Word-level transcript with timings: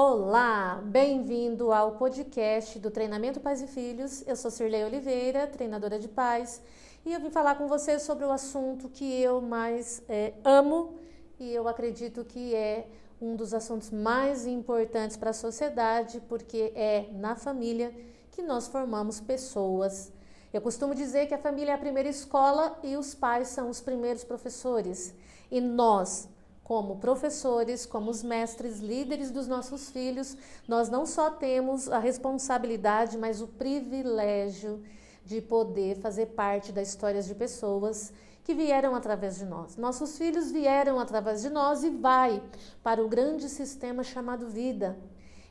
Olá, 0.00 0.80
bem-vindo 0.84 1.72
ao 1.72 1.96
podcast 1.96 2.78
do 2.78 2.88
Treinamento 2.88 3.40
Pais 3.40 3.60
e 3.60 3.66
Filhos. 3.66 4.22
Eu 4.28 4.36
sou 4.36 4.48
Cirlei 4.48 4.84
Oliveira, 4.84 5.44
treinadora 5.48 5.98
de 5.98 6.06
pais, 6.06 6.62
e 7.04 7.12
eu 7.12 7.18
vim 7.18 7.30
falar 7.30 7.56
com 7.56 7.66
vocês 7.66 8.02
sobre 8.02 8.24
o 8.24 8.30
assunto 8.30 8.88
que 8.88 9.20
eu 9.20 9.40
mais 9.40 10.00
é, 10.08 10.34
amo 10.44 10.94
e 11.40 11.52
eu 11.52 11.66
acredito 11.66 12.24
que 12.24 12.54
é 12.54 12.86
um 13.20 13.34
dos 13.34 13.52
assuntos 13.52 13.90
mais 13.90 14.46
importantes 14.46 15.16
para 15.16 15.30
a 15.30 15.32
sociedade, 15.32 16.22
porque 16.28 16.72
é 16.76 17.08
na 17.14 17.34
família 17.34 17.92
que 18.30 18.40
nós 18.40 18.68
formamos 18.68 19.20
pessoas. 19.20 20.12
Eu 20.52 20.60
costumo 20.60 20.94
dizer 20.94 21.26
que 21.26 21.34
a 21.34 21.38
família 21.38 21.72
é 21.72 21.74
a 21.74 21.78
primeira 21.78 22.08
escola 22.08 22.78
e 22.84 22.96
os 22.96 23.16
pais 23.16 23.48
são 23.48 23.68
os 23.68 23.80
primeiros 23.80 24.22
professores. 24.22 25.12
E 25.50 25.60
nós, 25.60 26.28
como 26.68 26.96
professores, 26.96 27.86
como 27.86 28.10
os 28.10 28.22
mestres, 28.22 28.78
líderes 28.78 29.30
dos 29.30 29.48
nossos 29.48 29.88
filhos, 29.88 30.36
nós 30.68 30.90
não 30.90 31.06
só 31.06 31.30
temos 31.30 31.90
a 31.90 31.98
responsabilidade, 31.98 33.16
mas 33.16 33.40
o 33.40 33.48
privilégio 33.48 34.82
de 35.24 35.40
poder 35.40 35.96
fazer 35.96 36.26
parte 36.26 36.70
das 36.70 36.90
histórias 36.90 37.24
de 37.24 37.34
pessoas 37.34 38.12
que 38.44 38.52
vieram 38.52 38.94
através 38.94 39.38
de 39.38 39.46
nós. 39.46 39.78
Nossos 39.78 40.18
filhos 40.18 40.50
vieram 40.50 41.00
através 41.00 41.40
de 41.40 41.48
nós 41.48 41.82
e 41.82 41.88
vai 41.88 42.42
para 42.82 43.02
o 43.02 43.08
grande 43.08 43.48
sistema 43.48 44.02
chamado 44.02 44.46
vida. 44.46 44.94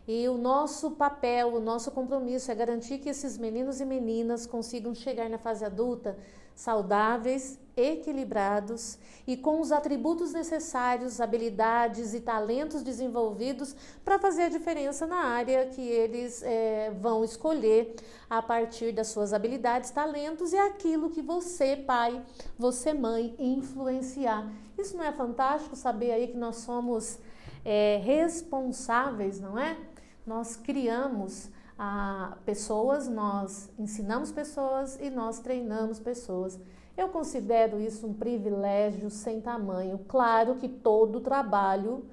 E 0.08 0.30
o 0.30 0.38
nosso 0.38 0.92
papel, 0.92 1.56
o 1.56 1.60
nosso 1.60 1.90
compromisso 1.90 2.52
é 2.52 2.56
garantir 2.56 3.00
que 3.00 3.10
esses 3.10 3.40
meninos 3.40 3.82
e 3.82 3.86
meninas 3.86 4.46
consigam 4.46 4.94
chegar 4.94 5.28
na 5.32 5.40
fase 5.40 5.66
adulta 5.66 6.16
saudáveis, 6.58 7.60
equilibrados 7.76 8.98
e 9.28 9.38
com 9.38 9.62
os 9.62 9.72
atributos 9.72 10.34
necessários, 10.34 11.22
habilidades 11.22 12.16
e 12.16 12.20
talentos 12.20 12.82
desenvolvidos 12.82 13.76
para 14.04 14.18
fazer 14.18 14.44
a 14.44 14.50
diferença 14.50 15.06
na 15.06 15.18
área 15.18 15.68
que 15.68 15.82
eles 15.82 16.42
é, 16.42 16.92
vão 17.00 17.24
escolher 17.24 17.96
a 18.28 18.42
partir 18.42 18.92
das 18.92 19.10
suas 19.10 19.34
habilidades, 19.34 19.92
talentos 19.92 20.52
e 20.52 20.58
aquilo 20.58 21.12
que 21.12 21.22
você, 21.22 21.76
pai, 21.76 22.20
você, 22.58 22.92
mãe, 22.92 23.36
influenciar. 23.38 24.52
Isso 24.76 24.98
não 24.98 25.04
é 25.04 25.12
fantástico 25.12 25.76
saber 25.76 26.12
aí 26.12 26.28
que 26.30 26.38
nós 26.38 26.56
somos 26.58 27.20
é, 27.64 28.02
responsáveis, 28.04 29.40
não 29.40 29.60
é? 29.60 29.78
Nós 30.26 30.56
criamos 30.56 31.52
a 31.78 32.38
pessoas, 32.46 33.08
nós 33.08 33.70
ensinamos 33.78 34.32
pessoas 34.32 34.98
e 35.00 35.10
nós 35.10 35.40
treinamos 35.40 36.00
pessoas. 36.00 36.60
Eu 36.98 37.10
considero 37.10 37.80
isso 37.80 38.08
um 38.08 38.14
privilégio 38.14 39.10
sem 39.10 39.40
tamanho. 39.40 40.00
Claro 40.08 40.56
que 40.56 40.68
todo 40.68 41.22
trabalho 41.22 42.04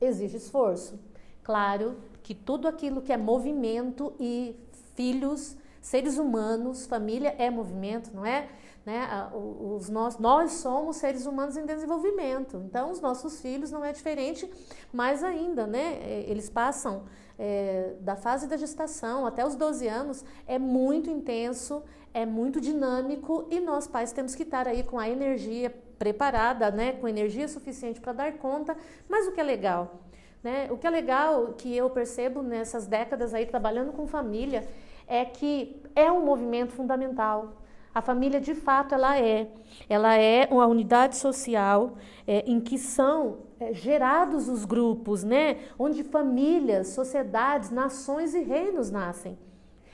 exige 0.00 0.36
esforço. 0.36 0.98
Claro 1.42 1.96
que 2.22 2.34
tudo 2.34 2.68
aquilo 2.68 3.00
que 3.00 3.12
é 3.12 3.16
movimento 3.16 4.12
e 4.20 4.54
filhos, 4.94 5.56
seres 5.82 6.16
humanos, 6.16 6.86
família 6.86 7.34
é 7.36 7.50
movimento, 7.50 8.10
não 8.14 8.24
é? 8.24 8.48
Né? 8.86 9.06
Os 9.34 9.88
nós, 9.90 10.18
nós 10.18 10.52
somos 10.52 10.96
seres 10.96 11.26
humanos 11.26 11.56
em 11.56 11.66
desenvolvimento, 11.66 12.62
então 12.64 12.90
os 12.90 13.00
nossos 13.00 13.40
filhos 13.40 13.70
não 13.70 13.84
é 13.84 13.92
diferente, 13.92 14.50
mais 14.92 15.22
ainda, 15.22 15.66
né? 15.66 15.98
É, 16.02 16.24
eles 16.28 16.48
passam 16.48 17.04
é, 17.38 17.94
da 18.00 18.16
fase 18.16 18.46
da 18.46 18.56
gestação 18.56 19.26
até 19.26 19.46
os 19.46 19.54
12 19.54 19.86
anos, 19.86 20.24
é 20.46 20.58
muito 20.58 21.10
intenso, 21.10 21.82
é 22.14 22.24
muito 22.24 22.60
dinâmico 22.60 23.46
e 23.50 23.60
nós 23.60 23.86
pais 23.86 24.12
temos 24.12 24.34
que 24.34 24.42
estar 24.42 24.66
aí 24.66 24.82
com 24.82 24.98
a 24.98 25.08
energia 25.08 25.72
preparada, 25.98 26.70
né? 26.70 26.92
Com 26.92 27.06
energia 27.06 27.46
suficiente 27.48 28.00
para 28.00 28.12
dar 28.12 28.32
conta, 28.34 28.76
mas 29.08 29.26
o 29.26 29.32
que 29.32 29.40
é 29.40 29.44
legal? 29.44 30.00
Né? 30.42 30.66
O 30.72 30.76
que 30.76 30.88
é 30.88 30.90
legal 30.90 31.54
que 31.56 31.76
eu 31.76 31.88
percebo 31.88 32.42
nessas 32.42 32.88
décadas 32.88 33.32
aí 33.32 33.46
trabalhando 33.46 33.92
com 33.92 34.08
família 34.08 34.66
é 35.06 35.24
que 35.24 35.80
é 35.94 36.10
um 36.10 36.24
movimento 36.24 36.72
fundamental, 36.72 37.62
a 37.94 38.00
família, 38.00 38.40
de 38.40 38.54
fato, 38.54 38.94
ela 38.94 39.18
é. 39.18 39.50
Ela 39.88 40.16
é 40.16 40.48
uma 40.50 40.66
unidade 40.66 41.16
social 41.16 41.98
é, 42.26 42.42
em 42.50 42.58
que 42.58 42.78
são 42.78 43.40
é, 43.60 43.74
gerados 43.74 44.48
os 44.48 44.64
grupos, 44.64 45.22
né? 45.22 45.58
Onde 45.78 46.02
famílias, 46.02 46.88
sociedades, 46.88 47.70
nações 47.70 48.34
e 48.34 48.40
reinos 48.40 48.90
nascem. 48.90 49.36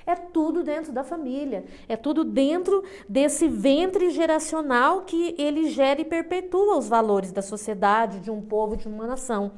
É 0.08 0.16
tudo 0.16 0.62
dentro 0.64 0.91
da 0.91 1.04
família, 1.04 1.66
é 1.86 1.94
tudo 1.94 2.24
dentro 2.24 2.82
desse 3.06 3.46
ventre 3.46 4.08
geracional 4.08 5.02
que 5.02 5.34
ele 5.36 5.69
gera 5.69 6.00
e 6.00 6.04
perpetua 6.06 6.78
os 6.78 6.88
valores 6.88 7.30
da 7.30 7.42
sociedade, 7.42 8.20
de 8.20 8.30
um 8.30 8.41
povo, 8.41 8.74
de 8.74 8.88
uma 8.88 9.06
nação. 9.06 9.52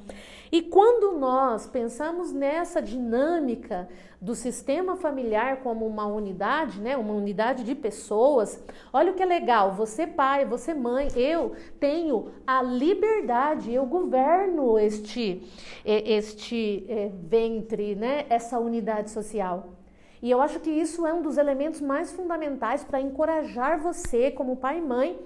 E 0.50 0.60
quando 0.60 1.16
nós 1.16 1.68
pensamos 1.68 2.32
nessa 2.32 2.82
dinâmica 2.82 3.88
do 4.20 4.34
sistema 4.34 4.96
familiar 4.96 5.58
como 5.58 5.86
uma 5.86 6.04
unidade, 6.06 6.80
né, 6.80 6.96
uma 6.96 7.14
unidade 7.14 7.62
de 7.62 7.76
pessoas, 7.76 8.60
olha 8.92 9.12
o 9.12 9.14
que 9.14 9.22
é 9.22 9.26
legal, 9.26 9.72
você 9.72 10.04
pai, 10.04 10.44
você 10.44 10.74
mãe, 10.74 11.06
eu 11.14 11.52
tenho 11.78 12.32
a 12.44 12.60
liberdade, 12.60 13.72
eu 13.72 13.86
governo 13.86 14.76
este, 14.76 15.48
este 15.84 16.84
é, 16.88 17.08
ventre, 17.14 17.94
né, 17.94 18.26
essa 18.28 18.58
unidade 18.58 19.12
social. 19.12 19.79
E 20.22 20.31
eu 20.31 20.41
acho 20.41 20.60
que 20.60 20.70
isso 20.70 21.06
é 21.06 21.14
um 21.14 21.22
dos 21.22 21.38
elementos 21.38 21.81
mais 21.81 22.12
fundamentais 22.12 22.84
para 22.84 23.00
encorajar 23.00 23.81
você, 23.81 24.31
como 24.31 24.56
pai 24.56 24.78
e 24.78 24.82
mãe, 24.82 25.19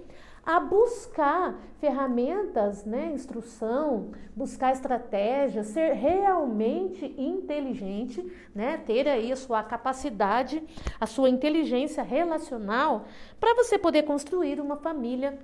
a 0.47 0.60
buscar 0.60 1.59
ferramentas, 1.81 2.84
né, 2.84 3.10
instrução, 3.12 4.12
buscar 4.37 4.72
estratégias, 4.72 5.69
ser 5.69 5.93
realmente 5.94 7.15
inteligente, 7.19 8.31
né, 8.54 8.77
ter 8.77 9.09
aí 9.09 9.33
a 9.33 9.37
sua 9.37 9.62
capacidade, 9.62 10.62
a 11.00 11.06
sua 11.06 11.31
inteligência 11.31 12.03
relacional 12.03 13.06
para 13.41 13.54
você 13.54 13.78
poder 13.78 14.03
construir 14.03 14.60
uma 14.60 14.77
família 14.77 15.38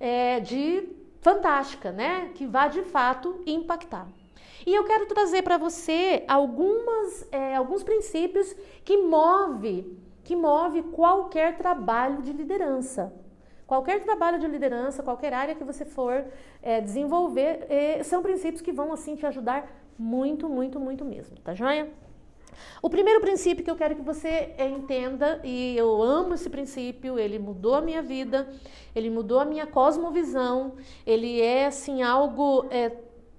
é, 0.00 0.40
de 0.40 0.88
fantástica, 1.20 1.92
né, 1.92 2.30
que 2.34 2.46
vá 2.46 2.66
de 2.66 2.82
fato 2.82 3.40
impactar. 3.46 4.08
E 4.66 4.74
eu 4.74 4.84
quero 4.84 5.06
trazer 5.06 5.42
para 5.42 5.58
você 5.58 6.24
algumas, 6.28 7.26
é, 7.32 7.56
alguns 7.56 7.82
princípios 7.82 8.54
que 8.84 8.96
move, 8.96 9.98
que 10.22 10.36
move 10.36 10.82
qualquer 10.84 11.56
trabalho 11.56 12.22
de 12.22 12.32
liderança. 12.32 13.12
Qualquer 13.66 14.02
trabalho 14.02 14.38
de 14.38 14.46
liderança, 14.46 15.02
qualquer 15.02 15.32
área 15.32 15.54
que 15.54 15.64
você 15.64 15.84
for 15.84 16.26
é, 16.62 16.80
desenvolver, 16.80 17.66
é, 17.68 18.02
são 18.02 18.22
princípios 18.22 18.60
que 18.60 18.72
vão 18.72 18.92
assim 18.92 19.16
te 19.16 19.24
ajudar 19.26 19.66
muito, 19.98 20.48
muito, 20.48 20.78
muito 20.78 21.04
mesmo, 21.04 21.38
tá 21.38 21.54
joia? 21.54 21.88
O 22.82 22.90
primeiro 22.90 23.20
princípio 23.20 23.64
que 23.64 23.70
eu 23.70 23.76
quero 23.76 23.96
que 23.96 24.02
você 24.02 24.54
é, 24.58 24.68
entenda, 24.68 25.40
e 25.42 25.76
eu 25.76 26.02
amo 26.02 26.34
esse 26.34 26.50
princípio, 26.50 27.18
ele 27.18 27.38
mudou 27.38 27.74
a 27.74 27.80
minha 27.80 28.02
vida, 28.02 28.48
ele 28.94 29.08
mudou 29.08 29.40
a 29.40 29.44
minha 29.44 29.66
cosmovisão, 29.66 30.74
ele 31.06 31.40
é 31.40 31.66
assim 31.66 32.02
algo 32.02 32.66
é, 32.70 32.90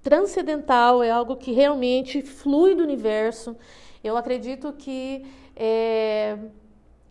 transcendental, 0.04 1.02
é 1.02 1.10
algo 1.10 1.34
que 1.34 1.50
realmente 1.50 2.20
flui 2.20 2.74
do 2.74 2.82
universo. 2.82 3.56
Eu 4.04 4.18
acredito 4.18 4.70
que 4.74 5.26
é, 5.56 6.38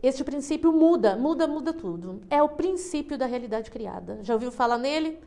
este 0.01 0.23
princípio 0.23 0.71
muda, 0.71 1.17
muda, 1.17 1.47
muda 1.47 1.73
tudo. 1.73 2.21
É 2.29 2.41
o 2.41 2.49
princípio 2.49 3.17
da 3.17 3.25
realidade 3.25 3.71
criada. 3.71 4.19
Já 4.21 4.35
ouviu 4.35 4.51
falar 4.51 4.77
nele? 4.77 5.17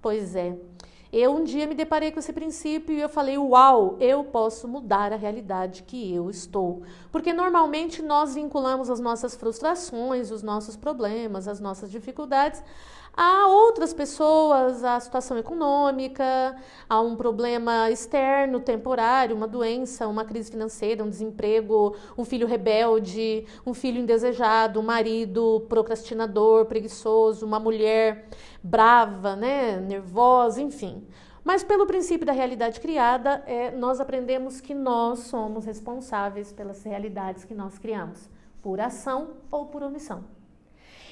Pois 0.00 0.36
é. 0.36 0.56
Eu 1.12 1.34
um 1.34 1.42
dia 1.42 1.66
me 1.66 1.74
deparei 1.74 2.12
com 2.12 2.20
esse 2.20 2.32
princípio 2.32 2.94
e 2.94 3.00
eu 3.00 3.08
falei: 3.08 3.38
Uau, 3.38 3.96
eu 3.98 4.22
posso 4.22 4.68
mudar 4.68 5.12
a 5.12 5.16
realidade 5.16 5.82
que 5.82 6.14
eu 6.14 6.30
estou. 6.30 6.82
Porque 7.10 7.32
normalmente 7.32 8.02
nós 8.02 8.34
vinculamos 8.34 8.88
as 8.88 9.00
nossas 9.00 9.34
frustrações, 9.34 10.30
os 10.30 10.42
nossos 10.42 10.76
problemas, 10.76 11.48
as 11.48 11.58
nossas 11.58 11.90
dificuldades 11.90 12.62
a 13.16 13.48
outras 13.48 13.94
pessoas, 13.94 14.84
a 14.84 15.00
situação 15.00 15.38
econômica, 15.38 16.54
a 16.86 17.00
um 17.00 17.16
problema 17.16 17.90
externo, 17.90 18.60
temporário, 18.60 19.34
uma 19.34 19.48
doença, 19.48 20.06
uma 20.06 20.24
crise 20.24 20.50
financeira, 20.50 21.02
um 21.02 21.08
desemprego, 21.08 21.96
um 22.18 22.26
filho 22.26 22.46
rebelde, 22.46 23.46
um 23.64 23.72
filho 23.72 23.98
indesejado, 23.98 24.78
um 24.78 24.82
marido 24.82 25.64
procrastinador, 25.66 26.66
preguiçoso, 26.66 27.46
uma 27.46 27.58
mulher 27.58 28.28
brava, 28.62 29.34
né, 29.34 29.80
nervosa, 29.80 30.60
enfim. 30.60 31.06
Mas 31.42 31.64
pelo 31.64 31.86
princípio 31.86 32.26
da 32.26 32.32
realidade 32.32 32.80
criada, 32.80 33.42
é, 33.46 33.70
nós 33.70 33.98
aprendemos 33.98 34.60
que 34.60 34.74
nós 34.74 35.20
somos 35.20 35.64
responsáveis 35.64 36.52
pelas 36.52 36.82
realidades 36.82 37.44
que 37.44 37.54
nós 37.54 37.78
criamos, 37.78 38.28
por 38.60 38.78
ação 38.78 39.36
ou 39.50 39.66
por 39.66 39.82
omissão. 39.82 40.35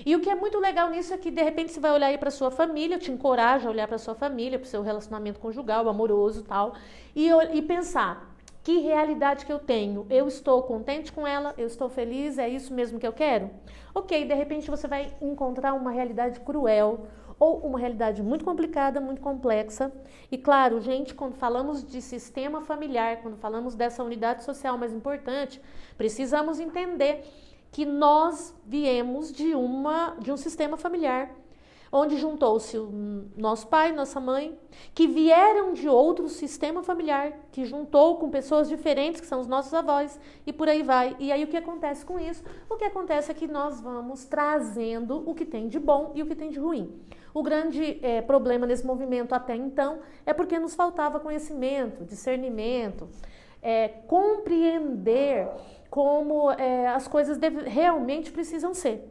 E 0.05 0.15
o 0.17 0.21
que 0.21 0.31
é 0.31 0.35
muito 0.35 0.59
legal 0.59 0.91
nisso 0.91 1.13
é 1.13 1.19
que 1.19 1.31
de 1.31 1.43
repente 1.43 1.73
você 1.73 1.81
vai 1.81 1.93
olhar 1.93 2.07
aí 2.09 2.19
para 2.19 2.31
sua 2.31 2.51
família, 2.51 2.99
te 2.99 3.11
encoraja 3.11 3.69
a 3.69 3.71
olhar 3.71 3.87
para 3.87 3.99
sua 3.99 4.15
família, 4.15 4.59
para 4.59 4.67
o 4.67 4.69
seu 4.69 4.83
relacionamento 4.83 5.41
conjugal, 5.41 5.89
amoroso, 5.89 6.43
tal, 6.43 6.75
e, 7.15 7.29
e 7.29 7.63
pensar 7.63 8.35
que 8.65 8.79
realidade 8.79 9.45
que 9.45 9.53
eu 9.53 9.59
tenho? 9.59 10.07
Eu 10.09 10.27
estou 10.27 10.63
contente 10.63 11.13
com 11.13 11.27
ela? 11.27 11.53
Eu 11.59 11.67
estou 11.67 11.91
feliz? 11.91 12.39
É 12.39 12.49
isso 12.49 12.73
mesmo 12.73 12.99
que 12.99 13.07
eu 13.07 13.13
quero? 13.13 13.51
Ok, 13.95 14.25
de 14.25 14.35
repente 14.35 14.71
você 14.71 14.89
vai 14.89 15.15
encontrar 15.21 15.75
uma 15.75 15.91
realidade 15.91 16.41
cruel 16.41 17.07
ou 17.39 17.59
uma 17.59 17.79
realidade 17.79 18.23
muito 18.23 18.43
complicada, 18.43 19.03
muito 19.03 19.21
complexa. 19.21 19.93
E 20.33 20.39
claro, 20.39 20.81
gente, 20.81 21.15
quando 21.15 21.35
falamos 21.35 21.85
de 21.85 22.01
sistema 22.01 22.63
familiar, 22.63 23.19
quando 23.19 23.37
falamos 23.37 23.75
dessa 23.75 24.03
unidade 24.03 24.43
social 24.45 24.79
mais 24.79 24.95
importante, 24.95 25.61
precisamos 25.99 26.59
entender 26.59 27.23
que 27.75 27.85
nós 27.85 28.55
viemos 28.65 29.33
de 29.33 29.53
uma 29.53 30.15
de 30.21 30.31
um 30.31 30.37
sistema 30.37 30.77
familiar 30.77 31.35
onde 31.97 32.17
juntou-se 32.17 32.77
nosso 33.37 33.69
pai, 33.69 33.93
nossa 33.93 34.19
mãe, 34.19 34.59
que 34.93 35.07
vieram 35.07 35.73
de 35.73 35.89
outro 35.89 36.29
sistema 36.29 36.83
familiar, 36.83 37.33
que 37.53 37.65
juntou 37.65 38.17
com 38.17 38.29
pessoas 38.31 38.69
diferentes, 38.69 39.21
que 39.21 39.27
são 39.29 39.39
os 39.41 39.47
nossos 39.47 39.73
avós, 39.73 40.19
e 40.45 40.53
por 40.53 40.69
aí 40.69 40.83
vai. 40.83 41.15
E 41.21 41.31
aí 41.31 41.45
o 41.45 41.47
que 41.47 41.57
acontece 41.57 42.05
com 42.05 42.19
isso? 42.19 42.43
O 42.69 42.75
que 42.75 42.85
acontece 42.85 43.31
é 43.31 43.35
que 43.35 43.47
nós 43.47 43.81
vamos 43.81 44.25
trazendo 44.25 45.23
o 45.25 45.37
que 45.37 45.45
tem 45.45 45.69
de 45.69 45.79
bom 45.79 46.11
e 46.17 46.23
o 46.23 46.27
que 46.27 46.35
tem 46.35 46.51
de 46.51 46.59
ruim. 46.59 47.01
O 47.33 47.45
grande 47.45 48.01
é, 48.03 48.21
problema 48.21 48.67
nesse 48.67 48.85
movimento 48.85 49.33
até 49.33 49.55
então 49.55 50.01
é 50.27 50.33
porque 50.33 50.59
nos 50.59 50.75
faltava 50.75 51.21
conhecimento, 51.21 52.05
discernimento, 52.05 53.09
é, 53.63 53.87
compreender 54.09 55.49
como 55.95 56.51
é, 56.51 56.89
as 56.89 57.07
coisas 57.07 57.39
deve, 57.39 57.69
realmente 57.69 58.33
precisam 58.33 58.75
ser. 58.75 59.09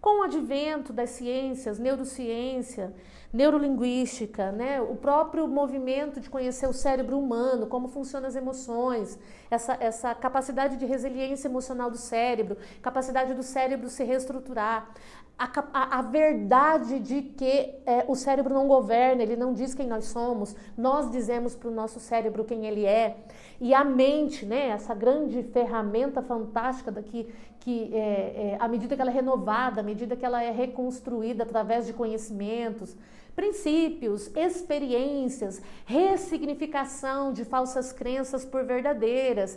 Com 0.00 0.20
o 0.20 0.22
advento 0.22 0.92
das 0.92 1.10
ciências, 1.10 1.80
neurociência, 1.80 2.94
neurolinguística, 3.32 4.52
né, 4.52 4.80
o 4.80 4.94
próprio 4.94 5.48
movimento 5.48 6.20
de 6.20 6.30
conhecer 6.30 6.68
o 6.68 6.72
cérebro 6.72 7.18
humano, 7.18 7.66
como 7.66 7.88
funcionam 7.88 8.28
as 8.28 8.36
emoções, 8.36 9.18
essa, 9.50 9.76
essa 9.80 10.14
capacidade 10.14 10.76
de 10.76 10.86
resiliência 10.86 11.48
emocional 11.48 11.90
do 11.90 11.98
cérebro, 11.98 12.56
capacidade 12.80 13.34
do 13.34 13.42
cérebro 13.42 13.88
se 13.88 14.04
reestruturar, 14.04 14.94
a, 15.36 15.50
a, 15.72 15.98
a 15.98 16.02
verdade 16.02 17.00
de 17.00 17.20
que 17.22 17.74
é, 17.84 18.04
o 18.06 18.14
cérebro 18.14 18.54
não 18.54 18.68
governa, 18.68 19.24
ele 19.24 19.34
não 19.34 19.52
diz 19.52 19.74
quem 19.74 19.88
nós 19.88 20.04
somos, 20.04 20.54
nós 20.78 21.10
dizemos 21.10 21.56
para 21.56 21.68
o 21.68 21.74
nosso 21.74 21.98
cérebro 21.98 22.44
quem 22.44 22.64
ele 22.64 22.86
é. 22.86 23.16
E 23.62 23.72
a 23.72 23.84
mente, 23.84 24.44
né, 24.44 24.70
essa 24.70 24.92
grande 24.92 25.42
ferramenta 25.44 26.20
fantástica 26.20 26.90
daqui, 26.90 27.32
que 27.60 27.94
é, 27.94 27.98
é, 27.98 28.56
à 28.58 28.66
medida 28.66 28.96
que 28.96 29.00
ela 29.00 29.12
é 29.12 29.14
renovada, 29.14 29.80
à 29.80 29.84
medida 29.84 30.16
que 30.16 30.26
ela 30.26 30.42
é 30.42 30.50
reconstruída 30.50 31.44
através 31.44 31.86
de 31.86 31.92
conhecimentos, 31.92 32.96
princípios, 33.36 34.30
experiências, 34.36 35.62
ressignificação 35.86 37.32
de 37.32 37.44
falsas 37.44 37.92
crenças 37.92 38.44
por 38.44 38.64
verdadeiras, 38.64 39.56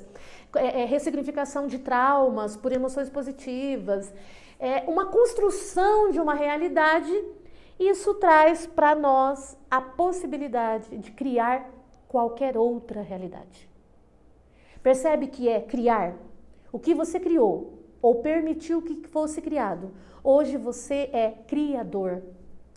é, 0.56 0.84
é, 0.84 0.86
ressignificação 0.86 1.66
de 1.66 1.80
traumas 1.80 2.56
por 2.56 2.72
emoções 2.72 3.10
positivas 3.10 4.14
é, 4.60 4.84
uma 4.88 5.08
construção 5.08 6.12
de 6.12 6.20
uma 6.20 6.34
realidade, 6.34 7.14
isso 7.80 8.14
traz 8.16 8.66
para 8.66 8.96
nós 8.96 9.58
a 9.70 9.82
possibilidade 9.82 10.98
de 10.98 11.12
criar 11.12 11.70
qualquer 12.08 12.58
outra 12.58 13.02
realidade. 13.02 13.75
Percebe 14.86 15.26
que 15.26 15.50
é 15.50 15.60
criar 15.60 16.14
o 16.72 16.78
que 16.78 16.94
você 16.94 17.20
criou 17.20 17.80
ou 18.04 18.22
permitiu 18.22 18.84
que 18.84 19.08
fosse 19.08 19.42
criado. 19.42 19.92
Hoje 20.24 20.58
você 20.58 21.10
é 21.12 21.32
criador, 21.48 22.22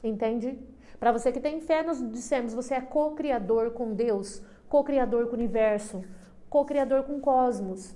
entende? 0.02 0.58
Para 0.98 1.12
você 1.12 1.30
que 1.30 1.38
tem 1.38 1.60
fé, 1.60 1.82
nós 1.82 2.00
dissemos 2.10 2.54
você 2.54 2.76
é 2.76 2.80
co-criador 2.80 3.72
com 3.72 3.92
Deus, 3.92 4.42
co-criador 4.70 5.26
com 5.26 5.32
o 5.32 5.34
universo, 5.34 6.02
co-criador 6.48 7.02
com 7.02 7.16
o 7.16 7.20
cosmos. 7.20 7.94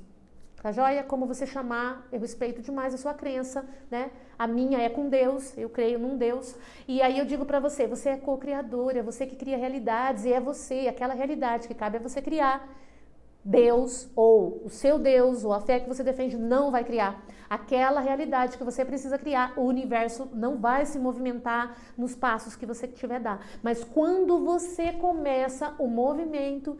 Tá 0.62 0.72
joia? 0.72 1.02
Como 1.02 1.24
você 1.24 1.46
chamar, 1.46 2.06
eu 2.12 2.20
respeito 2.20 2.60
demais 2.60 2.92
a 2.92 2.98
sua 2.98 3.14
crença, 3.14 3.64
né? 3.90 4.10
A 4.38 4.46
minha 4.46 4.78
é 4.78 4.90
com 4.90 5.08
Deus, 5.08 5.56
eu 5.56 5.70
creio 5.70 5.98
num 5.98 6.18
Deus. 6.18 6.54
E 6.86 7.00
aí 7.00 7.18
eu 7.18 7.24
digo 7.24 7.46
para 7.46 7.60
você, 7.60 7.86
você 7.86 8.10
é 8.10 8.16
co-criador, 8.18 8.94
é 8.94 9.00
você 9.00 9.26
que 9.26 9.36
cria 9.36 9.56
realidades 9.56 10.26
e 10.26 10.34
é 10.34 10.38
você, 10.38 10.86
aquela 10.86 11.14
realidade 11.14 11.66
que 11.66 11.72
cabe 11.72 11.96
a 11.96 12.00
você 12.00 12.20
criar. 12.20 12.68
Deus 13.44 14.08
ou 14.14 14.62
o 14.64 14.70
seu 14.70 14.98
Deus 14.98 15.44
ou 15.44 15.52
a 15.52 15.60
fé 15.60 15.80
que 15.80 15.88
você 15.88 16.02
defende 16.02 16.36
não 16.36 16.70
vai 16.70 16.84
criar. 16.84 17.24
Aquela 17.50 18.00
realidade 18.00 18.56
que 18.56 18.64
você 18.64 18.84
precisa 18.84 19.18
criar, 19.18 19.52
o 19.56 19.62
universo 19.62 20.28
não 20.32 20.56
vai 20.56 20.86
se 20.86 20.98
movimentar 20.98 21.76
nos 21.98 22.14
passos 22.14 22.56
que 22.56 22.64
você 22.64 22.86
tiver 22.86 23.20
dar. 23.20 23.44
Mas 23.62 23.84
quando 23.84 24.44
você 24.44 24.92
começa 24.92 25.74
o 25.78 25.86
movimento 25.86 26.78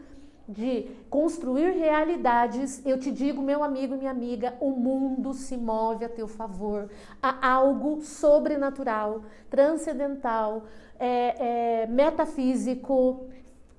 de 0.49 0.89
construir 1.09 1.73
realidades, 1.73 2.85
eu 2.87 2.99
te 2.99 3.11
digo, 3.11 3.43
meu 3.43 3.63
amigo 3.63 3.95
e 3.95 3.99
minha 3.99 4.11
amiga, 4.11 4.55
o 4.61 4.71
mundo 4.71 5.33
se 5.35 5.57
move 5.57 6.05
a 6.05 6.09
teu 6.09 6.29
favor. 6.29 6.89
Há 7.23 7.49
algo 7.55 8.01
sobrenatural, 8.03 9.23
transcendental, 9.51 10.65
é, 10.99 11.83
é, 11.83 11.87
metafísico, 11.87 13.27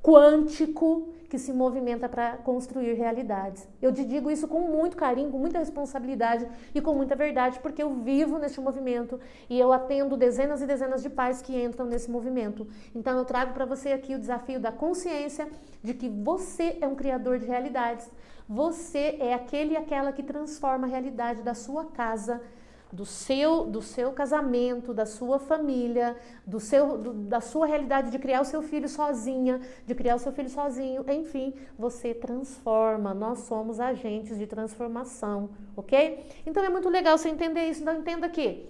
quântico 0.02 1.13
que 1.34 1.40
se 1.40 1.52
movimenta 1.52 2.08
para 2.08 2.38
construir 2.38 2.94
realidades. 2.94 3.68
Eu 3.82 3.92
te 3.92 4.06
digo 4.06 4.30
isso 4.30 4.48
com 4.48 4.62
muito 4.68 4.96
carinho, 4.96 5.32
com 5.32 5.40
muita 5.40 5.58
responsabilidade 5.58 6.48
e 6.76 6.80
com 6.80 6.94
muita 6.94 7.16
verdade, 7.16 7.60
porque 7.60 7.82
eu 7.82 7.90
vivo 7.90 8.38
neste 8.38 8.62
movimento 8.62 9.20
e 9.50 9.60
eu 9.60 9.74
atendo 9.74 10.16
dezenas 10.16 10.62
e 10.62 10.68
dezenas 10.68 11.02
de 11.02 11.10
pais 11.10 11.42
que 11.42 11.60
entram 11.60 11.88
nesse 11.88 12.12
movimento. 12.12 12.68
Então 12.94 13.18
eu 13.18 13.26
trago 13.26 13.52
para 13.52 13.66
você 13.66 13.94
aqui 13.94 14.14
o 14.14 14.20
desafio 14.20 14.60
da 14.60 14.72
consciência 14.72 15.48
de 15.82 15.96
que 15.96 16.08
você 16.08 16.78
é 16.80 16.88
um 16.88 16.94
criador 16.94 17.40
de 17.40 17.48
realidades. 17.48 18.08
Você 18.48 19.18
é 19.20 19.34
aquele 19.34 19.74
e 19.74 19.78
aquela 19.78 20.12
que 20.12 20.22
transforma 20.22 20.86
a 20.86 20.90
realidade 20.92 21.42
da 21.42 21.56
sua 21.56 21.86
casa 21.86 22.44
do 22.94 23.08
seu, 23.08 23.66
do 23.66 23.82
seu 23.82 24.12
casamento, 24.12 24.94
da 24.94 25.04
sua 25.04 25.40
família, 25.40 26.16
do 26.46 26.60
seu, 26.60 26.96
do, 26.96 27.12
da 27.12 27.42
sua 27.42 27.66
realidade 27.66 28.12
de 28.12 28.20
criar 28.20 28.42
o 28.42 28.46
seu 28.46 28.62
filho 28.62 28.88
sozinha, 28.88 29.60
de 29.84 29.96
criar 29.96 30.16
o 30.16 30.20
seu 30.20 30.32
filho 30.32 30.50
sozinho, 30.50 31.04
enfim, 31.10 31.56
você 31.78 32.14
transforma. 32.14 33.12
Nós 33.12 33.40
somos 33.40 33.80
agentes 33.80 34.38
de 34.38 34.46
transformação, 34.46 35.50
ok? 35.76 36.24
Então 36.46 36.64
é 36.64 36.70
muito 36.70 36.88
legal 36.88 37.18
você 37.18 37.30
entender 37.30 37.68
isso. 37.68 37.82
Então 37.82 37.98
entenda 37.98 38.30
que 38.30 38.70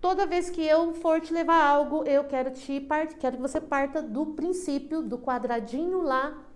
toda 0.00 0.24
vez 0.24 0.48
que 0.48 0.64
eu 0.64 0.94
for 0.94 1.20
te 1.20 1.34
levar 1.34 1.60
algo, 1.60 2.04
eu 2.04 2.22
quero 2.22 2.52
te 2.52 2.86
quero 3.18 3.36
que 3.36 3.42
você 3.42 3.60
parta 3.60 4.00
do 4.00 4.24
princípio, 4.26 5.02
do 5.02 5.18
quadradinho 5.18 6.00
lá 6.00 6.47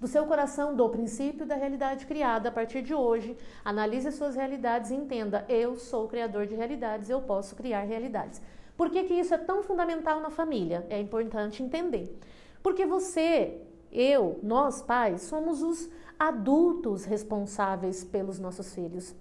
do 0.00 0.06
seu 0.06 0.26
coração, 0.26 0.74
do 0.74 0.88
princípio 0.88 1.46
da 1.46 1.54
realidade 1.54 2.06
criada 2.06 2.48
a 2.48 2.52
partir 2.52 2.82
de 2.82 2.94
hoje. 2.94 3.36
Analise 3.64 4.12
suas 4.12 4.36
realidades 4.36 4.90
e 4.90 4.94
entenda: 4.94 5.44
eu 5.48 5.76
sou 5.76 6.04
o 6.04 6.08
criador 6.08 6.46
de 6.46 6.54
realidades, 6.54 7.08
eu 7.08 7.20
posso 7.20 7.56
criar 7.56 7.82
realidades. 7.82 8.40
Por 8.76 8.90
que, 8.90 9.04
que 9.04 9.14
isso 9.14 9.34
é 9.34 9.38
tão 9.38 9.62
fundamental 9.62 10.20
na 10.20 10.30
família? 10.30 10.86
É 10.90 11.00
importante 11.00 11.62
entender. 11.62 12.18
Porque 12.62 12.84
você, 12.84 13.62
eu, 13.90 14.38
nós 14.42 14.82
pais, 14.82 15.22
somos 15.22 15.62
os 15.62 15.88
adultos 16.18 17.04
responsáveis 17.04 18.04
pelos 18.04 18.38
nossos 18.38 18.74
filhos. 18.74 19.14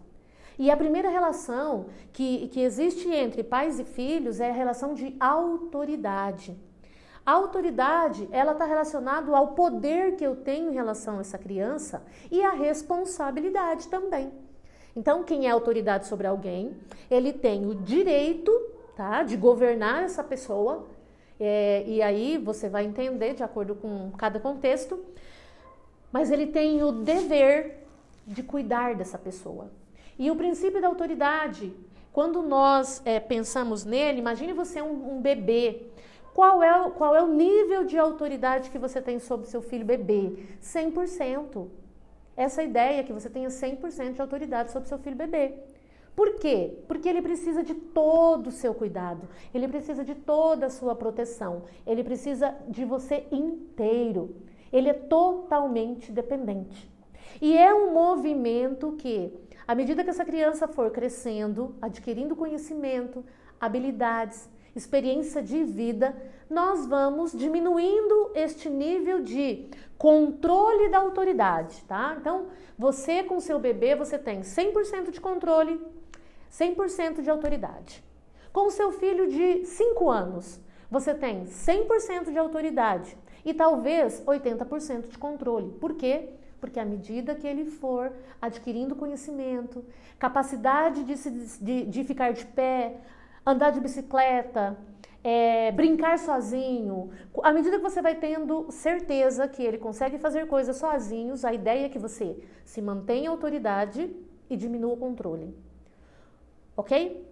E 0.58 0.72
a 0.72 0.78
primeira 0.78 1.10
relação 1.10 1.88
que, 2.14 2.48
que 2.48 2.62
existe 2.62 3.10
entre 3.10 3.44
pais 3.44 3.80
e 3.80 3.84
filhos 3.84 4.40
é 4.40 4.50
a 4.50 4.54
relação 4.54 4.94
de 4.94 5.16
autoridade. 5.20 6.58
A 7.26 7.32
autoridade, 7.32 8.30
ela 8.32 8.52
está 8.52 8.66
relacionada 8.66 9.36
ao 9.36 9.50
poder 9.50 10.16
que 10.16 10.24
eu 10.24 10.36
tenho 10.36 10.70
em 10.72 10.74
relação 10.76 11.18
a 11.18 11.22
essa 11.22 11.40
criança 11.40 12.04
e 12.30 12.44
a 12.44 12.52
responsabilidade 12.52 13.88
também. 13.88 14.32
Então, 14.96 15.24
quem 15.24 15.48
é 15.48 15.50
autoridade 15.50 16.06
sobre 16.06 16.28
alguém, 16.28 16.78
ele 17.10 17.34
tem 17.34 17.66
o 17.66 17.74
direito, 17.74 18.52
tá, 18.96 19.24
de 19.24 19.36
governar 19.36 20.04
essa 20.04 20.24
pessoa. 20.24 20.86
É, 21.40 21.84
e 21.88 22.02
aí 22.02 22.38
você 22.38 22.70
vai 22.70 22.86
entender 22.86 23.34
de 23.34 23.44
acordo 23.44 23.76
com 23.76 24.12
cada 24.12 24.40
contexto. 24.40 25.04
Mas 26.12 26.32
ele 26.32 26.48
tem 26.48 26.84
o 26.84 26.92
dever 26.92 27.86
de 28.26 28.44
cuidar 28.44 28.96
dessa 28.96 29.18
pessoa. 29.18 29.72
E 30.18 30.30
o 30.30 30.36
princípio 30.36 30.80
da 30.80 30.88
autoridade, 30.88 31.76
quando 32.14 32.42
nós 32.42 33.02
é, 33.04 33.20
pensamos 33.20 33.84
nele, 33.84 34.20
imagine 34.20 34.54
você 34.54 34.82
um, 34.82 35.18
um 35.18 35.22
bebê 35.22 35.88
qual 36.36 36.62
é, 36.62 36.90
qual 36.90 37.16
é 37.16 37.24
o 37.24 37.30
nível 37.30 37.86
de 37.86 37.98
autoridade 37.98 38.70
que 38.70 38.78
você 38.78 39.02
tem 39.02 39.20
sobre 39.20 39.48
seu 39.48 39.62
filho 39.62 39.86
bebê? 39.86 40.34
100%. 40.62 41.70
Essa 42.36 42.62
ideia 42.62 43.06
que 43.06 43.14
você 43.14 43.30
tenha 43.30 43.48
100% 43.48 44.16
de 44.16 44.22
autoridade 44.22 44.70
sobre 44.70 44.90
seu 44.90 44.98
filho 44.98 45.16
bebê. 45.16 45.54
Por 46.14 46.36
quê? 46.36 46.78
Porque 46.90 47.08
ele 47.08 47.22
precisa 47.22 47.64
de 47.64 47.74
todo 47.74 48.48
o 48.48 48.52
seu 48.52 48.74
cuidado, 48.74 49.30
ele 49.54 49.66
precisa 49.70 50.04
de 50.04 50.14
toda 50.14 50.66
a 50.66 50.70
sua 50.70 50.94
proteção, 50.94 51.64
ele 51.88 52.04
precisa 52.04 52.54
de 52.68 52.84
você 52.84 53.26
inteiro. 53.32 54.36
Ele 54.74 54.90
é 54.90 54.94
totalmente 54.94 56.12
dependente. 56.12 56.92
E 57.42 57.58
é 57.58 57.74
um 57.74 57.94
movimento 57.94 58.92
que, 58.98 59.32
à 59.66 59.74
medida 59.74 60.04
que 60.04 60.10
essa 60.10 60.26
criança 60.26 60.68
for 60.68 60.92
crescendo, 60.92 61.78
adquirindo 61.82 62.36
conhecimento, 62.36 63.24
habilidades, 63.58 64.50
experiência 64.76 65.42
de 65.42 65.64
vida, 65.64 66.16
nós 66.50 66.86
vamos 66.86 67.32
diminuindo 67.32 68.32
este 68.36 68.70
nível 68.70 69.22
de 69.22 69.70
controle 69.98 70.90
da 70.90 70.98
autoridade, 70.98 71.84
tá? 71.86 72.18
Então, 72.20 72.48
você 72.78 73.24
com 73.24 73.40
seu 73.40 73.58
bebê, 73.58 73.96
você 73.96 74.18
tem 74.18 74.42
100% 74.42 75.12
de 75.12 75.22
controle, 75.22 75.82
100% 76.52 77.22
de 77.22 77.30
autoridade. 77.30 78.04
Com 78.52 78.70
seu 78.70 78.92
filho 78.92 79.28
de 79.28 79.66
5 79.66 80.10
anos, 80.10 80.60
você 80.90 81.14
tem 81.14 81.46
100% 81.46 82.32
de 82.32 82.38
autoridade 82.38 83.18
e 83.44 83.54
talvez 83.54 84.22
80% 84.26 85.08
de 85.08 85.18
controle. 85.18 85.72
Por 85.80 85.96
quê? 85.96 86.30
Porque 86.60 86.80
à 86.80 86.86
medida 86.86 87.36
que 87.36 87.48
ele 87.48 87.66
for 87.66 88.12
adquirindo 88.42 88.96
conhecimento, 88.96 89.86
capacidade 90.18 91.04
de, 91.04 91.18
se, 91.18 91.32
de, 91.62 91.86
de 91.86 92.04
ficar 92.04 92.34
de 92.34 92.46
pé, 92.46 92.98
andar 93.46 93.72
de 93.72 93.80
bicicleta, 93.80 94.78
é, 95.24 95.72
brincar 95.72 96.20
sozinho, 96.20 97.10
à 97.42 97.52
medida 97.52 97.78
que 97.78 97.84
você 97.84 98.02
vai 98.02 98.16
tendo 98.16 98.68
certeza 98.70 99.48
que 99.48 99.64
ele 99.64 99.78
consegue 99.78 100.18
fazer 100.18 100.48
coisas 100.48 100.78
sozinhos, 100.78 101.44
a 101.44 101.54
ideia 101.54 101.88
é 101.88 101.90
que 101.90 101.98
você 101.98 102.38
se 102.64 102.82
mantenha 102.82 103.30
autoridade 103.30 104.16
e 104.50 104.56
diminua 104.56 104.94
o 104.94 104.98
controle. 104.98 105.56
Ok? 106.78 107.26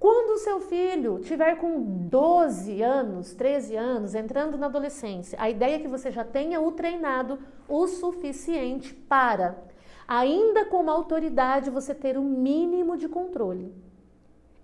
Quando 0.00 0.30
o 0.30 0.38
seu 0.38 0.60
filho 0.60 1.20
tiver 1.20 1.56
com 1.56 1.80
12 2.08 2.82
anos, 2.82 3.34
13 3.34 3.76
anos, 3.76 4.14
entrando 4.14 4.56
na 4.56 4.66
adolescência, 4.66 5.38
a 5.40 5.50
ideia 5.50 5.76
é 5.76 5.78
que 5.78 5.86
você 5.86 6.10
já 6.10 6.24
tenha 6.24 6.60
o 6.60 6.72
treinado 6.72 7.38
o 7.68 7.86
suficiente 7.86 8.94
para, 8.94 9.62
ainda 10.08 10.64
como 10.64 10.90
autoridade, 10.90 11.70
você 11.70 11.94
ter 11.94 12.16
o 12.16 12.22
mínimo 12.22 12.96
de 12.96 13.08
controle. 13.08 13.72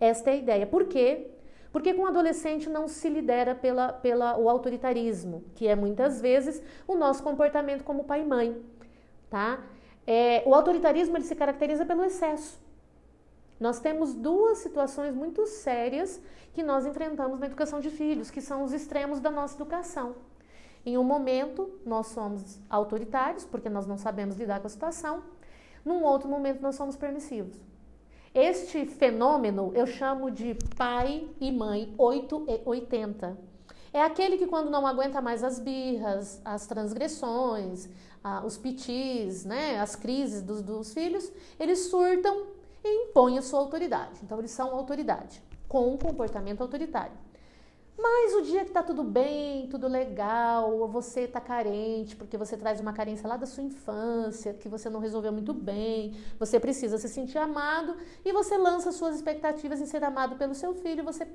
Esta 0.00 0.30
é 0.30 0.32
a 0.34 0.36
ideia. 0.36 0.66
Por 0.66 0.84
quê? 0.86 1.30
Porque 1.72 1.92
com 1.92 2.02
o 2.02 2.06
adolescente 2.06 2.68
não 2.68 2.88
se 2.88 3.08
lidera 3.08 3.54
pela, 3.54 3.92
pela 3.92 4.38
o 4.38 4.48
autoritarismo, 4.48 5.44
que 5.54 5.66
é 5.66 5.76
muitas 5.76 6.20
vezes 6.20 6.62
o 6.86 6.94
nosso 6.94 7.22
comportamento 7.22 7.84
como 7.84 8.04
pai 8.04 8.22
e 8.22 8.24
mãe, 8.24 8.62
tá? 9.28 9.62
É, 10.06 10.42
o 10.46 10.54
autoritarismo 10.54 11.16
ele 11.16 11.24
se 11.24 11.34
caracteriza 11.34 11.84
pelo 11.84 12.04
excesso. 12.04 12.58
Nós 13.58 13.80
temos 13.80 14.14
duas 14.14 14.58
situações 14.58 15.14
muito 15.14 15.46
sérias 15.46 16.20
que 16.52 16.62
nós 16.62 16.86
enfrentamos 16.86 17.38
na 17.38 17.46
educação 17.46 17.80
de 17.80 17.90
filhos, 17.90 18.30
que 18.30 18.40
são 18.40 18.62
os 18.62 18.72
extremos 18.72 19.18
da 19.20 19.30
nossa 19.30 19.56
educação. 19.56 20.14
Em 20.84 20.96
um 20.96 21.04
momento, 21.04 21.70
nós 21.84 22.06
somos 22.08 22.60
autoritários, 22.70 23.44
porque 23.44 23.68
nós 23.68 23.86
não 23.86 23.98
sabemos 23.98 24.36
lidar 24.36 24.60
com 24.60 24.66
a 24.66 24.70
situação. 24.70 25.22
Num 25.84 26.04
outro 26.04 26.28
momento, 26.28 26.62
nós 26.62 26.76
somos 26.76 26.96
permissivos. 26.96 27.58
Este 28.37 28.85
fenômeno 28.85 29.73
eu 29.75 29.87
chamo 29.87 30.31
de 30.31 30.55
pai 30.76 31.26
e 31.40 31.50
mãe 31.50 31.95
8 31.97 32.45
e 32.47 32.61
80. 32.66 33.35
É 33.95 34.02
aquele 34.02 34.37
que 34.37 34.47
quando 34.47 34.69
não 34.69 34.87
aguenta 34.87 35.23
mais 35.23 35.43
as 35.43 35.59
birras, 35.59 36.38
as 36.45 36.66
transgressões, 36.66 37.88
os 38.45 38.59
pitis, 38.59 39.47
né, 39.47 39.81
as 39.81 39.97
crises 39.97 40.43
dos, 40.43 40.61
dos 40.61 40.93
filhos, 40.93 41.33
eles 41.59 41.87
surtam 41.87 42.49
e 42.85 43.05
impõe 43.09 43.38
a 43.38 43.43
sua 43.43 43.61
autoridade. 43.61 44.21
Então, 44.23 44.38
eles 44.38 44.50
são 44.50 44.69
autoridade, 44.69 45.43
com 45.66 45.95
um 45.95 45.97
comportamento 45.97 46.61
autoritário. 46.61 47.16
Mas 47.98 48.34
o 48.34 48.42
dia 48.42 48.64
que 48.64 48.70
tá 48.70 48.82
tudo 48.82 49.02
bem, 49.02 49.68
tudo 49.68 49.88
legal, 49.88 50.70
ou 50.70 50.86
você 50.86 51.26
tá 51.26 51.40
carente 51.40 52.14
porque 52.14 52.36
você 52.36 52.56
traz 52.56 52.78
uma 52.78 52.92
carência 52.92 53.26
lá 53.26 53.36
da 53.38 53.46
sua 53.46 53.62
infância, 53.62 54.52
que 54.52 54.68
você 54.68 54.90
não 54.90 55.00
resolveu 55.00 55.32
muito 55.32 55.54
bem, 55.54 56.14
você 56.38 56.60
precisa 56.60 56.98
se 56.98 57.08
sentir 57.08 57.38
amado 57.38 57.96
e 58.24 58.32
você 58.32 58.58
lança 58.58 58.92
suas 58.92 59.16
expectativas 59.16 59.80
em 59.80 59.86
ser 59.86 60.04
amado 60.04 60.36
pelo 60.36 60.54
seu 60.54 60.74
filho, 60.74 61.02
você 61.02 61.26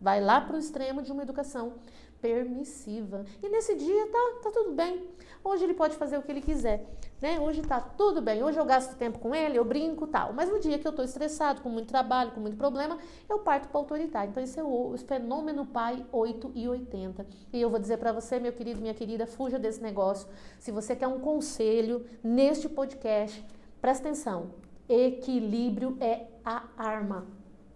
vai 0.00 0.20
lá 0.20 0.40
para 0.40 0.56
o 0.56 0.58
extremo 0.58 1.00
de 1.02 1.12
uma 1.12 1.22
educação 1.22 1.74
permissiva. 2.20 3.24
E 3.42 3.48
nesse 3.48 3.74
dia 3.76 4.06
tá, 4.08 4.40
tá 4.42 4.50
tudo 4.50 4.72
bem. 4.72 5.08
Hoje 5.44 5.64
ele 5.64 5.74
pode 5.74 5.96
fazer 5.96 6.16
o 6.16 6.22
que 6.22 6.30
ele 6.30 6.40
quiser, 6.40 6.86
né? 7.20 7.40
Hoje 7.40 7.62
tá 7.62 7.80
tudo 7.80 8.22
bem. 8.22 8.44
Hoje 8.44 8.58
eu 8.58 8.64
gasto 8.64 8.96
tempo 8.96 9.18
com 9.18 9.34
ele, 9.34 9.58
eu 9.58 9.64
brinco 9.64 10.06
tal. 10.06 10.32
Mas 10.32 10.48
no 10.48 10.60
dia 10.60 10.78
que 10.78 10.86
eu 10.86 10.92
tô 10.92 11.02
estressado, 11.02 11.62
com 11.62 11.68
muito 11.68 11.88
trabalho, 11.88 12.30
com 12.30 12.40
muito 12.40 12.56
problema, 12.56 12.96
eu 13.28 13.40
parto 13.40 13.68
para 13.68 13.78
autoritário. 13.80 14.30
Então 14.30 14.42
esse 14.42 14.58
é 14.58 14.62
o, 14.62 14.94
fenômeno 14.98 15.66
pai 15.66 16.06
8 16.12 16.52
e 16.54 16.68
80. 16.68 17.26
E 17.52 17.60
eu 17.60 17.68
vou 17.68 17.80
dizer 17.80 17.96
para 17.96 18.12
você, 18.12 18.38
meu 18.38 18.52
querido, 18.52 18.80
minha 18.80 18.94
querida, 18.94 19.26
fuja 19.26 19.58
desse 19.58 19.82
negócio. 19.82 20.28
Se 20.58 20.70
você 20.70 20.94
quer 20.94 21.08
um 21.08 21.18
conselho 21.18 22.06
neste 22.22 22.68
podcast, 22.68 23.44
presta 23.80 24.08
atenção. 24.08 24.50
Equilíbrio 24.88 25.96
é 26.00 26.26
a 26.44 26.64
arma 26.76 27.26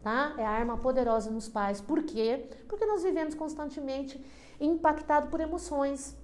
tá? 0.07 0.35
É 0.39 0.47
a 0.47 0.51
arma 0.51 0.79
poderosa 0.79 1.33
nos 1.33 1.49
pais. 1.49 1.81
Por 1.81 2.05
quê? 2.05 2.49
Porque 2.69 2.87
nós 2.87 3.03
vivemos 3.03 3.35
constantemente 3.35 4.25
impactados 4.61 5.29
por 5.29 5.41
emoções. 5.41 6.17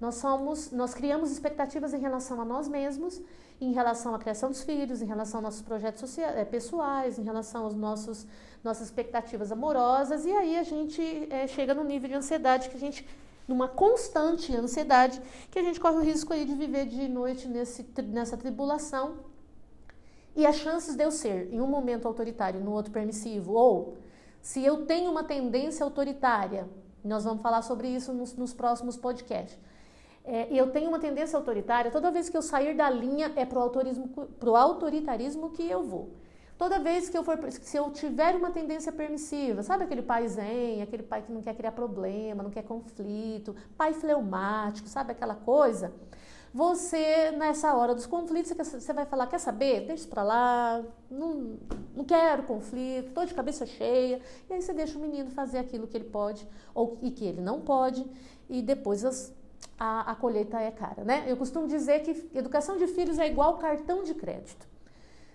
Nós 0.00 0.14
somos, 0.14 0.70
nós 0.70 0.94
criamos 0.94 1.30
expectativas 1.30 1.92
em 1.92 1.98
relação 1.98 2.40
a 2.40 2.44
nós 2.44 2.66
mesmos, 2.66 3.20
em 3.60 3.72
relação 3.72 4.14
à 4.14 4.18
criação 4.18 4.48
dos 4.48 4.62
filhos, 4.62 5.02
em 5.02 5.06
relação 5.06 5.38
aos 5.38 5.44
nossos 5.44 5.62
projetos 5.62 6.00
sociais, 6.00 6.36
eh, 6.36 6.44
pessoais, 6.44 7.18
em 7.18 7.22
relação 7.22 7.66
às 7.66 7.74
nossos, 7.74 8.26
nossas 8.64 8.86
expectativas 8.86 9.52
amorosas, 9.52 10.24
e 10.24 10.32
aí 10.32 10.56
a 10.56 10.62
gente 10.62 11.02
é, 11.30 11.46
chega 11.46 11.74
no 11.74 11.84
nível 11.84 12.08
de 12.08 12.14
ansiedade 12.14 12.70
que 12.70 12.76
a 12.76 12.80
gente 12.80 13.06
numa 13.46 13.68
constante 13.68 14.54
ansiedade 14.54 15.20
que 15.50 15.58
a 15.58 15.62
gente 15.62 15.80
corre 15.80 15.96
o 15.96 16.02
risco 16.02 16.32
aí 16.32 16.44
de 16.44 16.54
viver 16.54 16.86
de 16.86 17.08
noite 17.08 17.48
nesse, 17.48 17.84
nessa 18.04 18.36
tribulação 18.36 19.16
e 20.36 20.46
as 20.46 20.56
chances 20.56 20.94
de 20.94 21.04
eu 21.04 21.10
ser, 21.10 21.52
em 21.52 21.60
um 21.60 21.66
momento 21.66 22.06
autoritário, 22.06 22.60
no 22.60 22.70
outro 22.70 22.92
permissivo, 22.92 23.52
ou 23.52 23.98
se 24.40 24.64
eu 24.64 24.86
tenho 24.86 25.10
uma 25.10 25.24
tendência 25.24 25.84
autoritária, 25.84 26.68
nós 27.04 27.24
vamos 27.24 27.42
falar 27.42 27.62
sobre 27.62 27.88
isso 27.88 28.12
nos, 28.12 28.34
nos 28.36 28.54
próximos 28.54 28.96
podcasts. 28.96 29.58
É, 30.24 30.52
eu 30.52 30.70
tenho 30.70 30.88
uma 30.88 30.98
tendência 30.98 31.36
autoritária, 31.36 31.90
toda 31.90 32.10
vez 32.10 32.28
que 32.28 32.36
eu 32.36 32.42
sair 32.42 32.76
da 32.76 32.90
linha 32.90 33.32
é 33.36 33.44
pro, 33.44 33.58
autorismo, 33.58 34.08
pro 34.38 34.54
autoritarismo 34.54 35.50
que 35.50 35.68
eu 35.68 35.82
vou. 35.82 36.10
Toda 36.58 36.78
vez 36.78 37.08
que 37.08 37.16
eu 37.16 37.24
for, 37.24 37.38
se 37.50 37.76
eu 37.76 37.90
tiver 37.90 38.36
uma 38.36 38.50
tendência 38.50 38.92
permissiva, 38.92 39.62
sabe 39.62 39.84
aquele 39.84 40.02
pai 40.02 40.28
zen, 40.28 40.82
aquele 40.82 41.02
pai 41.02 41.22
que 41.22 41.32
não 41.32 41.40
quer 41.40 41.54
criar 41.54 41.72
problema, 41.72 42.42
não 42.42 42.50
quer 42.50 42.62
conflito, 42.62 43.56
pai 43.78 43.94
fleumático, 43.94 44.86
sabe 44.86 45.12
aquela 45.12 45.34
coisa? 45.34 45.90
você, 46.52 47.30
nessa 47.30 47.74
hora 47.74 47.94
dos 47.94 48.06
conflitos, 48.06 48.52
você 48.52 48.92
vai 48.92 49.06
falar, 49.06 49.28
quer 49.28 49.38
saber? 49.38 49.86
Deixa 49.86 50.08
para 50.08 50.22
lá, 50.22 50.82
não, 51.08 51.56
não 51.94 52.04
quero 52.04 52.42
conflito, 52.42 53.08
estou 53.08 53.24
de 53.24 53.34
cabeça 53.34 53.64
cheia. 53.64 54.20
E 54.48 54.54
aí 54.54 54.60
você 54.60 54.72
deixa 54.72 54.98
o 54.98 55.00
menino 55.00 55.30
fazer 55.30 55.58
aquilo 55.58 55.86
que 55.86 55.96
ele 55.96 56.04
pode 56.04 56.46
ou 56.74 56.98
e 57.02 57.10
que 57.10 57.24
ele 57.24 57.40
não 57.40 57.60
pode, 57.60 58.04
e 58.48 58.60
depois 58.60 59.04
as, 59.04 59.32
a, 59.80 60.12
a 60.12 60.14
colheita 60.14 60.60
é 60.60 60.70
cara, 60.70 61.02
né? 61.02 61.24
Eu 61.26 61.38
costumo 61.38 61.66
dizer 61.66 62.00
que 62.00 62.30
educação 62.38 62.76
de 62.76 62.86
filhos 62.86 63.18
é 63.18 63.26
igual 63.26 63.56
cartão 63.56 64.02
de 64.02 64.12
crédito. 64.14 64.68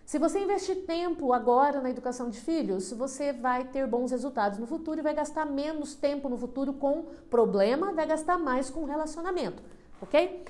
Se 0.05 0.19
você 0.19 0.37
investir 0.37 0.85
tempo 0.85 1.33
agora 1.33 1.81
na 1.81 1.89
educação 1.89 2.29
de 2.29 2.39
filhos, 2.39 2.91
você 2.91 3.33
vai 3.33 3.65
ter 3.65 3.87
bons 3.87 4.11
resultados 4.11 4.59
no 4.59 4.67
futuro 4.67 4.99
e 4.99 5.03
vai 5.03 5.15
gastar 5.15 5.47
menos 5.47 5.95
tempo 5.95 6.29
no 6.29 6.37
futuro 6.37 6.73
com 6.73 7.07
problema, 7.27 7.91
vai 7.91 8.05
gastar 8.05 8.37
mais 8.37 8.69
com 8.69 8.85
relacionamento, 8.85 9.63
ok? 9.99 10.45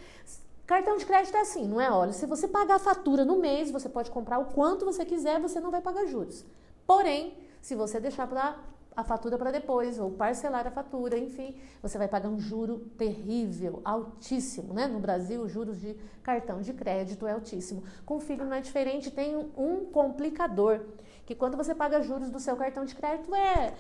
Cartão 0.65 0.97
de 0.97 1.05
crédito 1.05 1.37
é 1.37 1.41
assim, 1.41 1.65
não 1.65 1.79
é? 1.79 1.89
Olha, 1.89 2.11
se 2.11 2.25
você 2.25 2.49
pagar 2.49 2.75
a 2.75 2.79
fatura 2.79 3.23
no 3.23 3.37
mês, 3.37 3.71
você 3.71 3.87
pode 3.87 4.11
comprar 4.11 4.39
o 4.39 4.45
quanto 4.45 4.83
você 4.83 5.05
quiser, 5.05 5.39
você 5.39 5.61
não 5.61 5.71
vai 5.71 5.79
pagar 5.79 6.05
juros. 6.05 6.43
Porém, 6.85 7.37
se 7.61 7.75
você 7.75 7.97
deixar 7.97 8.27
para 8.27 8.57
a 8.95 9.03
fatura 9.03 9.37
para 9.37 9.51
depois 9.51 9.99
ou 9.99 10.11
parcelar 10.11 10.65
a 10.65 10.71
fatura, 10.71 11.17
enfim, 11.17 11.57
você 11.81 11.97
vai 11.97 12.07
pagar 12.07 12.29
um 12.29 12.39
juro 12.39 12.79
terrível, 12.97 13.81
altíssimo, 13.83 14.73
né? 14.73 14.87
No 14.87 14.99
Brasil, 14.99 15.41
os 15.41 15.51
juros 15.51 15.79
de 15.81 15.95
cartão 16.23 16.61
de 16.61 16.73
crédito 16.73 17.27
é 17.27 17.33
altíssimo. 17.33 17.83
Com 18.05 18.19
filho 18.19 18.45
não 18.45 18.53
é 18.53 18.61
diferente, 18.61 19.11
tem 19.11 19.35
um 19.35 19.85
complicador, 19.85 20.81
que 21.25 21.35
quando 21.35 21.57
você 21.57 21.75
paga 21.75 22.01
juros 22.01 22.29
do 22.29 22.39
seu 22.39 22.55
cartão 22.55 22.85
de 22.85 22.95
crédito 22.95 23.33
é 23.35 23.73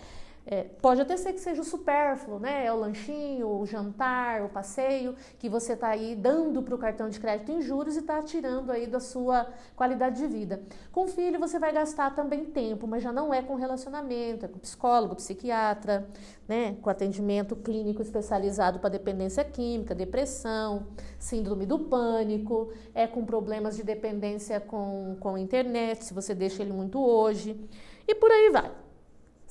é, 0.47 0.63
pode 0.63 1.01
até 1.01 1.17
ser 1.17 1.33
que 1.33 1.39
seja 1.39 1.61
o 1.61 1.65
supérfluo, 1.65 2.37
né? 2.37 2.65
É 2.67 2.71
o 2.71 2.75
lanchinho, 2.75 3.47
o 3.47 3.65
jantar, 3.65 4.43
o 4.43 4.49
passeio, 4.49 5.15
que 5.39 5.49
você 5.49 5.73
está 5.73 5.87
aí 5.87 6.15
dando 6.15 6.61
para 6.61 6.75
o 6.75 6.77
cartão 6.77 7.09
de 7.09 7.19
crédito 7.19 7.51
em 7.51 7.61
juros 7.61 7.95
e 7.95 7.99
está 7.99 8.21
tirando 8.21 8.71
aí 8.71 8.85
da 8.85 8.99
sua 8.99 9.47
qualidade 9.75 10.17
de 10.17 10.27
vida. 10.27 10.61
Com 10.91 11.07
filho 11.07 11.39
você 11.39 11.57
vai 11.57 11.73
gastar 11.73 12.13
também 12.13 12.45
tempo, 12.45 12.85
mas 12.85 13.01
já 13.01 13.11
não 13.11 13.33
é 13.33 13.41
com 13.41 13.55
relacionamento, 13.55 14.45
é 14.45 14.47
com 14.47 14.59
psicólogo, 14.59 15.15
psiquiatra, 15.15 16.07
né? 16.47 16.77
Com 16.79 16.91
atendimento 16.91 17.55
clínico 17.55 18.03
especializado 18.03 18.77
para 18.77 18.89
dependência 18.89 19.43
química, 19.43 19.95
depressão, 19.95 20.85
síndrome 21.17 21.65
do 21.65 21.79
pânico, 21.79 22.71
é 22.93 23.07
com 23.07 23.25
problemas 23.25 23.75
de 23.75 23.83
dependência 23.83 24.59
com, 24.59 25.17
com 25.19 25.39
internet, 25.39 26.05
se 26.05 26.13
você 26.13 26.35
deixa 26.35 26.61
ele 26.61 26.71
muito 26.71 27.03
hoje, 27.03 27.67
e 28.07 28.13
por 28.13 28.29
aí 28.31 28.51
vai 28.51 28.84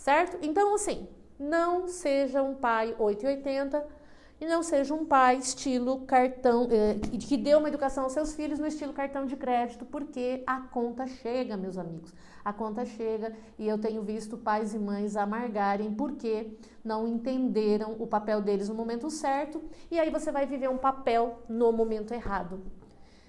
certo? 0.05 0.37
Então, 0.43 0.75
assim, 0.75 1.09
não 1.39 1.89
seja 1.89 2.43
um 2.43 2.55
pai 2.55 2.95
880 2.99 3.83
e 4.39 4.45
não 4.45 4.63
seja 4.63 4.93
um 4.93 5.07
pai 5.07 5.39
estilo 5.39 6.01
cartão, 6.01 6.69
eh, 6.71 6.99
que 7.27 7.39
dê 7.39 7.55
uma 7.55 7.69
educação 7.69 8.05
aos 8.05 8.13
seus 8.13 8.35
filhos 8.35 8.59
no 8.59 8.67
estilo 8.67 8.93
cartão 8.93 9.25
de 9.25 9.35
crédito, 9.35 9.87
porque 9.87 10.43
a 10.47 10.61
conta 10.61 11.07
chega, 11.07 11.57
meus 11.57 11.79
amigos. 11.79 12.13
A 12.45 12.53
conta 12.53 12.85
chega 12.85 13.35
e 13.59 13.67
eu 13.67 13.79
tenho 13.79 14.03
visto 14.03 14.37
pais 14.37 14.75
e 14.75 14.79
mães 14.79 15.17
amargarem 15.17 15.95
porque 15.95 16.51
não 16.85 17.09
entenderam 17.09 17.97
o 17.99 18.07
papel 18.07 18.43
deles 18.43 18.69
no 18.69 18.75
momento 18.75 19.09
certo 19.09 19.63
e 19.91 19.99
aí 19.99 20.11
você 20.11 20.31
vai 20.31 20.45
viver 20.45 20.69
um 20.69 20.77
papel 20.77 21.39
no 21.49 21.73
momento 21.73 22.13
errado. 22.13 22.61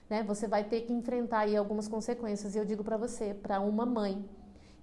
Né? 0.10 0.24
Você 0.24 0.46
vai 0.46 0.66
ter 0.66 0.82
que 0.82 0.92
enfrentar 0.92 1.40
aí 1.40 1.56
algumas 1.56 1.88
consequências. 1.88 2.54
E 2.54 2.58
eu 2.58 2.66
digo 2.66 2.84
para 2.84 2.98
você, 2.98 3.34
para 3.34 3.62
uma 3.62 3.86
mãe 3.86 4.26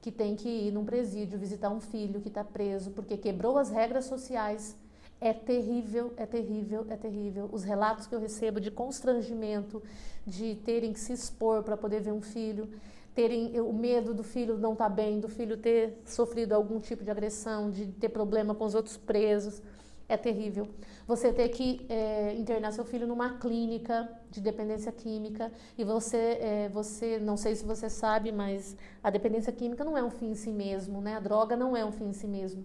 que 0.03 0.11
tem 0.11 0.35
que 0.35 0.49
ir 0.49 0.73
num 0.73 0.85
presídio 0.85 1.39
visitar 1.39 1.71
um 1.71 1.81
filho 1.81 2.21
que 2.21 2.29
está 2.29 2.43
preso 2.43 2.91
porque 2.91 3.17
quebrou 3.17 3.57
as 3.57 3.71
regras 3.71 4.05
sociais. 4.07 4.77
É 5.21 5.33
terrível, 5.33 6.13
é 6.17 6.27
terrível, 6.27 6.85
é 6.91 6.97
terrível. 6.97 7.49
Os 7.53 7.63
relatos 7.63 8.09
que 8.09 8.15
eu 8.15 8.19
recebo 8.19 8.61
de 8.61 8.73
constrangimento, 8.73 9.81
de 10.27 10.57
terem 10.57 10.93
que 10.93 10.99
se 10.99 11.13
expor 11.13 11.63
para 11.63 11.77
poder 11.77 12.01
ver 12.01 12.11
um 12.11 12.21
filho, 12.21 12.69
terem 13.15 13.61
o 13.61 13.73
medo 13.73 14.13
do 14.13 14.25
filho 14.25 14.59
não 14.59 14.73
estar 14.73 14.89
tá 14.89 14.95
bem, 14.95 15.21
do 15.21 15.29
filho 15.29 15.57
ter 15.57 15.97
sofrido 16.05 16.53
algum 16.53 16.81
tipo 16.81 17.05
de 17.05 17.11
agressão, 17.11 17.71
de 17.71 17.87
ter 17.87 18.09
problema 18.09 18.57
com 18.57 18.65
os 18.65 18.75
outros 18.75 18.97
presos 18.97 19.63
é 20.09 20.17
terrível. 20.17 20.69
Você 21.07 21.33
ter 21.33 21.49
que 21.49 21.85
é, 21.89 22.35
internar 22.35 22.73
seu 22.73 22.85
filho 22.85 23.07
numa 23.07 23.39
clínica 23.39 24.09
de 24.31 24.41
dependência 24.41 24.93
química 24.93 25.53
e 25.77 25.85
você, 25.85 26.39
é, 26.41 26.69
você, 26.73 27.19
não 27.19 27.37
sei 27.37 27.55
se 27.55 27.65
você 27.65 27.91
sabe, 27.91 28.31
mas 28.31 28.77
a 29.03 29.11
dependência 29.11 29.53
química 29.53 29.85
não 29.85 29.99
é 29.99 30.03
um 30.03 30.11
fim 30.11 30.31
em 30.31 30.35
si 30.35 30.51
mesmo, 30.51 31.01
né? 31.01 31.17
A 31.17 31.21
droga 31.21 31.57
não 31.57 31.77
é 31.77 31.85
um 31.85 31.93
fim 31.93 32.09
em 32.09 32.13
si 32.13 32.27
mesmo. 32.27 32.65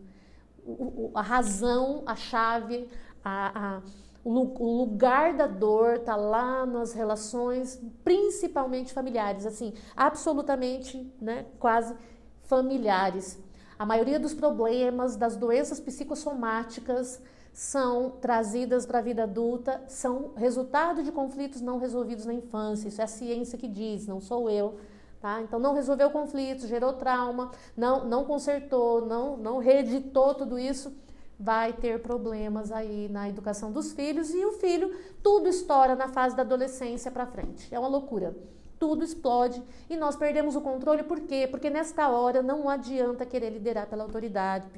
O, 0.65 0.72
o, 0.72 1.12
a 1.15 1.22
razão, 1.22 2.03
a 2.06 2.15
chave, 2.15 2.88
a, 3.24 3.77
a, 3.77 3.82
o 4.24 4.77
lugar 4.77 5.34
da 5.34 5.48
dor 5.48 5.96
está 5.96 6.15
lá 6.15 6.65
nas 6.65 6.94
relações, 6.94 7.82
principalmente 8.03 8.94
familiares, 8.94 9.46
assim, 9.46 9.74
absolutamente, 9.96 11.12
né? 11.20 11.46
Quase 11.60 11.96
familiares. 12.44 13.41
A 13.79 13.86
maioria 13.86 14.20
dos 14.20 14.34
problemas, 14.34 15.15
das 15.15 15.36
doenças 15.36 15.79
psicossomáticas, 15.79 17.22
são 17.57 18.11
trazidas 18.21 18.85
para 18.85 18.99
a 18.99 19.01
vida 19.01 19.23
adulta, 19.23 19.81
são 19.87 20.31
resultado 20.35 21.01
de 21.01 21.11
conflitos 21.11 21.59
não 21.59 21.79
resolvidos 21.79 22.23
na 22.23 22.33
infância. 22.35 22.87
Isso 22.87 23.01
é 23.01 23.03
a 23.03 23.07
ciência 23.07 23.57
que 23.57 23.67
diz, 23.67 24.05
não 24.05 24.21
sou 24.21 24.47
eu. 24.47 24.77
Tá? 25.19 25.41
Então 25.41 25.57
não 25.57 25.73
resolveu 25.73 26.11
conflitos, 26.11 26.67
gerou 26.67 26.93
trauma, 26.93 27.49
não, 27.75 28.05
não 28.05 28.25
consertou, 28.25 29.03
não, 29.07 29.35
não 29.37 29.57
reeditou 29.57 30.35
tudo 30.35 30.59
isso, 30.59 30.95
vai 31.39 31.73
ter 31.73 31.99
problemas 31.99 32.71
aí 32.71 33.09
na 33.09 33.27
educação 33.27 33.71
dos 33.71 33.91
filhos 33.91 34.29
e 34.35 34.45
o 34.45 34.51
filho 34.51 34.95
tudo 35.23 35.49
estoura 35.49 35.95
na 35.95 36.09
fase 36.09 36.35
da 36.35 36.43
adolescência 36.43 37.09
para 37.09 37.25
frente. 37.25 37.73
É 37.73 37.79
uma 37.79 37.87
loucura. 37.87 38.37
Tudo 38.77 39.03
explode 39.03 39.63
e 39.89 39.97
nós 39.97 40.15
perdemos 40.15 40.55
o 40.55 40.61
controle 40.61 41.01
por 41.01 41.21
quê? 41.21 41.47
Porque 41.49 41.71
nesta 41.71 42.07
hora 42.07 42.43
não 42.43 42.69
adianta 42.69 43.25
querer 43.25 43.49
liderar 43.49 43.87
pela 43.87 44.03
autoridade, 44.03 44.69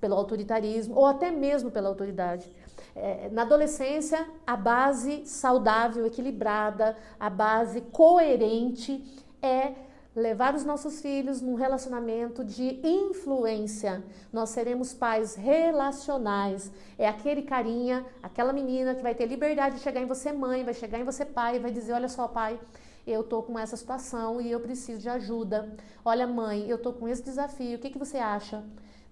pelo 0.00 0.14
autoritarismo 0.14 0.94
ou 0.96 1.06
até 1.06 1.30
mesmo 1.30 1.70
pela 1.70 1.88
autoridade. 1.88 2.50
É, 2.94 3.28
na 3.30 3.42
adolescência, 3.42 4.26
a 4.46 4.56
base 4.56 5.24
saudável, 5.26 6.06
equilibrada, 6.06 6.96
a 7.18 7.30
base 7.30 7.80
coerente 7.80 9.04
é 9.40 9.74
levar 10.18 10.54
os 10.54 10.64
nossos 10.64 11.00
filhos 11.00 11.40
num 11.40 11.54
relacionamento 11.54 12.44
de 12.44 12.80
influência. 12.82 14.02
Nós 14.32 14.50
seremos 14.50 14.92
pais 14.92 15.36
relacionais. 15.36 16.72
É 16.98 17.06
aquele 17.08 17.42
carinha, 17.42 18.04
aquela 18.22 18.52
menina 18.52 18.94
que 18.94 19.02
vai 19.02 19.14
ter 19.14 19.26
liberdade 19.26 19.76
de 19.76 19.82
chegar 19.82 20.00
em 20.00 20.06
você 20.06 20.32
mãe, 20.32 20.64
vai 20.64 20.74
chegar 20.74 20.98
em 20.98 21.04
você 21.04 21.24
pai, 21.24 21.60
vai 21.60 21.70
dizer: 21.70 21.92
"Olha 21.92 22.08
só, 22.08 22.26
pai, 22.26 22.58
eu 23.06 23.22
tô 23.22 23.42
com 23.42 23.58
essa 23.58 23.76
situação 23.76 24.40
e 24.40 24.50
eu 24.50 24.60
preciso 24.60 25.00
de 25.00 25.08
ajuda. 25.08 25.72
Olha, 26.04 26.26
mãe, 26.26 26.68
eu 26.68 26.78
tô 26.78 26.92
com 26.92 27.06
esse 27.08 27.22
desafio. 27.22 27.76
O 27.76 27.80
que 27.80 27.90
que 27.90 27.98
você 27.98 28.18
acha?" 28.18 28.64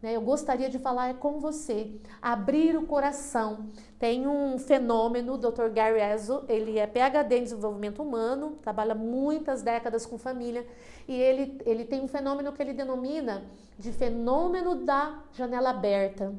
Né? 0.03 0.17
Eu 0.17 0.21
gostaria 0.21 0.69
de 0.69 0.79
falar 0.79 1.15
com 1.15 1.41
você, 1.41 1.91
abrir 2.21 2.77
o 2.77 2.87
coração. 2.87 3.67
Tem 3.99 4.27
um 4.27 4.59
fenômeno, 4.59 5.35
o 5.35 5.39
Dr. 5.39 5.69
Gary 5.73 6.01
Ezzo, 6.01 6.45
ele 6.49 6.79
é 6.79 6.87
PhD 6.87 7.39
em 7.39 7.45
desenvolvimento 7.45 8.03
humano, 8.03 8.59
trabalha 8.63 8.95
muitas 8.95 9.63
décadas 9.63 10.05
com 10.05 10.19
família, 10.19 10.67
e 11.09 11.15
ele, 11.15 11.59
ele 11.65 11.85
tem 11.85 12.03
um 12.03 12.09
fenômeno 12.09 12.53
que 12.53 12.63
ele 12.63 12.73
denomina 12.73 13.45
de 13.79 13.93
fenômeno 13.93 14.75
da 14.85 15.23
janela 15.33 15.71
aberta. 15.71 16.35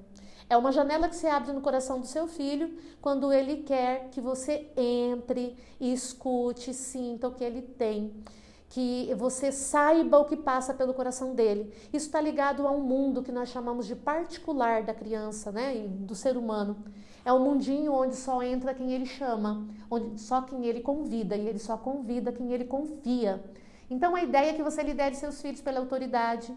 É 0.50 0.56
uma 0.56 0.72
janela 0.72 1.10
que 1.10 1.16
se 1.16 1.28
abre 1.28 1.52
no 1.52 1.60
coração 1.60 2.00
do 2.00 2.08
seu 2.08 2.26
filho 2.26 2.78
quando 3.02 3.34
ele 3.34 3.64
quer 3.64 4.10
que 4.12 4.22
você 4.22 4.72
entre 4.78 5.58
escute, 5.80 6.74
sinta 6.74 7.28
o 7.28 7.34
que 7.34 7.44
ele 7.44 7.62
tem 7.62 8.14
que 8.70 9.14
você 9.16 9.52
saiba 9.52 10.18
o 10.18 10.26
que 10.26 10.36
passa 10.36 10.74
pelo 10.74 10.94
coração 10.94 11.34
dele. 11.34 11.74
Isso 11.94 12.08
está 12.08 12.20
ligado 12.20 12.68
a 12.68 12.72
um 12.72 12.82
mundo 12.82 13.24
que 13.24 13.32
nós 13.32 13.50
chamamos 13.50 13.88
de 13.88 13.96
particular 13.96 14.84
da 14.84 14.94
criança, 14.94 15.52
né, 15.52 15.88
do 15.88 16.14
ser 16.14 16.36
humano. 16.36 16.78
É 17.24 17.32
um 17.32 17.40
mundinho 17.40 17.94
onde 17.94 18.16
só 18.16 18.42
entra 18.44 18.74
quem 18.74 18.92
ele 18.92 19.06
chama, 19.06 19.66
onde 19.90 20.20
só 20.20 20.42
quem 20.42 20.66
ele 20.66 20.82
convida 20.82 21.36
e 21.36 21.48
ele 21.48 21.60
só 21.60 21.78
convida 21.78 22.32
quem 22.32 22.52
ele 22.54 22.66
confia. 22.66 23.44
Então 23.90 24.16
a 24.16 24.24
ideia 24.24 24.52
é 24.52 24.54
que 24.54 24.64
você 24.64 24.84
lidere 24.84 25.16
seus 25.16 25.42
filhos 25.42 25.62
pela 25.62 25.80
autoridade, 25.80 26.54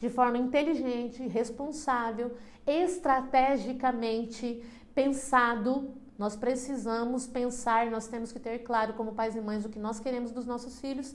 de 0.00 0.08
forma 0.08 0.38
inteligente, 0.38 1.26
responsável, 1.26 2.34
estrategicamente 2.66 4.64
pensado 4.94 5.92
nós 6.18 6.34
precisamos 6.34 7.28
pensar, 7.28 7.88
nós 7.90 8.08
temos 8.08 8.32
que 8.32 8.40
ter 8.40 8.58
claro, 8.58 8.94
como 8.94 9.12
pais 9.12 9.36
e 9.36 9.40
mães, 9.40 9.64
o 9.64 9.68
que 9.68 9.78
nós 9.78 10.00
queremos 10.00 10.32
dos 10.32 10.44
nossos 10.44 10.80
filhos 10.80 11.14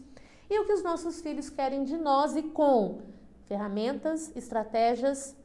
e 0.50 0.58
o 0.58 0.66
que 0.66 0.72
os 0.72 0.82
nossos 0.82 1.20
filhos 1.20 1.50
querem 1.50 1.84
de 1.84 1.98
nós 1.98 2.38
e 2.38 2.44
com 2.44 3.02
ferramentas, 3.46 4.34
estratégias, 4.36 5.36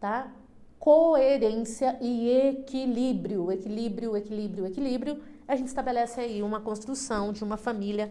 tá? 0.00 0.32
Coerência 0.78 1.96
e 2.00 2.28
equilíbrio, 2.28 3.52
equilíbrio, 3.52 4.16
equilíbrio, 4.16 4.66
equilíbrio. 4.66 5.22
A 5.46 5.54
gente 5.54 5.68
estabelece 5.68 6.20
aí 6.20 6.42
uma 6.42 6.60
construção 6.60 7.32
de 7.32 7.44
uma 7.44 7.56
família 7.56 8.10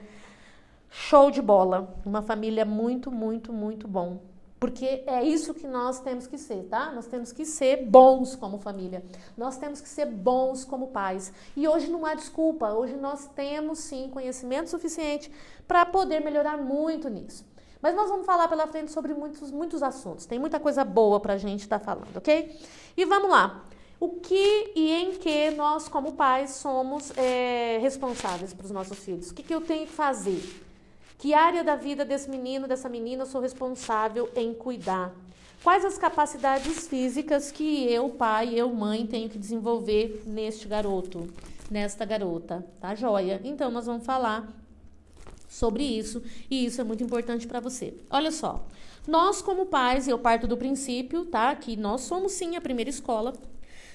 show 0.90 1.30
de 1.30 1.42
bola, 1.42 1.94
uma 2.06 2.22
família 2.22 2.64
muito, 2.64 3.12
muito, 3.12 3.52
muito 3.52 3.86
bom. 3.86 4.22
Porque 4.66 5.04
é 5.06 5.24
isso 5.24 5.54
que 5.54 5.68
nós 5.68 6.00
temos 6.00 6.26
que 6.26 6.40
ser, 6.40 6.64
tá? 6.64 6.92
Nós 6.92 7.06
temos 7.06 7.32
que 7.32 7.46
ser 7.46 7.86
bons 7.86 8.36
como 8.36 8.58
família. 8.58 9.06
Nós 9.38 9.58
temos 9.58 9.80
que 9.80 9.88
ser 9.88 10.08
bons 10.08 10.66
como 10.66 10.88
pais. 10.88 11.32
E 11.56 11.68
hoje 11.68 11.88
não 11.88 12.04
há 12.04 12.16
desculpa. 12.16 12.74
Hoje 12.74 12.96
nós 12.96 13.30
temos 13.36 13.78
sim 13.78 14.10
conhecimento 14.10 14.72
suficiente 14.72 15.32
para 15.68 15.86
poder 15.86 16.20
melhorar 16.20 16.58
muito 16.58 17.10
nisso. 17.10 17.46
Mas 17.80 17.96
nós 17.96 18.10
vamos 18.10 18.26
falar 18.26 18.48
pela 18.48 18.66
frente 18.66 18.92
sobre 18.92 19.14
muitos, 19.14 19.52
muitos 19.52 19.84
assuntos. 19.84 20.26
Tem 20.26 20.40
muita 20.40 20.60
coisa 20.60 20.84
boa 20.84 21.20
para 21.20 21.34
a 21.34 21.38
gente 21.38 21.60
estar 21.60 21.78
tá 21.78 21.86
falando, 21.86 22.18
ok? 22.18 22.60
E 22.98 23.06
vamos 23.06 23.30
lá. 23.30 23.66
O 24.00 24.14
que 24.14 24.72
e 24.76 24.92
em 24.92 25.12
que 25.12 25.52
nós, 25.52 25.88
como 25.88 26.14
pais, 26.14 26.56
somos 26.56 27.16
é, 27.16 27.78
responsáveis 27.84 28.52
para 28.52 28.66
os 28.66 28.72
nossos 28.72 28.98
filhos? 28.98 29.30
O 29.30 29.36
que, 29.36 29.44
que 29.44 29.54
eu 29.54 29.62
tenho 29.62 29.86
que 29.86 29.94
fazer? 29.94 30.65
Que 31.18 31.34
área 31.34 31.64
da 31.64 31.76
vida 31.76 32.04
desse 32.04 32.30
menino, 32.30 32.68
dessa 32.68 32.90
menina, 32.90 33.24
eu 33.24 33.28
sou 33.28 33.42
responsável 33.42 34.30
em 34.36 34.54
cuidar? 34.54 35.14
Quais 35.64 35.86
as 35.86 35.98
capacidades 35.98 36.88
físicas 36.88 37.52
que 37.52 37.92
eu, 37.92 38.10
pai, 38.10 38.54
eu, 38.54 38.72
mãe, 38.74 39.08
tenho 39.08 39.30
que 39.30 39.38
desenvolver 39.38 40.24
neste 40.26 40.68
garoto, 40.68 41.28
nesta 41.72 42.06
garota? 42.06 42.66
Tá 42.80 42.94
joia? 42.94 43.42
Então, 43.44 43.72
nós 43.72 43.86
vamos 43.86 44.06
falar 44.06 44.48
sobre 45.48 45.84
isso 45.84 46.22
e 46.52 46.66
isso 46.66 46.82
é 46.82 46.84
muito 46.84 47.04
importante 47.04 47.48
para 47.48 47.62
você. 47.62 47.94
Olha 48.10 48.32
só, 48.32 48.66
nós 49.08 49.42
como 49.42 49.66
pais, 49.66 50.08
eu 50.08 50.20
parto 50.20 50.46
do 50.46 50.58
princípio, 50.58 51.26
tá? 51.26 51.56
Que 51.56 51.78
nós 51.78 52.02
somos 52.02 52.34
sim 52.34 52.58
a 52.58 52.62
primeira 52.62 52.90
escola, 52.90 53.34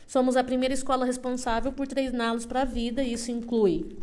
somos 0.07 0.37
a 0.37 0.43
primeira 0.43 0.73
escola 0.73 1.05
responsável 1.05 1.71
por 1.71 1.87
treiná-los 1.87 2.47
para 2.47 2.63
a 2.63 2.65
vida, 2.65 3.03
isso 3.05 3.31
inclui 3.31 3.97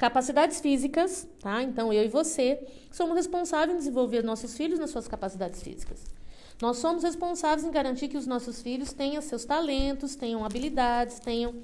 Capacidades 0.00 0.62
físicas, 0.62 1.28
tá? 1.42 1.62
Então 1.62 1.92
eu 1.92 2.02
e 2.02 2.08
você 2.08 2.66
somos 2.90 3.14
responsáveis 3.14 3.74
em 3.74 3.78
desenvolver 3.80 4.24
nossos 4.24 4.56
filhos 4.56 4.78
nas 4.78 4.88
suas 4.88 5.06
capacidades 5.06 5.62
físicas. 5.62 6.02
Nós 6.58 6.78
somos 6.78 7.02
responsáveis 7.02 7.68
em 7.68 7.70
garantir 7.70 8.08
que 8.08 8.16
os 8.16 8.26
nossos 8.26 8.62
filhos 8.62 8.94
tenham 8.94 9.20
seus 9.20 9.44
talentos, 9.44 10.14
tenham 10.14 10.42
habilidades, 10.42 11.20
tenham 11.20 11.54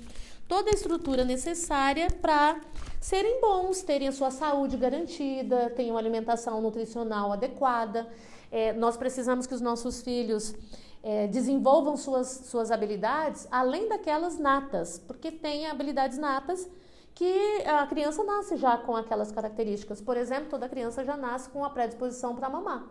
toda 0.47 0.69
a 0.69 0.75
estrutura 0.75 1.25
necessária 1.25 2.09
para 2.11 2.61
serem 3.01 3.41
bons, 3.41 3.81
terem 3.81 4.09
a 4.09 4.13
sua 4.13 4.31
saúde 4.31 4.77
garantida, 4.77 5.71
tenham 5.71 5.97
alimentação 5.97 6.61
nutricional 6.61 7.33
adequada. 7.33 8.07
É, 8.53 8.75
nós 8.75 8.99
precisamos 8.99 9.47
que 9.47 9.55
os 9.55 9.63
nossos 9.63 10.03
filhos 10.03 10.55
é, 11.03 11.27
desenvolvam 11.27 11.97
suas, 11.97 12.29
suas 12.51 12.71
habilidades 12.71 13.49
além 13.51 13.89
daquelas 13.89 14.39
natas, 14.39 15.03
porque 15.07 15.33
tem 15.33 15.67
habilidades 15.67 16.19
natas 16.19 16.69
que 17.17 17.63
a 17.67 17.87
criança 17.87 18.23
nasce 18.23 18.59
já 18.59 18.77
com 18.77 18.95
aquelas 18.95 19.33
características. 19.33 20.03
Por 20.03 20.19
exemplo, 20.19 20.51
toda 20.51 20.69
criança 20.69 21.03
já 21.03 21.17
nasce 21.17 21.49
com 21.49 21.65
a 21.65 21.71
predisposição 21.71 22.37
para 22.37 22.51
mamar. 22.51 22.85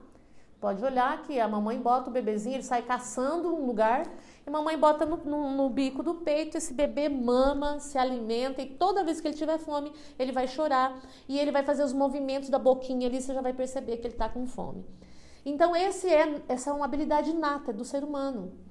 Pode 0.59 0.83
olhar 0.83 1.21
que 1.21 1.39
a 1.39 1.47
mamãe 1.47 1.79
bota 1.79 2.09
o 2.09 2.13
bebezinho, 2.13 2.55
ele 2.55 2.63
sai 2.63 2.81
caçando 2.81 3.53
um 3.53 3.67
lugar 3.67 4.01
e 4.43 4.49
a 4.49 4.51
mamãe 4.51 4.75
bota 4.79 5.05
no, 5.05 5.17
no, 5.17 5.51
no, 5.51 5.69
bico 5.69 6.01
do 6.01 6.15
peito, 6.15 6.57
esse 6.57 6.73
bebê 6.73 7.07
mama, 7.07 7.79
se 7.79 7.99
alimenta 7.99 8.63
e 8.63 8.65
toda 8.65 9.03
vez 9.03 9.21
que 9.21 9.27
ele 9.27 9.37
tiver 9.37 9.59
fome, 9.59 9.93
ele 10.17 10.31
vai 10.31 10.47
chorar 10.47 10.99
e 11.29 11.37
ele 11.37 11.51
vai 11.51 11.61
fazer 11.61 11.83
os 11.83 11.93
movimentos 11.93 12.49
da 12.49 12.57
boquinha 12.57 13.07
ali, 13.07 13.21
você 13.21 13.31
já 13.31 13.41
vai 13.41 13.53
perceber 13.53 13.97
que 13.97 14.07
ele 14.07 14.15
está 14.15 14.27
com 14.27 14.47
fome. 14.47 14.83
Então, 15.45 15.75
é, 15.75 15.87
essa 16.47 16.71
é 16.71 16.73
uma 16.73 16.85
habilidade 16.85 17.29
inata 17.29 17.71
do 17.71 17.85
ser 17.85 18.03
humano 18.03 18.64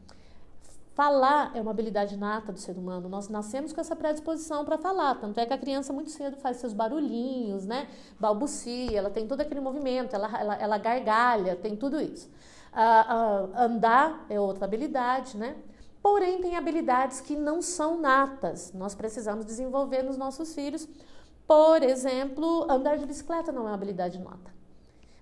Falar 0.94 1.50
é 1.56 1.60
uma 1.60 1.72
habilidade 1.72 2.16
nata 2.16 2.52
do 2.52 2.58
ser 2.60 2.78
humano. 2.78 3.08
Nós 3.08 3.28
nascemos 3.28 3.72
com 3.72 3.80
essa 3.80 3.96
predisposição 3.96 4.64
para 4.64 4.78
falar. 4.78 5.16
Tanto 5.16 5.38
é 5.40 5.44
que 5.44 5.52
a 5.52 5.58
criança 5.58 5.92
muito 5.92 6.10
cedo 6.10 6.36
faz 6.36 6.58
seus 6.58 6.72
barulhinhos, 6.72 7.66
né? 7.66 7.88
Balbucia, 8.18 8.96
ela 8.96 9.10
tem 9.10 9.26
todo 9.26 9.40
aquele 9.40 9.58
movimento, 9.58 10.14
ela, 10.14 10.30
ela, 10.38 10.54
ela 10.54 10.78
gargalha, 10.78 11.56
tem 11.56 11.74
tudo 11.74 12.00
isso. 12.00 12.30
Ah, 12.72 13.48
ah, 13.56 13.64
andar 13.64 14.24
é 14.30 14.38
outra 14.38 14.66
habilidade, 14.66 15.36
né? 15.36 15.56
Porém, 16.00 16.40
tem 16.40 16.56
habilidades 16.56 17.20
que 17.20 17.34
não 17.34 17.60
são 17.60 18.00
natas. 18.00 18.72
Nós 18.72 18.94
precisamos 18.94 19.44
desenvolver 19.44 20.04
nos 20.04 20.16
nossos 20.16 20.54
filhos. 20.54 20.86
Por 21.44 21.82
exemplo, 21.82 22.70
andar 22.70 22.98
de 22.98 23.06
bicicleta 23.06 23.50
não 23.50 23.62
é 23.62 23.70
uma 23.70 23.74
habilidade 23.74 24.20
nata. 24.20 24.53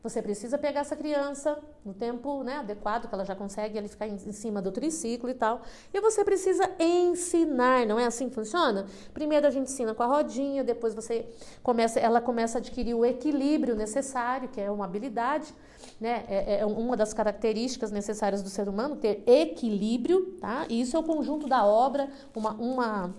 Você 0.03 0.21
precisa 0.21 0.59
pegar 0.59 0.81
essa 0.81 0.97
criança 0.97 1.57
no 1.85 1.95
tempo 1.95 2.43
né, 2.43 2.57
adequado, 2.57 3.09
que 3.09 3.15
ela 3.15 3.25
já 3.25 3.37
consegue 3.37 3.79
ele 3.79 3.87
ficar 3.87 4.09
em, 4.09 4.15
em, 4.15 4.33
cima 4.33 4.61
do 4.61 4.73
triciclo 4.73 5.31
e 5.31 5.35
tal. 5.35 5.63
E 5.95 6.01
você 6.01 6.25
precisa 6.25 6.69
ensinar, 6.79 7.87
não 7.87 8.01
é 8.01 8.07
assim 8.07 8.29
que 8.29 8.35
funciona? 8.35 8.87
Primeiro 9.15 9.47
a 9.47 9.51
gente 9.51 9.71
ensina 9.71 9.95
com 9.95 10.03
a 10.03 10.07
rodinha, 10.07 10.65
depois 10.65 10.93
você 10.93 11.27
começa, 11.63 12.01
ela 12.01 12.21
começa 12.21 12.59
a 12.59 12.61
adquirir 12.61 12.95
o 12.95 13.05
equilíbrio 13.05 13.77
necessário, 13.77 14.49
que 14.49 14.61
é 14.61 14.69
uma 14.69 14.87
habilidade, 14.87 15.55
né? 16.01 16.25
É, 16.29 16.59
é 16.61 16.67
uma 16.67 16.97
das 16.97 17.15
características 17.15 17.93
necessárias 17.93 18.43
do 18.43 18.49
ser 18.49 18.69
humano, 18.69 18.97
ter 18.97 19.23
equilíbrio, 19.25 20.37
tá? 20.41 20.67
E 20.69 20.81
isso 20.81 20.97
é 20.97 21.01
o 21.01 21.05
conjunto 21.05 21.47
da 21.47 21.65
obra, 21.65 22.11
uma, 22.35 22.53
uma, 22.55 23.15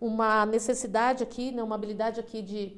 uma 0.00 0.46
necessidade 0.46 1.24
aqui, 1.24 1.50
né, 1.50 1.62
uma 1.62 1.74
habilidade 1.74 2.20
aqui 2.20 2.42
de 2.42 2.76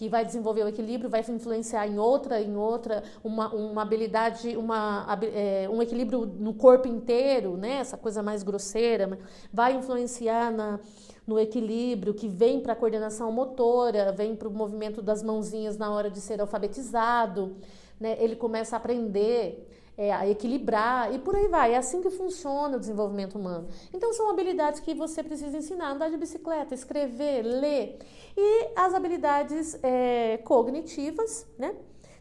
que 0.00 0.08
vai 0.08 0.24
desenvolver 0.24 0.64
o 0.64 0.68
equilíbrio, 0.68 1.10
vai 1.10 1.20
influenciar 1.28 1.86
em 1.86 1.98
outra, 1.98 2.40
em 2.40 2.56
outra, 2.56 3.02
uma, 3.22 3.54
uma 3.54 3.82
habilidade, 3.82 4.56
uma, 4.56 5.06
é, 5.24 5.68
um 5.70 5.82
equilíbrio 5.82 6.24
no 6.24 6.54
corpo 6.54 6.88
inteiro, 6.88 7.58
né? 7.58 7.72
Essa 7.72 7.98
coisa 7.98 8.22
mais 8.22 8.42
grosseira, 8.42 9.18
vai 9.52 9.74
influenciar 9.74 10.50
na, 10.50 10.80
no 11.26 11.38
equilíbrio 11.38 12.14
que 12.14 12.28
vem 12.28 12.60
para 12.60 12.72
a 12.72 12.76
coordenação 12.76 13.30
motora, 13.30 14.10
vem 14.10 14.34
para 14.34 14.48
o 14.48 14.50
movimento 14.50 15.02
das 15.02 15.22
mãozinhas 15.22 15.76
na 15.76 15.90
hora 15.90 16.10
de 16.10 16.18
ser 16.18 16.40
alfabetizado, 16.40 17.58
né? 18.00 18.16
Ele 18.18 18.36
começa 18.36 18.76
a 18.76 18.78
aprender 18.78 19.68
é, 20.00 20.30
equilibrar 20.30 21.14
e 21.14 21.18
por 21.18 21.36
aí 21.36 21.46
vai. 21.46 21.74
É 21.74 21.76
assim 21.76 22.00
que 22.00 22.08
funciona 22.08 22.78
o 22.78 22.80
desenvolvimento 22.80 23.36
humano. 23.38 23.68
Então 23.92 24.14
são 24.14 24.30
habilidades 24.30 24.80
que 24.80 24.94
você 24.94 25.22
precisa 25.22 25.58
ensinar: 25.58 25.90
andar 25.90 26.08
de 26.08 26.16
bicicleta, 26.16 26.74
escrever, 26.74 27.42
ler 27.42 27.98
e 28.34 28.68
as 28.74 28.94
habilidades 28.94 29.78
é, 29.82 30.38
cognitivas, 30.38 31.46
né? 31.58 31.74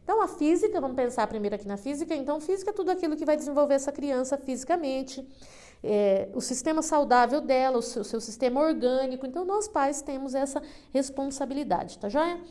Então, 0.03 0.23
a 0.23 0.27
física, 0.27 0.81
vamos 0.81 0.95
pensar 0.95 1.27
primeiro 1.27 1.55
aqui 1.55 1.67
na 1.67 1.77
física. 1.77 2.15
Então, 2.15 2.39
física 2.41 2.71
é 2.71 2.73
tudo 2.73 2.89
aquilo 2.89 3.15
que 3.15 3.23
vai 3.23 3.37
desenvolver 3.37 3.75
essa 3.75 3.91
criança 3.91 4.39
fisicamente, 4.39 5.23
é, 5.83 6.29
o 6.33 6.41
sistema 6.41 6.81
saudável 6.81 7.39
dela, 7.39 7.77
o 7.77 7.81
seu, 7.83 8.01
o 8.01 8.05
seu 8.05 8.19
sistema 8.19 8.59
orgânico. 8.59 9.27
Então, 9.27 9.45
nós 9.45 9.67
pais 9.67 10.01
temos 10.01 10.33
essa 10.33 10.63
responsabilidade, 10.91 11.99
tá 11.99 12.09
joia? 12.09 12.41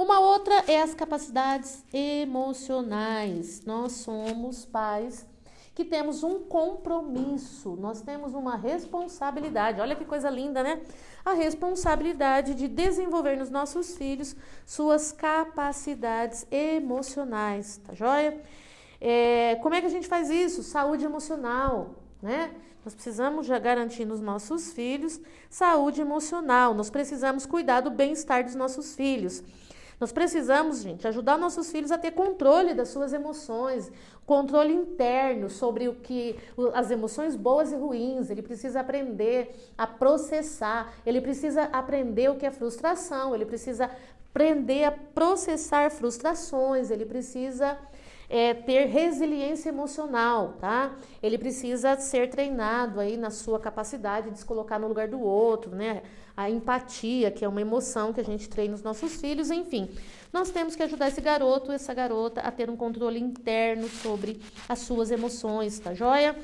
Uma 0.00 0.18
outra 0.18 0.64
é 0.66 0.80
as 0.80 0.94
capacidades 0.94 1.84
emocionais. 1.92 3.62
Nós 3.66 3.92
somos 3.92 4.64
pais 4.64 5.26
que 5.74 5.84
temos 5.84 6.22
um 6.22 6.38
compromisso, 6.38 7.76
nós 7.78 8.00
temos 8.00 8.32
uma 8.32 8.56
responsabilidade. 8.56 9.78
Olha 9.78 9.94
que 9.94 10.06
coisa 10.06 10.30
linda, 10.30 10.62
né? 10.62 10.80
A 11.22 11.34
responsabilidade 11.34 12.54
de 12.54 12.66
desenvolver 12.66 13.36
nos 13.36 13.50
nossos 13.50 13.94
filhos 13.94 14.34
suas 14.64 15.12
capacidades 15.12 16.46
emocionais, 16.50 17.76
tá 17.86 17.92
joia? 17.92 18.40
É, 18.98 19.56
como 19.56 19.74
é 19.74 19.82
que 19.82 19.86
a 19.86 19.90
gente 19.90 20.08
faz 20.08 20.30
isso? 20.30 20.62
Saúde 20.62 21.04
emocional, 21.04 21.90
né? 22.22 22.54
Nós 22.82 22.94
precisamos 22.94 23.44
já 23.44 23.58
garantir 23.58 24.06
nos 24.06 24.22
nossos 24.22 24.72
filhos 24.72 25.20
saúde 25.50 26.00
emocional, 26.00 26.72
nós 26.72 26.88
precisamos 26.88 27.44
cuidar 27.44 27.82
do 27.82 27.90
bem-estar 27.90 28.42
dos 28.42 28.54
nossos 28.54 28.94
filhos. 28.94 29.44
Nós 30.00 30.12
precisamos, 30.12 30.80
gente, 30.80 31.06
ajudar 31.06 31.36
nossos 31.36 31.70
filhos 31.70 31.92
a 31.92 31.98
ter 31.98 32.12
controle 32.12 32.72
das 32.72 32.88
suas 32.88 33.12
emoções, 33.12 33.92
controle 34.24 34.72
interno 34.72 35.50
sobre 35.50 35.88
o 35.88 35.94
que 35.94 36.38
as 36.72 36.90
emoções 36.90 37.36
boas 37.36 37.70
e 37.70 37.76
ruins. 37.76 38.30
Ele 38.30 38.40
precisa 38.40 38.80
aprender 38.80 39.54
a 39.76 39.86
processar, 39.86 40.90
ele 41.04 41.20
precisa 41.20 41.64
aprender 41.64 42.30
o 42.30 42.36
que 42.36 42.46
é 42.46 42.50
frustração, 42.50 43.34
ele 43.34 43.44
precisa 43.44 43.90
aprender 44.30 44.84
a 44.84 44.92
processar 44.92 45.90
frustrações, 45.90 46.90
ele 46.90 47.04
precisa 47.04 47.76
é, 48.30 48.54
ter 48.54 48.86
resiliência 48.86 49.70
emocional, 49.70 50.54
tá? 50.60 50.92
Ele 51.20 51.36
precisa 51.36 51.96
ser 51.96 52.30
treinado 52.30 53.00
aí 53.00 53.16
na 53.16 53.28
sua 53.28 53.58
capacidade 53.58 54.30
de 54.30 54.38
se 54.38 54.44
colocar 54.44 54.78
no 54.78 54.86
lugar 54.86 55.08
do 55.08 55.20
outro, 55.20 55.74
né? 55.74 56.02
A 56.36 56.48
empatia, 56.48 57.32
que 57.32 57.44
é 57.44 57.48
uma 57.48 57.60
emoção 57.60 58.12
que 58.12 58.20
a 58.20 58.24
gente 58.24 58.48
treina 58.48 58.70
nos 58.70 58.84
nossos 58.84 59.20
filhos, 59.20 59.50
enfim. 59.50 59.90
Nós 60.32 60.48
temos 60.50 60.76
que 60.76 60.82
ajudar 60.84 61.08
esse 61.08 61.20
garoto, 61.20 61.72
essa 61.72 61.92
garota 61.92 62.40
a 62.40 62.52
ter 62.52 62.70
um 62.70 62.76
controle 62.76 63.18
interno 63.18 63.88
sobre 63.88 64.40
as 64.68 64.78
suas 64.78 65.10
emoções, 65.10 65.80
tá 65.80 65.92
joia? 65.92 66.38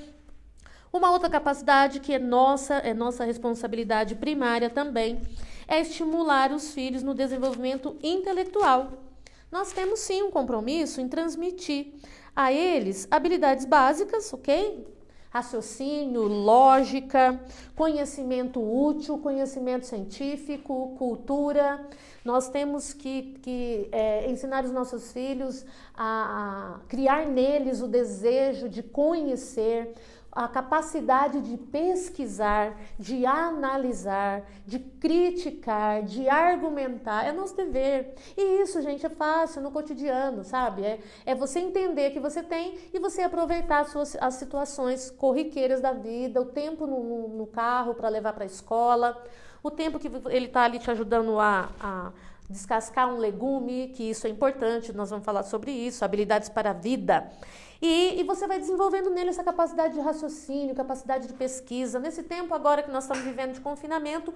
Uma 0.92 1.12
outra 1.12 1.30
capacidade 1.30 2.00
que 2.00 2.12
é 2.12 2.18
nossa, 2.18 2.74
é 2.78 2.92
nossa 2.92 3.24
responsabilidade 3.24 4.16
primária 4.16 4.68
também, 4.68 5.22
é 5.68 5.80
estimular 5.80 6.50
os 6.50 6.74
filhos 6.74 7.04
no 7.04 7.14
desenvolvimento 7.14 7.96
intelectual 8.02 9.05
nós 9.50 9.72
temos 9.72 10.00
sim 10.00 10.22
um 10.22 10.30
compromisso 10.30 11.00
em 11.00 11.08
transmitir 11.08 11.92
a 12.34 12.52
eles 12.52 13.08
habilidades 13.10 13.64
básicas, 13.64 14.32
ok? 14.32 14.86
Raciocínio, 15.30 16.22
lógica, 16.22 17.40
conhecimento 17.74 18.60
útil, 18.60 19.18
conhecimento 19.18 19.86
científico, 19.86 20.94
cultura. 20.98 21.86
Nós 22.24 22.48
temos 22.48 22.92
que, 22.92 23.38
que 23.42 23.88
é, 23.92 24.30
ensinar 24.30 24.64
os 24.64 24.72
nossos 24.72 25.12
filhos 25.12 25.64
a, 25.94 26.76
a 26.76 26.88
criar 26.88 27.26
neles 27.26 27.80
o 27.82 27.86
desejo 27.86 28.68
de 28.68 28.82
conhecer, 28.82 29.94
a 30.36 30.46
capacidade 30.46 31.40
de 31.40 31.56
pesquisar, 31.56 32.76
de 32.98 33.24
analisar, 33.24 34.42
de 34.66 34.78
criticar, 34.78 36.02
de 36.02 36.28
argumentar, 36.28 37.24
é 37.24 37.32
nosso 37.32 37.56
dever. 37.56 38.14
E 38.36 38.62
isso, 38.62 38.82
gente, 38.82 39.06
é 39.06 39.08
fácil 39.08 39.62
no 39.62 39.70
cotidiano, 39.70 40.44
sabe? 40.44 40.84
É, 40.84 41.00
é 41.24 41.34
você 41.34 41.58
entender 41.58 42.10
que 42.10 42.20
você 42.20 42.42
tem 42.42 42.78
e 42.92 42.98
você 42.98 43.22
aproveitar 43.22 43.80
as, 43.80 43.88
suas, 43.88 44.14
as 44.20 44.34
situações 44.34 45.10
corriqueiras 45.10 45.80
da 45.80 45.92
vida, 45.92 46.38
o 46.38 46.44
tempo 46.44 46.86
no, 46.86 47.02
no, 47.02 47.28
no 47.28 47.46
carro 47.46 47.94
para 47.94 48.10
levar 48.10 48.34
para 48.34 48.44
a 48.44 48.46
escola, 48.46 49.24
o 49.62 49.70
tempo 49.70 49.98
que 49.98 50.10
ele 50.28 50.46
está 50.46 50.64
ali 50.64 50.78
te 50.78 50.90
ajudando 50.90 51.40
a, 51.40 51.70
a 51.80 52.12
descascar 52.48 53.08
um 53.12 53.16
legume, 53.16 53.88
que 53.88 54.10
isso 54.10 54.26
é 54.26 54.30
importante, 54.30 54.92
nós 54.92 55.08
vamos 55.08 55.24
falar 55.24 55.44
sobre 55.44 55.70
isso, 55.70 56.04
habilidades 56.04 56.50
para 56.50 56.70
a 56.70 56.74
vida. 56.74 57.30
E, 57.80 58.20
e, 58.20 58.24
você 58.24 58.46
vai 58.46 58.58
desenvolvendo 58.58 59.10
nele 59.10 59.30
essa 59.30 59.44
capacidade 59.44 59.94
de 59.94 60.00
raciocínio, 60.00 60.74
capacidade 60.74 61.26
de 61.26 61.34
pesquisa. 61.34 61.98
Nesse 61.98 62.22
tempo 62.22 62.54
agora 62.54 62.82
que 62.82 62.90
nós 62.90 63.04
estamos 63.04 63.22
vivendo 63.22 63.52
de 63.52 63.60
confinamento, 63.60 64.32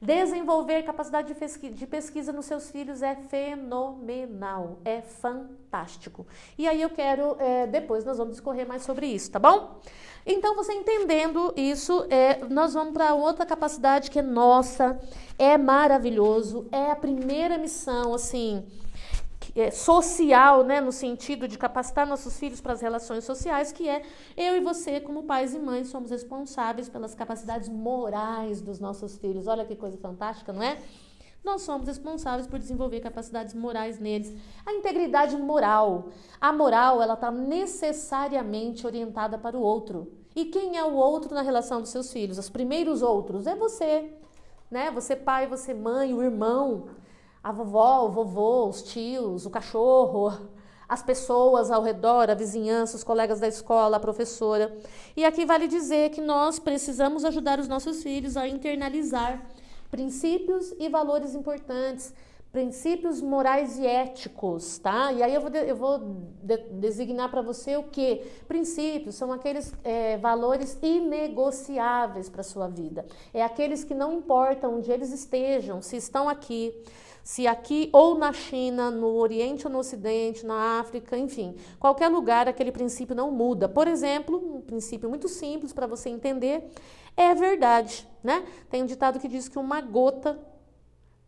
desenvolver 0.00 0.84
capacidade 0.84 1.28
de 1.28 1.34
pesquisa, 1.34 1.74
de 1.74 1.86
pesquisa 1.86 2.32
nos 2.32 2.46
seus 2.46 2.70
filhos 2.70 3.02
é 3.02 3.16
fenomenal, 3.16 4.78
é 4.84 5.00
fantástico. 5.02 6.26
E 6.56 6.68
aí 6.68 6.80
eu 6.80 6.90
quero, 6.90 7.36
é, 7.38 7.66
depois 7.66 8.04
nós 8.04 8.16
vamos 8.16 8.34
discorrer 8.34 8.66
mais 8.66 8.82
sobre 8.82 9.06
isso, 9.06 9.30
tá 9.30 9.38
bom? 9.38 9.80
Então, 10.24 10.54
você 10.54 10.72
entendendo 10.74 11.52
isso, 11.56 12.06
é, 12.10 12.44
nós 12.48 12.74
vamos 12.74 12.92
para 12.92 13.14
outra 13.14 13.46
capacidade 13.46 14.10
que 14.10 14.18
é 14.18 14.22
nossa, 14.22 15.00
é 15.38 15.56
maravilhoso, 15.56 16.68
é 16.70 16.90
a 16.90 16.96
primeira 16.96 17.56
missão, 17.56 18.14
assim, 18.14 18.64
social, 19.72 20.64
né, 20.64 20.80
no 20.80 20.92
sentido 20.92 21.48
de 21.48 21.56
capacitar 21.58 22.06
nossos 22.06 22.38
filhos 22.38 22.60
para 22.60 22.72
as 22.72 22.80
relações 22.80 23.24
sociais, 23.24 23.72
que 23.72 23.88
é 23.88 24.02
eu 24.36 24.56
e 24.56 24.60
você, 24.60 25.00
como 25.00 25.24
pais 25.24 25.54
e 25.54 25.58
mães, 25.58 25.88
somos 25.88 26.10
responsáveis 26.10 26.88
pelas 26.88 27.14
capacidades 27.14 27.68
morais 27.68 28.60
dos 28.60 28.78
nossos 28.78 29.16
filhos. 29.18 29.46
Olha 29.46 29.64
que 29.64 29.74
coisa 29.74 29.96
fantástica, 29.96 30.52
não 30.52 30.62
é? 30.62 30.78
Nós 31.44 31.62
somos 31.62 31.86
responsáveis 31.86 32.46
por 32.46 32.58
desenvolver 32.58 33.00
capacidades 33.00 33.54
morais 33.54 33.98
neles. 33.98 34.34
A 34.66 34.72
integridade 34.72 35.36
moral. 35.36 36.08
A 36.40 36.52
moral, 36.52 37.00
ela 37.00 37.14
está 37.14 37.30
necessariamente 37.30 38.86
orientada 38.86 39.38
para 39.38 39.56
o 39.56 39.62
outro. 39.62 40.12
E 40.34 40.46
quem 40.46 40.76
é 40.76 40.84
o 40.84 40.94
outro 40.94 41.34
na 41.34 41.42
relação 41.42 41.80
dos 41.80 41.90
seus 41.90 42.12
filhos? 42.12 42.38
Os 42.38 42.50
primeiros 42.50 43.02
outros 43.02 43.46
é 43.46 43.54
você, 43.54 44.12
né? 44.70 44.90
Você 44.90 45.16
pai, 45.16 45.46
você 45.46 45.72
mãe, 45.72 46.12
o 46.12 46.22
irmão 46.22 46.88
a 47.48 47.52
vovó, 47.52 48.04
o 48.04 48.10
vovô, 48.10 48.68
os 48.68 48.82
tios, 48.82 49.46
o 49.46 49.50
cachorro, 49.50 50.50
as 50.86 51.02
pessoas 51.02 51.70
ao 51.70 51.82
redor, 51.82 52.28
a 52.28 52.34
vizinhança, 52.34 52.94
os 52.94 53.02
colegas 53.02 53.40
da 53.40 53.48
escola, 53.48 53.96
a 53.96 54.00
professora. 54.00 54.76
E 55.16 55.24
aqui 55.24 55.46
vale 55.46 55.66
dizer 55.66 56.10
que 56.10 56.20
nós 56.20 56.58
precisamos 56.58 57.24
ajudar 57.24 57.58
os 57.58 57.66
nossos 57.66 58.02
filhos 58.02 58.36
a 58.36 58.46
internalizar 58.46 59.42
princípios 59.90 60.74
e 60.78 60.90
valores 60.90 61.34
importantes 61.34 62.12
princípios 62.52 63.20
morais 63.20 63.78
e 63.78 63.86
éticos, 63.86 64.78
tá? 64.78 65.12
E 65.12 65.22
aí 65.22 65.34
eu 65.34 65.40
vou, 65.40 65.50
de, 65.50 65.58
eu 65.58 65.76
vou 65.76 65.98
de, 66.42 66.56
designar 66.72 67.30
para 67.30 67.42
você 67.42 67.76
o 67.76 67.82
que? 67.84 68.22
Princípios 68.46 69.16
são 69.16 69.32
aqueles 69.32 69.74
é, 69.84 70.16
valores 70.16 70.78
inegociáveis 70.82 72.28
para 72.28 72.42
sua 72.42 72.66
vida. 72.66 73.04
É 73.34 73.42
aqueles 73.42 73.84
que 73.84 73.94
não 73.94 74.14
importam 74.14 74.76
onde 74.76 74.90
eles 74.90 75.12
estejam, 75.12 75.82
se 75.82 75.96
estão 75.96 76.28
aqui, 76.28 76.74
se 77.28 77.46
aqui 77.46 77.90
ou 77.92 78.16
na 78.16 78.32
China, 78.32 78.90
no 78.90 79.16
Oriente 79.16 79.66
ou 79.66 79.70
no 79.70 79.80
Ocidente, 79.80 80.46
na 80.46 80.80
África, 80.80 81.14
enfim, 81.14 81.54
qualquer 81.78 82.08
lugar 82.08 82.48
aquele 82.48 82.72
princípio 82.72 83.14
não 83.14 83.30
muda. 83.30 83.68
Por 83.68 83.86
exemplo, 83.86 84.38
um 84.38 84.62
princípio 84.62 85.10
muito 85.10 85.28
simples 85.28 85.70
para 85.70 85.86
você 85.86 86.08
entender 86.08 86.70
é 87.14 87.34
verdade, 87.34 88.08
né? 88.24 88.46
Tem 88.70 88.82
um 88.82 88.86
ditado 88.86 89.20
que 89.20 89.28
diz 89.28 89.46
que 89.46 89.58
uma 89.58 89.82
gota 89.82 90.40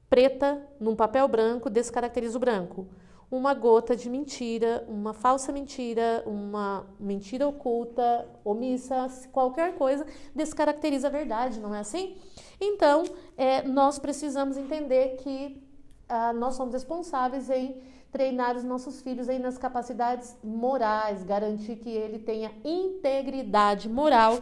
preta 0.09 0.67
num 0.81 0.97
papel 0.97 1.29
branco 1.29 1.69
descaracteriza 1.69 2.39
o 2.39 2.41
branco. 2.41 2.89
Uma 3.31 3.53
gota 3.53 3.95
de 3.95 4.09
mentira, 4.09 4.87
uma 4.89 5.13
falsa 5.13 5.53
mentira, 5.53 6.23
uma 6.25 6.87
mentira 6.99 7.47
oculta, 7.47 8.27
omissa, 8.43 9.07
qualquer 9.31 9.75
coisa 9.75 10.07
descaracteriza 10.35 11.09
a 11.09 11.11
verdade, 11.11 11.61
não 11.61 11.75
é 11.75 11.81
assim? 11.81 12.17
Então, 12.59 13.05
é, 13.37 13.61
nós 13.65 13.99
precisamos 13.99 14.57
entender 14.57 15.17
que 15.17 15.69
ah, 16.11 16.33
nós 16.33 16.57
somos 16.57 16.75
responsáveis 16.75 17.49
em 17.49 17.81
treinar 18.11 18.57
os 18.57 18.65
nossos 18.65 19.01
filhos 19.01 19.29
aí 19.29 19.39
nas 19.39 19.57
capacidades 19.57 20.37
morais, 20.43 21.23
garantir 21.23 21.77
que 21.77 21.89
ele 21.89 22.19
tenha 22.19 22.53
integridade 22.65 23.89
moral 23.89 24.41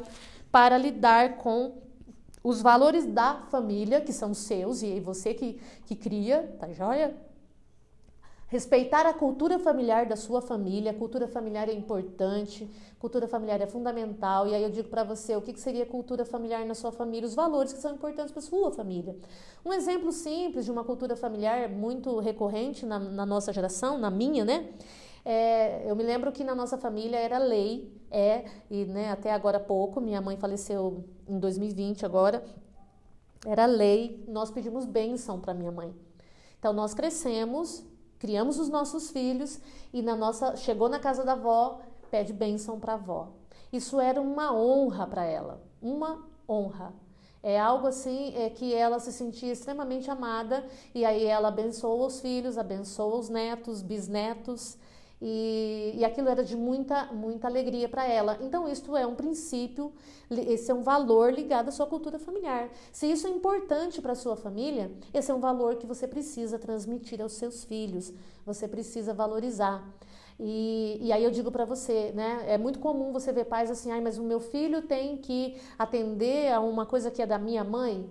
para 0.51 0.79
lidar 0.79 1.37
com 1.37 1.75
os 2.43 2.63
valores 2.63 3.05
da 3.05 3.43
família, 3.51 4.01
que 4.01 4.13
são 4.13 4.33
seus, 4.33 4.83
e 4.83 4.99
você 5.01 5.35
que, 5.35 5.61
que 5.85 5.95
cria, 5.95 6.57
tá 6.59 6.73
joia? 6.73 7.15
Respeitar 8.49 9.05
a 9.05 9.13
cultura 9.13 9.59
familiar 9.59 10.07
da 10.07 10.17
sua 10.17 10.41
família, 10.41 10.91
a 10.93 10.95
cultura 10.95 11.29
familiar 11.29 11.69
é 11.69 11.73
importante, 11.73 12.67
cultura 12.99 13.29
familiar 13.29 13.61
é 13.61 13.67
fundamental. 13.67 14.47
E 14.49 14.55
aí 14.55 14.63
eu 14.63 14.71
digo 14.71 14.89
para 14.89 15.05
você 15.05 15.37
o 15.37 15.43
que, 15.43 15.55
seria 15.61 15.85
cultura 15.85 16.25
familiar 16.25 16.65
na 16.65 16.75
sua 16.75 16.91
família, 16.91 17.29
os 17.29 17.35
valores 17.35 17.75
que 17.75 17.79
são 17.79 17.95
importantes 17.95 18.33
para 18.33 18.41
sua 18.41 18.73
família. 18.73 19.15
Um 19.63 19.71
exemplo 19.71 20.11
simples 20.13 20.65
de 20.65 20.71
uma 20.71 20.83
cultura 20.83 21.15
familiar 21.15 21.69
muito 21.69 22.19
recorrente 22.21 22.87
na, 22.87 22.99
na 22.99 23.27
nossa 23.27 23.53
geração, 23.53 23.99
na 23.99 24.11
minha, 24.11 24.47
né? 24.47 24.71
É, 25.27 25.83
eu 25.85 25.95
me 25.95 26.03
lembro 26.03 26.33
que 26.33 26.43
na 26.43 26.55
nossa 26.55 26.79
família 26.79 27.19
era 27.19 27.37
lei, 27.37 27.93
é, 28.11 28.47
e 28.71 28.87
né, 28.87 29.11
até 29.11 29.31
agora 29.31 29.61
pouco, 29.61 30.01
minha 30.01 30.23
mãe 30.23 30.39
faleceu 30.39 31.05
em 31.29 31.39
2020 31.39 32.07
agora, 32.07 32.43
era 33.45 33.67
lei, 33.67 34.25
nós 34.27 34.51
pedimos 34.51 34.87
bênção 34.87 35.39
para 35.39 35.53
minha 35.53 35.71
mãe. 35.71 35.95
Então 36.59 36.73
nós 36.73 36.95
crescemos, 36.95 37.85
criamos 38.19 38.59
os 38.59 38.69
nossos 38.69 39.11
filhos 39.11 39.61
e 39.93 40.03
na 40.03 40.17
nossa 40.17 40.57
chegou 40.57 40.89
na 40.89 40.99
casa 40.99 41.25
da 41.25 41.33
avó, 41.33 41.81
pede 42.11 42.33
bênção 42.33 42.79
para 42.79 42.93
a 42.93 42.97
avó. 42.97 43.29
Isso 43.73 44.01
era 44.01 44.21
uma 44.21 44.55
honra 44.55 45.07
para 45.07 45.25
ela, 45.25 45.63
uma 45.81 46.27
honra. 46.49 46.93
É 47.43 47.59
algo 47.59 47.87
assim 47.87 48.35
é 48.37 48.51
que 48.51 48.75
ela 48.75 48.99
se 48.99 49.13
sentia 49.13 49.53
extremamente 49.53 50.11
amada 50.11 50.67
e 50.95 51.05
aí 51.05 51.25
ela 51.25 51.49
abençoa 51.49 52.07
os 52.07 52.21
filhos, 52.21 52.59
abençoa 52.59 53.17
os 53.17 53.29
netos, 53.29 53.81
bisnetos 53.81 54.77
e, 55.21 55.95
e 55.97 56.05
aquilo 56.05 56.29
era 56.29 56.45
de 56.45 56.57
muita, 56.57 57.07
muita 57.13 57.49
alegria 57.49 57.89
para 57.89 58.07
ela. 58.07 58.39
Então, 58.41 58.69
isso 58.69 58.97
é 58.97 59.07
um 59.07 59.15
princípio, 59.15 59.93
esse 60.31 60.71
é 60.71 60.75
um 60.75 60.83
valor 60.83 61.33
ligado 61.33 61.69
à 61.69 61.73
sua 61.73 61.87
cultura 61.87 62.19
familiar. 62.19 62.69
Se 62.93 63.11
isso 63.11 63.27
é 63.27 63.31
importante 63.31 64.01
para 64.01 64.13
a 64.13 64.17
sua 64.17 64.37
família, 64.37 64.91
esse 65.13 65.31
é 65.31 65.35
um 65.35 65.41
valor 65.41 65.77
que 65.77 65.87
você 65.87 66.07
precisa 66.07 66.59
transmitir 66.59 67.21
aos 67.21 67.33
seus 67.33 67.65
filhos, 67.65 68.13
você 68.47 68.69
precisa 68.69 69.13
valorizar. 69.13 69.85
E, 70.41 70.99
e, 71.03 71.13
aí 71.13 71.25
eu 71.25 71.33
digo 71.33 71.51
para 71.51 71.65
você, 71.65 72.13
né? 72.15 72.45
É 72.47 72.57
muito 72.57 72.79
comum 72.79 73.13
você 73.13 73.33
ver 73.33 73.47
pais 73.47 73.73
assim, 73.73 73.91
ai, 73.91 74.01
mas 74.01 74.19
o 74.19 74.23
meu 74.23 74.39
filho 74.39 74.83
tem 74.83 75.17
que 75.17 75.57
atender 75.77 76.53
a 76.53 76.61
uma 76.61 76.87
coisa 76.87 77.11
que 77.11 77.21
é 77.21 77.27
da 77.27 77.39
minha 77.39 77.65
mãe 77.65 78.09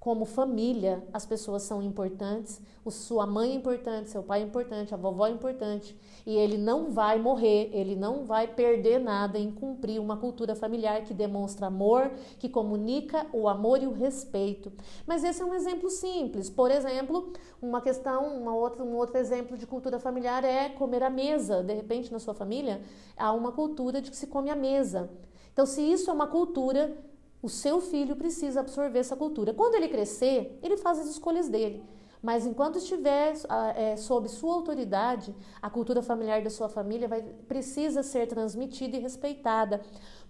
como 0.00 0.24
família, 0.24 1.06
as 1.12 1.26
pessoas 1.26 1.62
são 1.62 1.82
importantes, 1.82 2.58
o 2.82 2.90
sua 2.90 3.26
mãe 3.26 3.50
é 3.50 3.54
importante, 3.54 4.08
seu 4.08 4.22
pai 4.22 4.40
é 4.40 4.44
importante, 4.44 4.94
a 4.94 4.96
vovó 4.96 5.26
é 5.26 5.30
importante, 5.30 5.94
e 6.26 6.38
ele 6.38 6.56
não 6.56 6.90
vai 6.90 7.18
morrer, 7.20 7.70
ele 7.74 7.94
não 7.94 8.24
vai 8.24 8.48
perder 8.48 8.98
nada 8.98 9.38
em 9.38 9.50
cumprir 9.50 10.00
uma 10.00 10.16
cultura 10.16 10.54
familiar 10.54 11.04
que 11.04 11.12
demonstra 11.12 11.66
amor, 11.66 12.10
que 12.38 12.48
comunica 12.48 13.26
o 13.30 13.46
amor 13.46 13.82
e 13.82 13.86
o 13.86 13.92
respeito. 13.92 14.72
Mas 15.06 15.22
esse 15.22 15.42
é 15.42 15.44
um 15.44 15.52
exemplo 15.52 15.90
simples. 15.90 16.48
Por 16.48 16.70
exemplo, 16.70 17.34
uma 17.60 17.82
questão, 17.82 18.38
uma 18.38 18.54
outra, 18.54 18.82
um 18.82 18.96
outro 18.96 19.18
exemplo 19.18 19.54
de 19.58 19.66
cultura 19.66 19.98
familiar 19.98 20.42
é 20.44 20.70
comer 20.70 21.02
à 21.02 21.10
mesa. 21.10 21.62
De 21.62 21.74
repente, 21.74 22.10
na 22.10 22.18
sua 22.18 22.32
família, 22.32 22.80
há 23.18 23.34
uma 23.34 23.52
cultura 23.52 24.00
de 24.00 24.10
que 24.10 24.16
se 24.16 24.26
come 24.26 24.48
à 24.48 24.56
mesa. 24.56 25.10
Então, 25.52 25.66
se 25.66 25.82
isso 25.82 26.08
é 26.10 26.12
uma 26.14 26.26
cultura, 26.26 26.96
o 27.42 27.48
seu 27.48 27.80
filho 27.80 28.16
precisa 28.16 28.60
absorver 28.60 28.98
essa 28.98 29.16
cultura. 29.16 29.54
Quando 29.54 29.74
ele 29.74 29.88
crescer, 29.88 30.58
ele 30.62 30.76
faz 30.76 30.98
as 30.98 31.06
escolhas 31.06 31.48
dele. 31.48 31.82
Mas 32.22 32.44
enquanto 32.44 32.76
estiver 32.76 33.34
é, 33.74 33.96
sob 33.96 34.28
sua 34.28 34.54
autoridade, 34.54 35.34
a 35.60 35.70
cultura 35.70 36.02
familiar 36.02 36.42
da 36.42 36.50
sua 36.50 36.68
família 36.68 37.08
vai, 37.08 37.22
precisa 37.22 38.02
ser 38.02 38.26
transmitida 38.26 38.96
e 38.96 39.00
respeitada. 39.00 39.80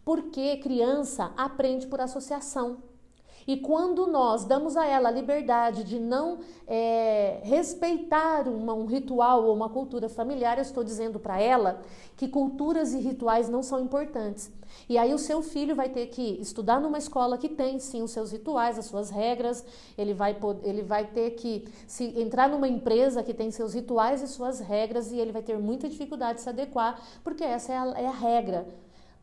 Porque 0.05 0.57
criança 0.59 1.33
aprende 1.37 1.89
por 1.89 2.01
associação. 2.01 2.79
E 3.47 3.57
quando 3.57 4.07
nós 4.07 4.45
damos 4.45 4.77
a 4.77 4.87
ela 4.87 5.09
a 5.09 5.13
liberdade 5.13 5.83
de 5.83 5.99
não 5.99 6.39
é, 6.67 7.41
respeitar 7.43 8.47
uma, 8.47 8.73
um 8.73 8.87
ritual 8.87 9.45
ou 9.45 9.55
uma 9.55 9.69
cultura 9.69 10.09
familiar, 10.09 10.59
eu 10.59 10.63
estou 10.63 10.85
dizendo 10.85 11.19
para 11.19 11.41
ela 11.41 11.83
que 12.17 12.29
culturas 12.29 12.93
e 12.93 12.99
rituais 12.99 13.49
não 13.49 13.63
são 13.63 13.81
importantes. 13.81 14.53
E 14.91 14.99
aí 14.99 15.15
o 15.15 15.19
seu 15.19 15.41
filho 15.41 15.77
vai 15.77 15.89
ter 15.89 16.09
que 16.09 16.37
estudar 16.41 16.81
numa 16.81 16.99
escola 16.99 17.39
que 17.39 17.49
tem 17.49 17.79
sim 17.79 18.03
os 18.03 18.11
seus 18.11 18.33
rituais, 18.33 18.77
as 18.77 18.87
suas 18.87 19.09
regras, 19.09 19.65
ele 19.97 20.13
vai, 20.13 20.37
ele 20.65 20.83
vai 20.83 21.07
ter 21.07 21.31
que 21.37 21.65
se 21.87 22.07
entrar 22.21 22.49
numa 22.49 22.67
empresa 22.67 23.23
que 23.23 23.33
tem 23.33 23.53
seus 23.53 23.73
rituais 23.73 24.21
e 24.21 24.27
suas 24.27 24.59
regras 24.59 25.13
e 25.13 25.21
ele 25.21 25.31
vai 25.31 25.43
ter 25.43 25.57
muita 25.57 25.89
dificuldade 25.89 26.39
de 26.39 26.41
se 26.43 26.49
adequar, 26.49 27.01
porque 27.23 27.45
essa 27.45 27.73
é 27.73 27.77
a, 27.77 27.85
é 27.99 28.07
a 28.09 28.11
regra. 28.11 28.67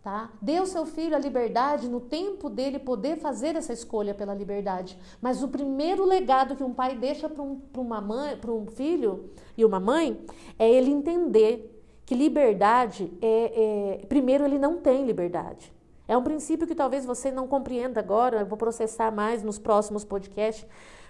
Tá? 0.01 0.31
Dê 0.41 0.55
ao 0.55 0.65
seu 0.65 0.85
filho 0.85 1.13
a 1.13 1.19
liberdade 1.19 1.89
no 1.89 1.99
tempo 1.99 2.49
dele 2.49 2.79
poder 2.79 3.17
fazer 3.17 3.57
essa 3.57 3.73
escolha 3.73 4.13
pela 4.13 4.33
liberdade. 4.33 4.97
Mas 5.19 5.43
o 5.43 5.49
primeiro 5.49 6.05
legado 6.05 6.55
que 6.55 6.63
um 6.63 6.73
pai 6.73 6.95
deixa 6.95 7.27
para 7.27 7.43
um, 7.43 7.61
uma 7.75 7.99
mãe, 7.99 8.37
para 8.37 8.53
um 8.53 8.67
filho 8.67 9.31
e 9.57 9.65
uma 9.65 9.81
mãe 9.81 10.17
é 10.57 10.71
ele 10.71 10.91
entender 10.91 11.76
que 12.07 12.15
liberdade 12.15 13.11
é, 13.21 13.99
é, 14.01 14.05
primeiro 14.07 14.45
ele 14.45 14.57
não 14.57 14.77
tem 14.77 15.05
liberdade. 15.05 15.73
É 16.07 16.15
um 16.15 16.23
princípio 16.23 16.65
que 16.65 16.73
talvez 16.73 17.05
você 17.05 17.29
não 17.29 17.49
compreenda 17.49 17.99
agora, 17.99 18.39
eu 18.39 18.45
vou 18.45 18.57
processar 18.57 19.11
mais 19.11 19.43
nos 19.43 19.59
próximos 19.59 20.05
podcasts, 20.05 20.65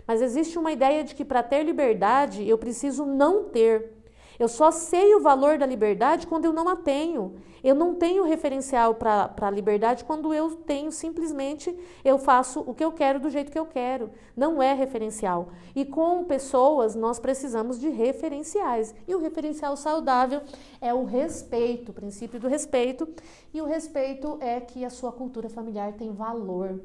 mas 0.08 0.24
existe 0.24 0.58
uma 0.58 0.72
ideia 0.72 1.04
de 1.04 1.14
que 1.14 1.24
para 1.24 1.44
ter 1.44 1.62
liberdade 1.62 2.50
eu 2.50 2.58
preciso 2.58 3.06
não 3.06 3.44
ter. 3.44 3.94
Eu 4.40 4.48
só 4.48 4.70
sei 4.70 5.16
o 5.16 5.20
valor 5.20 5.58
da 5.58 5.66
liberdade 5.66 6.28
quando 6.28 6.46
eu 6.46 6.54
não 6.54 6.68
a 6.68 6.76
tenho. 6.76 7.36
Eu 7.64 7.74
não 7.74 7.96
tenho 7.96 8.24
referencial 8.24 8.94
para 8.94 9.34
a 9.42 9.50
liberdade 9.50 10.06
quando 10.06 10.34
eu 10.34 10.56
tenho 10.56 10.92
simplesmente, 10.92 11.76
eu 12.06 12.20
faço 12.20 12.62
o 12.62 12.74
que 12.74 12.84
eu 12.84 12.92
quero 12.92 13.20
do 13.20 13.30
jeito 13.30 13.52
que 13.52 13.58
eu 13.58 13.66
quero. 13.66 14.12
Não 14.36 14.62
é 14.62 14.74
referencial. 14.74 15.50
E 15.76 15.84
com 15.84 16.24
pessoas 16.24 16.94
nós 16.96 17.20
precisamos 17.20 17.80
de 17.80 17.90
referenciais. 17.90 18.94
E 19.08 19.16
o 19.16 19.20
referencial 19.20 19.76
saudável 19.76 20.42
é 20.80 20.94
o 20.94 21.04
respeito, 21.04 21.90
o 21.90 21.94
princípio 21.94 22.40
do 22.40 22.48
respeito. 22.48 23.08
E 23.54 23.60
o 23.60 23.66
respeito 23.66 24.38
é 24.40 24.60
que 24.60 24.86
a 24.86 24.90
sua 24.90 25.12
cultura 25.12 25.50
familiar 25.50 25.94
tem 25.94 26.14
valor. 26.14 26.80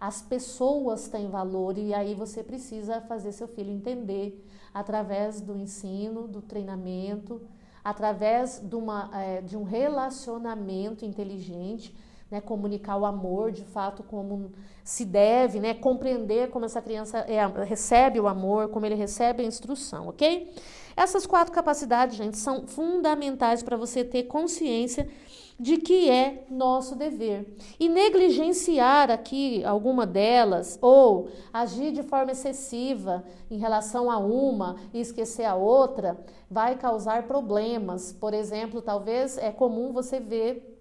As 0.00 0.22
pessoas 0.22 1.08
têm 1.08 1.28
valor 1.28 1.76
e 1.76 1.92
aí 1.92 2.14
você 2.14 2.42
precisa 2.42 3.02
fazer 3.02 3.32
seu 3.32 3.46
filho 3.46 3.70
entender 3.70 4.42
através 4.72 5.40
do 5.40 5.56
ensino, 5.56 6.28
do 6.28 6.40
treinamento, 6.40 7.40
através 7.82 8.60
de, 8.62 8.76
uma, 8.76 9.10
é, 9.14 9.40
de 9.40 9.56
um 9.56 9.62
relacionamento 9.62 11.04
inteligente, 11.04 11.94
né, 12.30 12.40
comunicar 12.40 12.96
o 12.96 13.04
amor 13.04 13.50
de 13.50 13.64
fato 13.64 14.02
como 14.04 14.52
se 14.84 15.04
deve, 15.04 15.58
né, 15.58 15.74
compreender 15.74 16.50
como 16.50 16.64
essa 16.64 16.80
criança 16.80 17.18
é, 17.20 17.44
recebe 17.64 18.20
o 18.20 18.28
amor, 18.28 18.68
como 18.68 18.86
ele 18.86 18.94
recebe 18.94 19.42
a 19.42 19.46
instrução, 19.46 20.08
ok? 20.08 20.52
Essas 20.96 21.26
quatro 21.26 21.52
capacidades, 21.52 22.16
gente, 22.16 22.36
são 22.36 22.66
fundamentais 22.66 23.62
para 23.62 23.76
você 23.76 24.04
ter 24.04 24.24
consciência 24.24 25.08
de 25.60 25.76
que 25.76 26.08
é 26.08 26.46
nosso 26.50 26.96
dever. 26.96 27.54
E 27.78 27.86
negligenciar 27.86 29.10
aqui 29.10 29.62
alguma 29.62 30.06
delas 30.06 30.78
ou 30.80 31.28
agir 31.52 31.92
de 31.92 32.02
forma 32.02 32.32
excessiva 32.32 33.22
em 33.50 33.58
relação 33.58 34.10
a 34.10 34.16
uma 34.16 34.76
e 34.94 35.00
esquecer 35.00 35.44
a 35.44 35.54
outra 35.54 36.18
vai 36.50 36.78
causar 36.78 37.24
problemas. 37.24 38.10
Por 38.10 38.32
exemplo, 38.32 38.80
talvez 38.80 39.36
é 39.36 39.52
comum 39.52 39.92
você 39.92 40.18
ver 40.18 40.79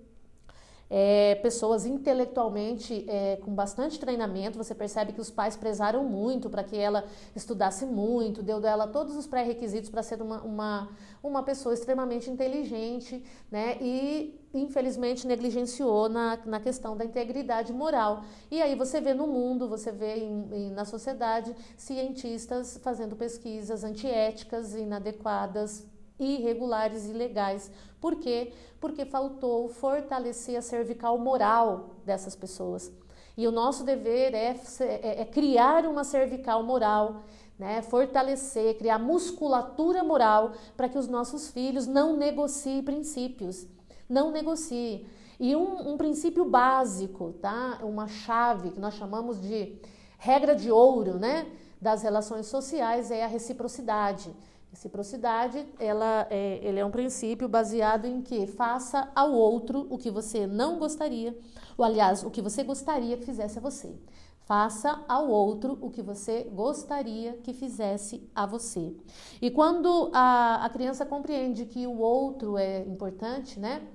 é, 0.90 1.36
pessoas 1.36 1.86
intelectualmente 1.86 3.06
é, 3.08 3.38
com 3.38 3.54
bastante 3.54 4.00
treinamento. 4.00 4.58
Você 4.58 4.74
percebe 4.74 5.14
que 5.14 5.22
os 5.22 5.30
pais 5.30 5.56
prezaram 5.56 6.04
muito 6.04 6.50
para 6.50 6.64
que 6.64 6.76
ela 6.76 7.06
estudasse 7.36 7.86
muito, 7.86 8.42
deu 8.42 8.60
dela 8.60 8.88
todos 8.88 9.16
os 9.16 9.28
pré-requisitos 9.28 9.90
para 9.90 10.02
ser 10.02 10.22
uma, 10.22 10.42
uma, 10.42 10.90
uma 11.22 11.44
pessoa 11.44 11.74
extremamente 11.74 12.30
inteligente, 12.30 13.24
né? 13.52 13.78
E 13.80 14.40
infelizmente 14.52 15.28
negligenciou 15.28 16.10
na, 16.10 16.40
na 16.46 16.60
questão 16.60 16.98
da 16.98 17.06
integridade 17.06 17.72
moral. 17.72 18.24
E 18.50 18.62
aí 18.62 18.74
você 18.74 19.00
vê 19.00 19.14
no 19.14 19.28
mundo, 19.28 19.68
você 19.68 19.92
vê 19.92 20.16
em, 20.16 20.50
em, 20.52 20.72
na 20.72 20.86
sociedade 20.86 21.56
cientistas 21.78 22.80
fazendo 22.82 23.16
pesquisas 23.16 23.84
antiéticas, 23.84 24.74
inadequadas, 24.74 25.86
irregulares 26.20 27.06
e. 27.06 27.72
Por 28.00 28.16
quê? 28.16 28.52
Porque 28.80 29.06
faltou 29.06 29.70
fortalecer 29.70 30.58
a 30.58 30.62
cervical 30.62 31.18
moral 31.18 31.92
dessas 32.06 32.36
pessoas. 32.36 32.92
E 33.38 33.48
o 33.48 33.52
nosso 33.52 33.84
dever 33.86 34.34
é, 34.34 34.60
é, 34.82 35.22
é 35.22 35.26
criar 35.26 35.86
uma 35.86 36.04
cervical 36.04 36.62
moral, 36.62 37.24
né? 37.58 37.82
fortalecer, 37.82 38.78
criar 38.78 39.00
musculatura 39.00 40.04
moral 40.04 40.52
para 40.76 40.90
que 40.90 40.98
os 40.98 41.08
nossos 41.08 41.50
filhos 41.50 41.88
não 41.88 42.18
negociem 42.18 42.84
princípios. 42.84 43.66
Não 44.10 44.32
negociem. 44.32 45.06
E 45.40 45.56
um, 45.56 45.94
um 45.94 45.98
princípio 45.98 46.44
básico, 46.44 47.34
tá? 47.42 47.80
uma 47.82 48.08
chave 48.10 48.72
que 48.72 48.80
nós 48.80 48.96
chamamos 48.96 49.40
de 49.42 49.80
regra 50.18 50.54
de 50.54 50.70
ouro 50.70 51.18
né? 51.18 51.48
das 51.82 52.02
relações 52.02 52.48
sociais 52.48 53.10
é 53.10 53.24
a 53.24 53.28
reciprocidade. 53.28 54.36
Reciprocidade, 54.72 55.66
ela 55.80 56.28
é, 56.30 56.60
ele 56.64 56.80
é 56.80 56.86
um 56.86 56.92
princípio 56.92 57.50
baseado 57.50 58.06
em 58.06 58.22
que 58.22 58.46
faça 58.46 59.12
ao 59.16 59.32
outro 59.34 59.88
o 59.90 59.98
que 59.98 60.12
você 60.12 60.46
não 60.46 60.78
gostaria, 60.78 61.36
ou 61.76 61.84
aliás, 61.84 62.24
o 62.24 62.30
que 62.30 62.42
você 62.42 62.64
gostaria 62.64 63.18
que 63.18 63.26
fizesse 63.26 63.58
a 63.58 63.62
você. 63.62 63.96
Faça 64.42 65.04
ao 65.08 65.28
outro 65.28 65.78
o 65.82 65.90
que 65.90 66.04
você 66.04 66.44
gostaria 66.44 67.34
que 67.38 67.52
fizesse 67.54 68.30
a 68.34 68.46
você. 68.46 68.96
E 69.42 69.50
quando 69.50 70.12
a, 70.14 70.64
a 70.64 70.70
criança 70.70 71.06
compreende 71.06 71.66
que 71.66 71.88
o 71.88 71.98
outro 71.98 72.58
é 72.58 72.82
importante, 72.82 73.60
né? 73.60 73.88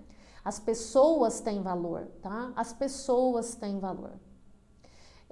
As 0.45 0.59
pessoas 0.59 1.41
têm 1.41 1.63
valor, 1.63 2.09
tá? 2.21 2.53
As 2.55 2.73
pessoas 2.73 3.55
têm 3.55 3.79
valor 3.79 4.13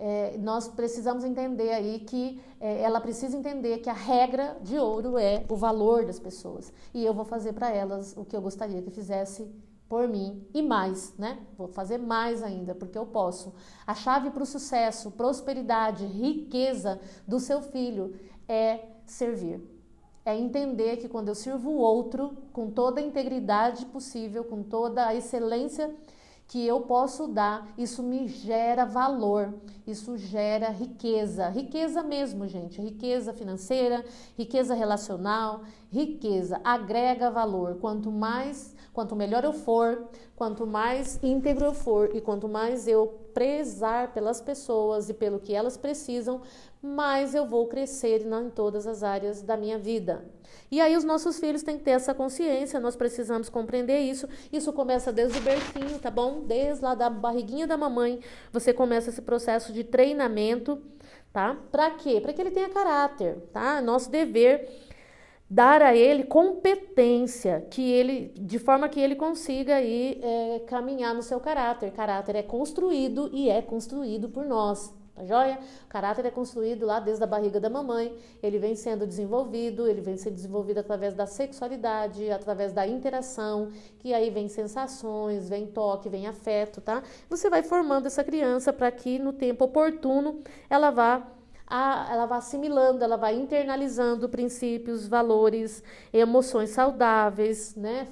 é, 0.05 0.37
nós 0.37 0.67
precisamos 0.67 1.23
entender 1.23 1.71
aí 1.71 2.01
que 2.01 2.43
é, 2.59 2.83
ela 2.83 3.01
precisa 3.01 3.37
entender 3.37 3.79
que 3.79 3.89
a 3.89 3.93
regra 3.93 4.57
de 4.61 4.77
ouro 4.77 5.17
é 5.17 5.45
o 5.49 5.55
valor 5.55 6.05
das 6.05 6.19
pessoas. 6.19 6.73
E 6.93 7.05
eu 7.05 7.15
vou 7.15 7.25
fazer 7.25 7.53
para 7.53 7.71
elas 7.71 8.13
o 8.17 8.25
que 8.25 8.35
eu 8.35 8.43
gostaria 8.43 8.83
que 8.83 8.91
fizesse 8.91 9.49
por 9.89 10.09
mim 10.09 10.45
e 10.53 10.61
mais, 10.61 11.17
né? 11.17 11.39
Vou 11.57 11.69
fazer 11.69 11.99
mais 11.99 12.43
ainda, 12.43 12.75
porque 12.75 12.99
eu 12.99 13.07
posso. 13.07 13.55
A 13.87 13.95
chave 13.95 14.31
para 14.31 14.43
o 14.43 14.47
sucesso, 14.47 15.13
prosperidade, 15.13 16.05
riqueza 16.05 17.01
do 17.25 17.39
seu 17.39 17.63
filho 17.63 18.17
é 18.49 18.81
servir. 19.07 19.63
É 20.25 20.37
entender 20.37 20.97
que 20.97 21.09
quando 21.09 21.29
eu 21.29 21.35
sirvo 21.37 21.71
o 21.71 21.79
outro 21.79 22.37
com 22.53 22.69
toda 22.69 23.01
a 23.01 23.05
integridade 23.05 23.87
possível, 23.87 24.43
com 24.43 24.65
toda 24.65 25.07
a 25.07 25.15
excelência 25.15 25.87
possível, 25.87 26.12
que 26.53 26.67
eu 26.67 26.83
posso 26.83 27.27
dar, 27.29 27.67
isso 27.79 28.03
me 28.03 28.29
gera 28.29 28.85
valor, 28.85 29.55
isso 29.87 30.19
gera 30.19 30.69
riqueza, 30.69 31.49
riqueza 31.49 32.03
mesmo, 32.03 32.47
gente, 32.47 32.79
riqueza 32.79 33.33
financeira, 33.33 34.05
riqueza 34.37 34.75
relacional, 34.75 35.63
riqueza 35.91 36.61
agrega 36.63 37.31
valor. 37.31 37.77
Quanto 37.77 38.13
mais, 38.13 38.72
quanto 38.93 39.17
melhor 39.17 39.43
eu 39.45 39.53
for, 39.53 40.07
quanto 40.37 40.67
mais 40.67 41.19
íntegro 41.23 41.67
eu 41.67 41.75
for 41.75 42.15
e 42.15 42.21
quanto 42.21 42.49
mais 42.49 42.87
eu 42.87 43.07
prezar 43.33 44.13
pelas 44.13 44.41
pessoas 44.41 45.09
e 45.09 45.15
pelo 45.15 45.41
que 45.41 45.55
elas 45.55 45.77
precisam, 45.77 46.43
mais 46.83 47.35
eu 47.35 47.47
vou 47.47 47.67
crescer 47.69 48.27
em 48.27 48.51
todas 48.51 48.87
as 48.87 49.03
áreas 49.03 49.41
da 49.41 49.57
minha 49.57 49.79
vida. 49.79 50.25
E 50.71 50.81
aí 50.81 50.97
os 50.97 51.05
nossos 51.05 51.39
filhos 51.39 51.63
têm 51.63 51.79
que 51.79 51.85
ter 51.85 51.93
essa 51.93 52.13
consciência, 52.13 52.81
nós 52.81 52.97
precisamos 52.97 53.49
compreender 53.49 54.01
isso. 54.01 54.29
Isso 54.53 54.73
começa 54.73 55.13
desde 55.13 55.39
o 55.39 55.43
bercinho, 55.43 55.99
tá 55.99 56.11
bom? 56.11 56.43
Desde 56.47 56.83
lá 56.83 56.95
da 56.95 57.09
barriguinha 57.09 57.67
da 57.67 57.77
mamãe, 57.77 58.21
você 58.51 58.73
começa 58.73 59.11
esse 59.11 59.23
processo 59.23 59.73
de 59.73 59.85
treinamento, 59.85 60.83
tá? 61.33 61.57
Para 61.71 61.91
quê? 61.93 62.21
Para 62.21 62.33
que 62.33 62.41
ele 62.41 62.51
tenha 62.51 62.69
caráter, 62.69 63.37
tá? 63.53 63.81
Nosso 63.81 64.11
dever 64.11 64.69
dar 65.53 65.83
a 65.83 65.95
ele 65.95 66.25
competência, 66.25 67.67
que 67.71 67.93
ele, 67.93 68.33
de 68.41 68.59
forma 68.59 68.89
que 68.89 68.99
ele 68.99 69.15
consiga 69.15 69.75
aí 69.75 70.19
é, 70.23 70.61
caminhar 70.61 71.15
no 71.15 71.23
seu 71.23 71.39
caráter. 71.39 71.93
Caráter 71.93 72.37
é 72.37 72.43
construído 72.43 73.29
e 73.35 73.51
é 73.51 73.61
construído 73.61 74.31
por 74.31 74.47
nós, 74.47 74.95
Tá 75.15 75.27
joia? 75.27 75.59
O 75.85 75.89
caráter 75.89 76.25
é 76.25 76.31
construído 76.31 76.87
lá 76.87 76.99
desde 76.99 77.23
a 77.23 77.27
barriga 77.27 77.61
da 77.61 77.69
mamãe, 77.69 78.17
ele 78.43 78.59
vem 78.59 78.75
sendo 78.75 79.07
desenvolvido, 79.07 79.87
ele 79.87 80.01
vem 80.01 80.17
sendo 80.17 80.37
desenvolvido 80.37 80.79
através 80.79 81.13
da 81.13 81.27
sexualidade, 81.27 82.31
através 82.31 82.73
da 82.73 82.87
interação, 82.87 83.69
que 83.99 84.15
aí 84.15 84.31
vem 84.31 84.49
sensações, 84.49 85.51
vem 85.51 85.67
toque, 85.67 86.09
vem 86.09 86.27
afeto, 86.27 86.81
tá? 86.81 87.03
Você 87.29 87.51
vai 87.51 87.63
formando 87.63 88.07
essa 88.07 88.25
criança 88.25 88.73
para 88.73 88.91
que 88.91 89.19
no 89.19 89.35
tempo 89.35 89.67
oportuno 89.67 90.41
ela 90.71 90.91
vá 90.91 91.29
a, 91.73 92.07
ela 92.13 92.27
vai 92.27 92.39
assimilando, 92.39 93.03
ela 93.03 93.17
vai 93.17 93.35
internalizando 93.35 94.29
princípios, 94.29 95.09
valores, 95.09 95.83
emoções 96.13 96.69
saudáveis, 96.71 97.75
né? 97.75 98.09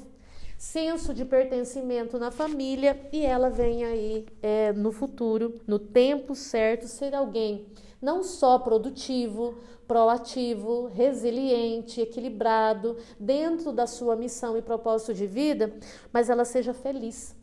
senso 0.57 1.15
de 1.15 1.25
pertencimento 1.25 2.19
na 2.19 2.31
família 2.31 2.99
e 3.13 3.25
ela 3.25 3.49
vem 3.49 3.85
aí 3.85 4.27
é, 4.43 4.73
no 4.73 4.93
futuro, 4.93 5.55
no 5.67 5.79
tempo 5.79 6.35
certo, 6.35 6.87
ser 6.87 7.15
alguém 7.15 7.67
não 8.01 8.23
só 8.23 8.59
produtivo, 8.59 9.59
proativo, 9.87 10.87
resiliente, 10.87 12.01
equilibrado 12.01 12.97
dentro 13.19 13.73
da 13.73 13.87
sua 13.87 14.17
missão 14.17 14.57
e 14.57 14.63
propósito 14.63 15.13
de 15.13 15.27
vida, 15.27 15.75
mas 16.13 16.31
ela 16.31 16.45
seja 16.45 16.73
feliz. 16.73 17.37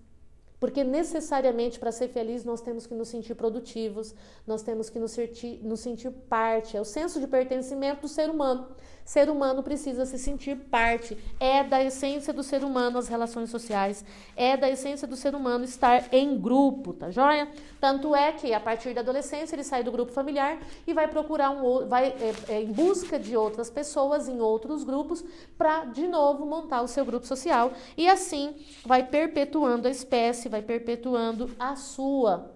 Porque 0.60 0.84
necessariamente 0.84 1.80
para 1.80 1.91
ser 1.91 2.08
feliz 2.08 2.43
nós 2.43 2.62
temos 2.62 2.88
que 2.88 2.93
nos 2.93 3.10
sentir 3.10 3.36
produtivos, 3.36 4.15
nós 4.46 4.63
temos 4.63 4.89
que 4.89 4.98
nos 5.00 5.12
sentir, 5.12 5.60
nos 5.63 5.80
sentir 5.80 6.12
parte, 6.12 6.76
é 6.76 6.82
o 6.82 6.86
senso 6.86 7.20
de 7.20 7.28
pertencimento 7.28 8.02
do 8.02 8.08
ser 8.08 8.30
humano 8.30 8.67
ser 9.08 9.30
humano 9.30 9.63
precisa 9.63 10.06
se 10.06 10.20
sentir 10.20 10.58
parte. 10.70 11.17
É 11.39 11.63
da 11.63 11.82
essência 11.82 12.34
do 12.34 12.43
ser 12.43 12.62
humano 12.62 12.98
as 12.98 13.08
relações 13.08 13.50
sociais. 13.50 14.04
É 14.36 14.58
da 14.58 14.70
essência 14.70 15.08
do 15.08 15.15
ser 15.15 15.34
humano 15.34 15.63
estar 15.63 16.13
em 16.13 16.38
grupo, 16.38 16.91
tá 16.91 17.10
joia? 17.10 17.48
Tanto 17.80 18.13
é 18.13 18.34
que 18.34 18.54
a 18.54 18.60
partir 18.60 18.93
da 18.93 19.00
adolescência 19.00 19.56
ele 19.56 19.63
sai 19.63 19.82
do 19.82 19.93
grupo 19.93 20.12
familiar 20.12 20.60
e 20.86 20.93
vai 20.93 21.08
procurar 21.08 21.52
um 21.52 21.88
vai 21.88 22.08
é, 22.08 22.34
é, 22.50 22.62
em 22.62 22.72
busca 22.74 23.17
de 23.17 23.38
outras 23.38 23.70
pessoas 23.70 24.28
em 24.28 24.41
outros 24.41 24.84
grupos 24.84 25.24
para 25.58 25.86
de 25.86 26.06
novo 26.06 26.46
montar 26.46 26.82
o 26.82 26.88
seu 26.88 27.06
grupo 27.06 27.26
social 27.26 27.72
e 27.96 28.10
assim 28.10 28.56
vai 28.86 29.04
perpetuando 29.06 29.88
a 29.88 29.91
espécie, 29.91 30.46
vai 30.49 30.62
perpetuando 30.62 31.49
a 31.60 31.75
sua 31.75 32.51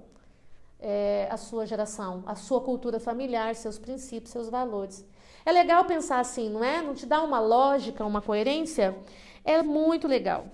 é, 0.80 1.28
a 1.30 1.38
sua 1.38 1.66
geração, 1.66 2.24
a 2.26 2.36
sua 2.36 2.60
cultura 2.60 3.00
familiar, 3.00 3.56
seus 3.56 3.78
princípios, 3.78 4.32
seus 4.32 4.50
valores. 4.50 5.06
É 5.46 5.52
legal 5.52 5.86
pensar 5.86 6.20
assim, 6.20 6.50
não 6.50 6.64
é? 6.64 6.82
Não 6.82 6.96
te 6.96 7.06
dá 7.06 7.22
uma 7.22 7.40
lógica, 7.40 8.06
uma 8.06 8.22
coerência? 8.22 8.98
É 9.46 9.62
muito 9.62 10.08
legal. 10.08 10.48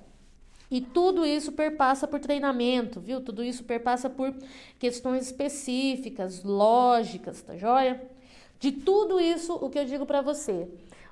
E 0.69 0.81
tudo 0.81 1.25
isso 1.25 1.53
perpassa 1.53 2.07
por 2.07 2.19
treinamento, 2.19 2.99
viu? 2.99 3.21
Tudo 3.21 3.41
isso 3.41 3.63
perpassa 3.63 4.09
por 4.09 4.33
questões 4.77 5.25
específicas, 5.25 6.43
lógicas, 6.43 7.41
tá 7.41 7.55
joia? 7.55 8.01
De 8.59 8.71
tudo 8.71 9.19
isso, 9.19 9.53
o 9.53 9.69
que 9.69 9.79
eu 9.79 9.85
digo 9.85 10.05
para 10.05 10.21
você? 10.21 10.67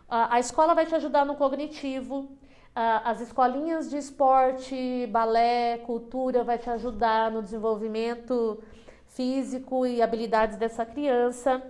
A, 0.09 0.39
escola 0.39 0.75
vai 0.75 0.85
te 0.85 0.93
ajudar 0.93 1.25
no 1.25 1.35
cognitivo, 1.35 2.29
as 2.75 3.21
escolinhas 3.21 3.89
de 3.89 3.97
esporte, 3.97 5.07
balé, 5.09 5.77
cultura 5.85 6.43
vai 6.43 6.57
te 6.57 6.69
ajudar 6.69 7.31
no 7.31 7.41
desenvolvimento 7.41 8.61
físico 9.07 9.85
e 9.85 10.01
habilidades 10.01 10.57
dessa 10.57 10.85
criança. 10.85 11.63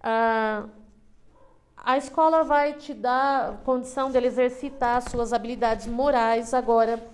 Ah, 0.00 0.66
a 1.76 1.96
escola 1.96 2.44
vai 2.44 2.74
te 2.74 2.94
dar 2.94 3.58
condição 3.64 4.08
de 4.08 4.18
exercitar 4.18 5.02
suas 5.08 5.32
habilidades 5.32 5.88
morais 5.88 6.54
agora. 6.54 7.04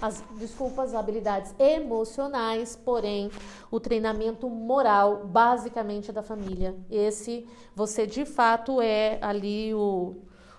As, 0.00 0.24
desculpa, 0.38 0.82
as 0.82 0.94
habilidades 0.94 1.54
emocionais, 1.58 2.74
porém, 2.76 3.30
o 3.70 3.78
treinamento 3.78 4.48
moral, 4.48 5.26
basicamente, 5.26 6.10
é 6.10 6.12
da 6.12 6.22
família. 6.22 6.74
Esse, 6.90 7.46
você 7.74 8.06
de 8.06 8.24
fato 8.24 8.80
é 8.80 9.18
ali 9.20 9.74
o, 9.74 10.16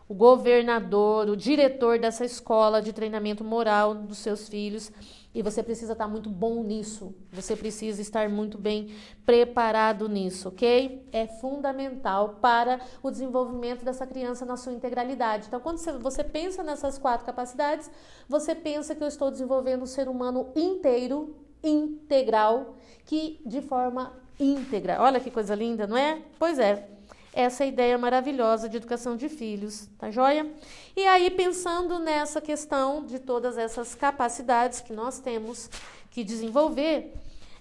o 0.10 0.13
governador, 0.15 1.30
o 1.30 1.38
diretor 1.38 2.00
dessa 2.00 2.26
escola 2.26 2.82
de 2.82 2.91
treinamento 2.91 3.43
moral 3.43 3.93
dos 3.93 4.17
seus 4.17 4.50
filhos. 4.50 4.91
E 5.36 5.43
você 5.43 5.62
precisa 5.62 5.91
estar 5.91 6.08
muito 6.08 6.32
bom 6.32 6.64
nisso. 6.64 7.14
Você 7.32 7.55
precisa 7.55 8.01
estar 8.01 8.28
muito 8.28 8.57
bem 8.57 8.89
preparado 9.24 10.10
nisso, 10.10 10.49
ok? 10.49 11.07
É 11.12 11.28
fundamental 11.28 12.39
para 12.41 12.82
o 13.03 13.12
desenvolvimento 13.12 13.86
dessa 13.86 14.07
criança 14.07 14.43
na 14.43 14.57
sua 14.57 14.74
integralidade. 14.74 15.45
Então, 15.45 15.60
quando 15.60 15.78
você 15.99 16.24
pensa 16.24 16.64
nessas 16.64 16.97
quatro 16.97 17.28
capacidades, 17.28 17.91
você 18.28 18.55
pensa 18.55 18.95
que 18.95 19.03
eu 19.03 19.07
estou 19.07 19.30
desenvolvendo 19.30 19.84
um 19.84 19.86
ser 19.86 20.10
humano 20.10 20.49
inteiro, 20.55 21.36
integral, 21.64 22.76
que 23.05 23.39
de 23.45 23.62
forma 23.62 24.12
íntegra. 24.39 24.99
Olha 24.99 25.20
que 25.20 25.30
coisa 25.30 25.53
linda, 25.53 25.86
não 25.86 25.95
é? 25.95 26.24
Pois 26.39 26.57
é 26.57 26.99
essa 27.41 27.65
ideia 27.65 27.97
maravilhosa 27.97 28.67
de 28.67 28.77
educação 28.77 29.15
de 29.15 29.29
filhos, 29.29 29.87
tá 29.97 30.11
joia? 30.11 30.51
E 30.95 31.05
aí, 31.07 31.29
pensando 31.31 31.97
nessa 31.99 32.41
questão 32.41 33.05
de 33.05 33.19
todas 33.19 33.57
essas 33.57 33.95
capacidades 33.95 34.81
que 34.81 34.91
nós 34.91 35.19
temos 35.19 35.69
que 36.11 36.23
desenvolver, 36.23 37.13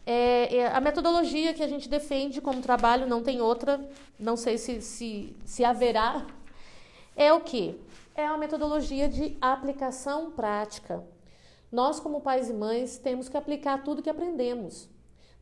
é, 0.04 0.56
é, 0.56 0.66
a 0.66 0.80
metodologia 0.80 1.54
que 1.54 1.62
a 1.62 1.68
gente 1.68 1.88
defende 1.88 2.40
como 2.40 2.60
trabalho, 2.60 3.06
não 3.06 3.22
tem 3.22 3.40
outra, 3.40 3.80
não 4.18 4.36
sei 4.36 4.58
se, 4.58 4.80
se, 4.80 5.36
se 5.44 5.64
haverá, 5.64 6.26
é 7.14 7.32
o 7.32 7.40
que? 7.40 7.78
É 8.14 8.26
a 8.26 8.36
metodologia 8.36 9.08
de 9.08 9.36
aplicação 9.40 10.30
prática. 10.30 11.04
Nós, 11.70 12.00
como 12.00 12.20
pais 12.20 12.48
e 12.48 12.54
mães, 12.54 12.98
temos 12.98 13.28
que 13.28 13.36
aplicar 13.36 13.84
tudo 13.84 14.02
que 14.02 14.10
aprendemos. 14.10 14.88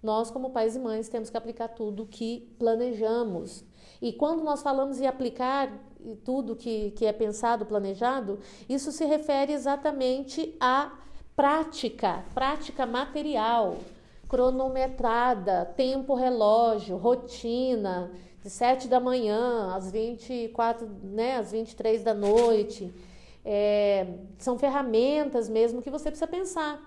Nós, 0.03 0.31
como 0.31 0.51
pais 0.51 0.77
e 0.77 0.79
mães, 0.79 1.09
temos 1.09 1.31
que 1.31 1.37
aplicar 1.37 1.69
tudo 1.69 2.07
que 2.07 2.53
planejamos. 2.59 3.65
E 4.01 4.13
quando 4.13 4.43
nós 4.43 4.63
falamos 4.63 5.01
em 5.01 5.07
aplicar 5.07 5.71
tudo 6.25 6.55
que, 6.55 6.91
que 6.93 7.07
é 7.07 7.13
pensado, 7.13 7.67
planejado, 7.67 8.39
isso 8.69 8.93
se 8.93 9.05
refere 9.05 9.53
exatamente 9.53 10.55
à 10.61 10.93
prática, 11.35 12.25
prática 12.35 12.87
material, 12.87 13.77
cronometrada, 14.29 15.65
tempo 15.77 16.15
relógio, 16.15 16.97
rotina, 16.97 18.11
de 18.43 18.51
7 18.51 18.89
da 18.89 19.01
manhã 19.01 19.75
às 19.75 19.91
24, 19.91 20.89
né, 21.03 21.37
às 21.37 21.53
23 21.53 22.03
da 22.03 22.15
noite. 22.15 22.93
É, 23.45 24.07
são 24.39 24.59
ferramentas 24.59 25.49
mesmo 25.49 25.83
que 25.83 25.91
você 25.91 26.11
precisa 26.11 26.27
pensar. 26.27 26.81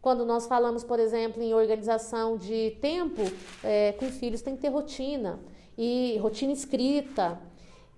Quando 0.00 0.24
nós 0.24 0.46
falamos, 0.46 0.84
por 0.84 1.00
exemplo, 1.00 1.42
em 1.42 1.52
organização 1.54 2.36
de 2.36 2.76
tempo, 2.80 3.22
é, 3.64 3.92
com 3.92 4.06
filhos 4.06 4.42
tem 4.42 4.54
que 4.54 4.62
ter 4.62 4.68
rotina 4.68 5.40
e 5.78 6.18
rotina 6.18 6.52
escrita 6.52 7.40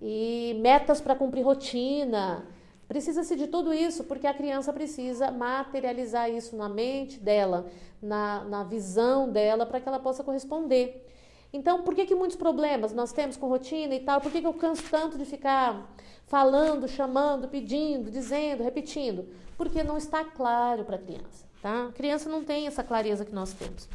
e 0.03 0.55
metas 0.61 1.01
para 1.01 1.16
cumprir 1.16 1.43
rotina. 1.43 2.45
Precisa-se 2.87 3.35
de 3.37 3.47
tudo 3.47 3.72
isso 3.72 4.05
porque 4.05 4.26
a 4.26 4.35
criança 4.35 4.72
precisa 4.72 5.31
materializar 5.31 6.31
isso 6.31 6.57
na 6.57 6.68
mente 6.68 7.18
dela, 7.18 7.66
na, 8.03 8.45
na 8.45 8.64
visão 8.64 9.31
dela, 9.31 9.64
para 9.64 9.81
que 9.81 9.89
ela 9.89 9.99
possa 9.99 10.22
corresponder. 10.22 11.07
Então, 11.53 11.83
por 11.83 11.95
que, 11.95 12.07
que 12.07 12.15
muitos 12.15 12.37
problemas 12.37 12.93
nós 12.93 13.13
temos 13.13 13.37
com 13.37 13.49
rotina 13.49 13.95
e 13.95 14.01
tal? 14.01 14.21
Por 14.21 14.31
que, 14.31 14.41
que 14.41 14.47
eu 14.47 14.55
canso 14.55 14.85
tanto 14.91 15.19
de 15.19 15.25
ficar 15.25 15.93
falando, 16.27 16.87
chamando, 16.87 17.49
pedindo, 17.49 18.11
dizendo, 18.11 18.63
repetindo? 18.63 19.29
Porque 19.57 19.83
não 19.83 19.97
está 19.97 20.25
claro 20.25 20.85
para 20.85 20.97
a 20.97 20.99
criança, 20.99 21.47
tá? 21.61 21.87
A 21.87 21.93
criança 21.93 22.29
não 22.29 22.45
tem 22.45 22.67
essa 22.67 22.85
clareza 22.85 23.25
que 23.25 23.35
nós 23.35 23.53
temos 23.53 23.89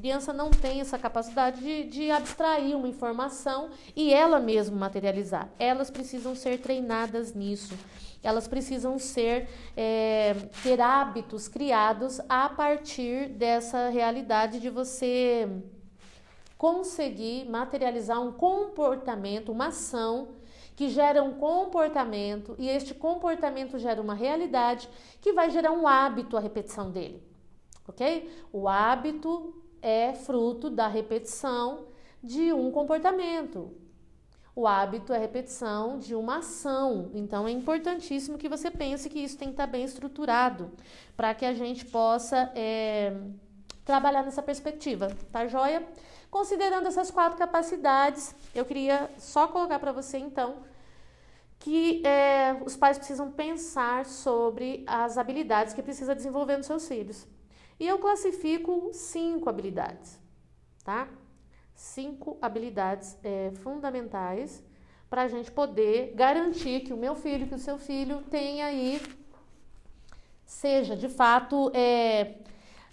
criança 0.00 0.32
não 0.32 0.50
tem 0.50 0.80
essa 0.80 0.98
capacidade 0.98 1.60
de, 1.60 1.84
de 1.84 2.10
abstrair 2.10 2.74
uma 2.74 2.88
informação 2.88 3.68
e 3.94 4.14
ela 4.14 4.40
mesma 4.40 4.76
materializar. 4.76 5.50
Elas 5.58 5.90
precisam 5.90 6.34
ser 6.34 6.58
treinadas 6.58 7.34
nisso. 7.34 7.76
Elas 8.22 8.48
precisam 8.48 8.98
ser 8.98 9.48
é, 9.76 10.34
ter 10.62 10.80
hábitos 10.80 11.48
criados 11.48 12.18
a 12.28 12.48
partir 12.48 13.28
dessa 13.28 13.90
realidade 13.90 14.58
de 14.58 14.70
você 14.70 15.46
conseguir 16.60 17.48
materializar 17.48 18.20
um 18.20 18.32
comportamento, 18.32 19.50
uma 19.50 19.68
ação 19.68 20.34
que 20.76 20.90
gera 20.90 21.22
um 21.22 21.32
comportamento 21.32 22.54
e 22.58 22.68
este 22.68 22.92
comportamento 22.92 23.78
gera 23.78 23.98
uma 23.98 24.12
realidade 24.12 24.86
que 25.22 25.32
vai 25.32 25.48
gerar 25.48 25.72
um 25.72 25.88
hábito 25.88 26.36
a 26.36 26.40
repetição 26.40 26.90
dele. 26.90 27.22
Ok? 27.88 28.30
O 28.52 28.68
hábito 28.68 29.54
é 29.80 30.12
fruto 30.12 30.68
da 30.68 30.86
repetição 30.86 31.86
de 32.22 32.52
um 32.52 32.70
comportamento. 32.70 33.74
O 34.54 34.66
hábito 34.66 35.14
é 35.14 35.18
repetição 35.18 35.98
de 35.98 36.14
uma 36.14 36.40
ação. 36.40 37.10
Então 37.14 37.48
é 37.48 37.50
importantíssimo 37.50 38.36
que 38.36 38.50
você 38.50 38.70
pense 38.70 39.08
que 39.08 39.20
isso 39.20 39.38
tem 39.38 39.48
que 39.48 39.54
estar 39.54 39.66
bem 39.66 39.82
estruturado 39.82 40.70
para 41.16 41.32
que 41.32 41.46
a 41.46 41.54
gente 41.54 41.86
possa 41.86 42.52
é, 42.54 43.16
trabalhar 43.82 44.22
nessa 44.22 44.42
perspectiva, 44.42 45.08
tá 45.32 45.46
joia? 45.46 45.88
Considerando 46.30 46.86
essas 46.86 47.10
quatro 47.10 47.36
capacidades, 47.36 48.34
eu 48.54 48.64
queria 48.64 49.10
só 49.18 49.48
colocar 49.48 49.78
para 49.78 49.92
você 49.92 50.18
então 50.18 50.62
que 51.58 52.02
é, 52.06 52.56
os 52.64 52.74
pais 52.74 52.96
precisam 52.96 53.30
pensar 53.30 54.06
sobre 54.06 54.82
as 54.86 55.18
habilidades 55.18 55.74
que 55.74 55.82
precisa 55.82 56.14
desenvolver 56.14 56.56
nos 56.56 56.66
seus 56.66 56.88
filhos. 56.88 57.26
E 57.78 57.86
eu 57.86 57.98
classifico 57.98 58.90
cinco 58.92 59.48
habilidades, 59.50 60.18
tá? 60.82 61.08
Cinco 61.74 62.38
habilidades 62.40 63.16
é, 63.22 63.52
fundamentais 63.62 64.62
para 65.10 65.22
a 65.22 65.28
gente 65.28 65.50
poder 65.50 66.14
garantir 66.14 66.80
que 66.80 66.94
o 66.94 66.96
meu 66.96 67.14
filho, 67.14 67.46
que 67.46 67.54
o 67.54 67.58
seu 67.58 67.76
filho 67.76 68.22
tenha 68.30 68.66
aí, 68.66 69.02
seja 70.46 70.96
de 70.96 71.08
fato 71.08 71.70
é, 71.74 72.36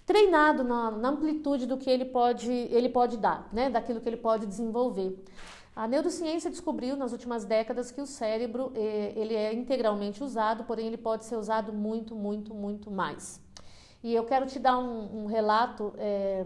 treinado 0.08 0.64
na, 0.64 0.90
na, 0.90 1.10
amplitude 1.10 1.66
do 1.66 1.76
que 1.76 1.90
ele 1.90 2.06
pode, 2.06 2.50
ele 2.50 2.88
pode 2.88 3.18
dar, 3.18 3.46
né? 3.52 3.68
Daquilo 3.68 4.00
que 4.00 4.08
ele 4.08 4.16
pode 4.16 4.46
desenvolver. 4.46 5.22
A 5.76 5.86
neurociência 5.86 6.50
descobriu 6.50 6.96
nas 6.96 7.12
últimas 7.12 7.44
décadas 7.44 7.90
que 7.90 8.00
o 8.00 8.06
cérebro 8.06 8.72
é, 8.74 9.12
ele 9.14 9.34
é 9.34 9.52
integralmente 9.52 10.24
usado, 10.24 10.64
porém 10.64 10.86
ele 10.86 10.96
pode 10.96 11.26
ser 11.26 11.36
usado 11.36 11.74
muito, 11.74 12.16
muito, 12.16 12.54
muito 12.54 12.90
mais. 12.90 13.38
E 14.02 14.14
eu 14.14 14.24
quero 14.24 14.46
te 14.46 14.58
dar 14.58 14.78
um, 14.78 15.24
um 15.24 15.26
relato 15.26 15.92
é, 15.98 16.42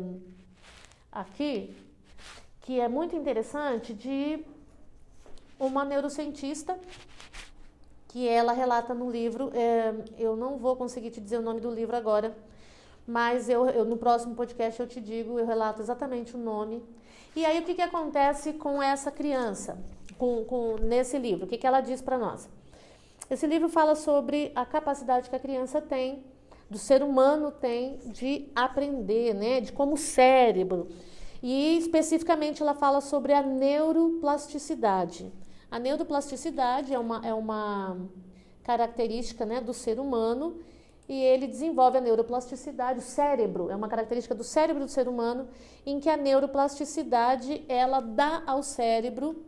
aqui 1.12 1.72
que 2.62 2.80
é 2.80 2.88
muito 2.88 3.14
interessante 3.14 3.94
de 3.94 4.44
uma 5.58 5.84
neurocientista 5.84 6.76
que 8.08 8.26
ela 8.26 8.52
relata 8.52 8.92
no 8.92 9.08
livro. 9.08 9.52
É, 9.54 9.94
eu 10.18 10.34
não 10.34 10.58
vou 10.58 10.74
conseguir 10.74 11.12
te 11.12 11.20
dizer 11.20 11.38
o 11.38 11.42
nome 11.42 11.60
do 11.60 11.70
livro 11.70 11.96
agora, 11.96 12.36
mas 13.06 13.48
eu, 13.48 13.66
eu, 13.66 13.84
no 13.84 13.96
próximo 13.96 14.34
podcast 14.34 14.80
eu 14.80 14.86
te 14.86 15.00
digo, 15.00 15.38
eu 15.38 15.46
relato 15.46 15.82
exatamente 15.82 16.36
o 16.36 16.38
nome. 16.38 16.82
E 17.34 17.44
aí 17.44 17.58
o 17.60 17.64
que, 17.64 17.74
que 17.74 17.82
acontece 17.82 18.52
com 18.52 18.82
essa 18.82 19.10
criança, 19.10 19.78
com, 20.18 20.44
com 20.44 20.76
nesse 20.76 21.18
livro? 21.18 21.46
O 21.46 21.48
que, 21.48 21.58
que 21.58 21.66
ela 21.66 21.80
diz 21.80 22.00
para 22.00 22.18
nós? 22.18 22.48
Esse 23.30 23.46
livro 23.46 23.68
fala 23.68 23.94
sobre 23.94 24.52
a 24.54 24.66
capacidade 24.66 25.30
que 25.30 25.36
a 25.36 25.40
criança 25.40 25.80
tem 25.80 26.24
do 26.72 26.78
ser 26.78 27.02
humano 27.02 27.50
tem 27.52 27.98
de 28.06 28.48
aprender, 28.54 29.34
né? 29.34 29.60
De 29.60 29.72
como 29.72 29.92
o 29.92 29.98
cérebro. 29.98 30.88
E 31.42 31.76
especificamente 31.76 32.62
ela 32.62 32.72
fala 32.72 33.02
sobre 33.02 33.34
a 33.34 33.42
neuroplasticidade. 33.42 35.30
A 35.70 35.78
neuroplasticidade 35.78 36.94
é 36.94 36.98
uma, 36.98 37.20
é 37.26 37.34
uma 37.34 37.98
característica 38.62 39.44
né, 39.44 39.60
do 39.60 39.74
ser 39.74 40.00
humano 40.00 40.60
e 41.12 41.22
ele 41.22 41.46
desenvolve 41.46 41.98
a 41.98 42.00
neuroplasticidade, 42.00 43.00
o 43.00 43.02
cérebro, 43.02 43.68
é 43.70 43.76
uma 43.76 43.86
característica 43.86 44.34
do 44.34 44.42
cérebro 44.42 44.86
do 44.86 44.90
ser 44.90 45.06
humano, 45.06 45.46
em 45.84 46.00
que 46.00 46.08
a 46.08 46.16
neuroplasticidade 46.16 47.66
ela 47.68 48.00
dá 48.00 48.42
ao 48.46 48.62
cérebro 48.62 49.44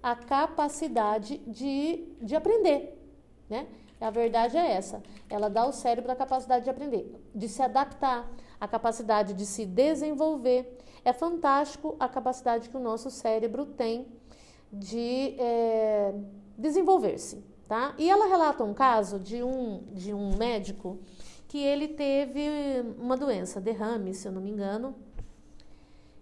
a 0.00 0.14
capacidade 0.14 1.38
de, 1.38 2.06
de 2.22 2.36
aprender, 2.36 2.96
né? 3.50 3.66
A 4.00 4.10
verdade 4.10 4.56
é 4.56 4.70
essa. 4.70 5.02
Ela 5.28 5.50
dá 5.50 5.62
ao 5.62 5.72
cérebro 5.72 6.12
a 6.12 6.14
capacidade 6.14 6.62
de 6.62 6.70
aprender, 6.70 7.12
de 7.34 7.48
se 7.48 7.60
adaptar, 7.60 8.30
a 8.60 8.68
capacidade 8.68 9.34
de 9.34 9.44
se 9.44 9.66
desenvolver. 9.66 10.78
É 11.04 11.12
fantástico 11.12 11.96
a 11.98 12.08
capacidade 12.08 12.68
que 12.68 12.76
o 12.76 12.80
nosso 12.80 13.10
cérebro 13.10 13.66
tem 13.66 14.06
de 14.72 15.34
é, 15.36 16.14
desenvolver-se. 16.56 17.44
Tá? 17.68 17.94
E 17.98 18.08
ela 18.08 18.26
relata 18.26 18.64
um 18.64 18.72
caso 18.72 19.18
de 19.20 19.42
um, 19.42 19.84
de 19.92 20.14
um 20.14 20.34
médico 20.36 20.98
que 21.46 21.58
ele 21.58 21.88
teve 21.88 22.40
uma 22.98 23.14
doença, 23.14 23.60
derrame, 23.60 24.14
se 24.14 24.26
eu 24.26 24.32
não 24.32 24.40
me 24.40 24.50
engano, 24.50 24.94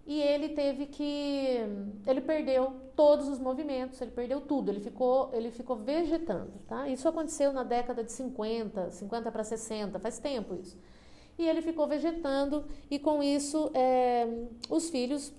e 0.05 0.21
ele 0.21 0.49
teve 0.49 0.85
que 0.85 1.59
ele 2.05 2.21
perdeu 2.21 2.73
todos 2.95 3.27
os 3.27 3.39
movimentos, 3.39 3.99
ele 4.01 4.11
perdeu 4.11 4.39
tudo, 4.39 4.71
ele 4.71 4.79
ficou 4.79 5.29
ele 5.33 5.51
ficou 5.51 5.75
vegetando, 5.75 6.53
tá? 6.65 6.87
Isso 6.87 7.07
aconteceu 7.09 7.51
na 7.51 7.63
década 7.63 8.03
de 8.03 8.11
50, 8.13 8.91
50 8.91 9.31
para 9.31 9.43
60, 9.43 9.99
faz 9.99 10.17
tempo 10.17 10.55
isso. 10.55 10.77
E 11.37 11.47
ele 11.47 11.61
ficou 11.61 11.87
vegetando 11.87 12.65
e 12.89 12.97
com 12.97 13.21
isso 13.21 13.69
é, 13.73 14.25
os 14.69 14.89
filhos 14.89 15.33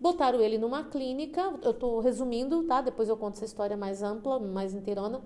botaram 0.00 0.40
ele 0.40 0.56
numa 0.56 0.84
clínica. 0.84 1.52
Eu 1.62 1.72
estou 1.72 2.00
resumindo, 2.00 2.64
tá? 2.64 2.80
Depois 2.80 3.08
eu 3.08 3.16
conto 3.16 3.34
essa 3.34 3.44
história 3.44 3.76
mais 3.76 4.02
ampla, 4.02 4.38
mais 4.38 4.74
inteirona. 4.74 5.20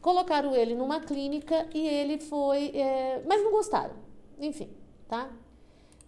colocaram 0.00 0.54
ele 0.54 0.74
numa 0.74 1.00
clínica 1.00 1.68
e 1.74 1.86
ele 1.86 2.18
foi. 2.18 2.68
É, 2.74 3.22
mas 3.26 3.42
não 3.42 3.50
gostaram. 3.50 3.94
Enfim, 4.38 4.70
tá? 5.08 5.30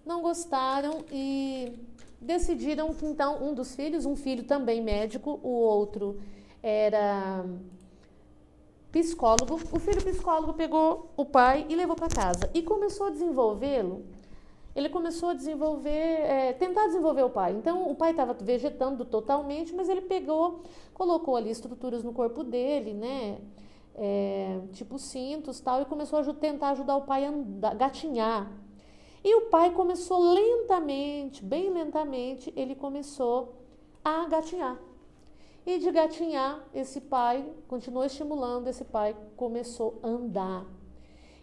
Não 0.05 0.23
gostaram 0.23 1.05
e 1.11 1.73
decidiram 2.21 2.95
que 2.95 3.05
então 3.07 3.43
um 3.43 3.55
dos 3.55 3.75
filhos, 3.75 4.07
um 4.07 4.17
filho 4.17 4.45
também 4.45 4.83
médico, 4.83 5.41
o 5.43 5.49
outro 5.49 6.21
era 6.63 7.45
psicólogo. 8.91 9.55
O 9.73 9.79
filho 9.79 10.03
psicólogo 10.03 10.55
pegou 10.55 11.11
o 11.17 11.25
pai 11.25 11.67
e 11.69 11.75
levou 11.75 11.97
para 11.97 12.09
casa 12.09 12.51
e 12.55 12.63
começou 12.63 13.09
a 13.09 13.11
desenvolvê-lo. 13.11 14.05
Ele 14.75 14.89
começou 14.89 15.29
a 15.29 15.35
desenvolver, 15.35 15.91
é, 15.91 16.53
tentar 16.53 16.87
desenvolver 16.87 17.23
o 17.23 17.31
pai. 17.31 17.53
Então, 17.53 17.89
o 17.89 17.95
pai 17.95 18.11
estava 18.11 18.35
vegetando 18.35 19.05
totalmente, 19.05 19.73
mas 19.73 19.89
ele 19.89 20.01
pegou, 20.01 20.63
colocou 20.93 21.37
ali 21.37 21.51
estruturas 21.51 22.03
no 22.03 22.13
corpo 22.13 22.43
dele, 22.43 22.93
né? 22.93 23.39
É, 23.97 24.61
tipo 24.73 24.99
cintos 24.99 25.61
tal, 25.61 25.83
e 25.83 25.85
começou 25.85 26.19
a 26.19 26.35
tentar 26.35 26.71
ajudar 26.71 26.97
o 26.97 27.03
pai 27.03 27.25
a 27.25 27.29
andar, 27.29 27.75
gatinhar. 27.77 28.51
E 29.23 29.35
o 29.37 29.43
pai 29.43 29.71
começou 29.71 30.19
lentamente, 30.19 31.43
bem 31.43 31.71
lentamente, 31.71 32.53
ele 32.57 32.75
começou 32.75 33.55
a 34.05 34.27
gatinhar. 34.27 34.79
E 35.65 35.79
de 35.79 35.91
gatinhar, 35.91 36.63
esse 36.75 37.01
pai 37.01 37.43
continuou 37.67 38.05
estimulando, 38.05 38.69
esse 38.69 38.85
pai 38.85 39.17
começou 39.35 39.99
a 40.03 40.09
andar. 40.09 40.67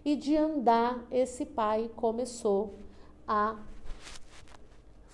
E 0.06 0.16
de 0.16 0.38
andar, 0.38 1.04
esse 1.10 1.44
pai 1.44 1.90
começou 1.96 2.76
a 2.76 2.91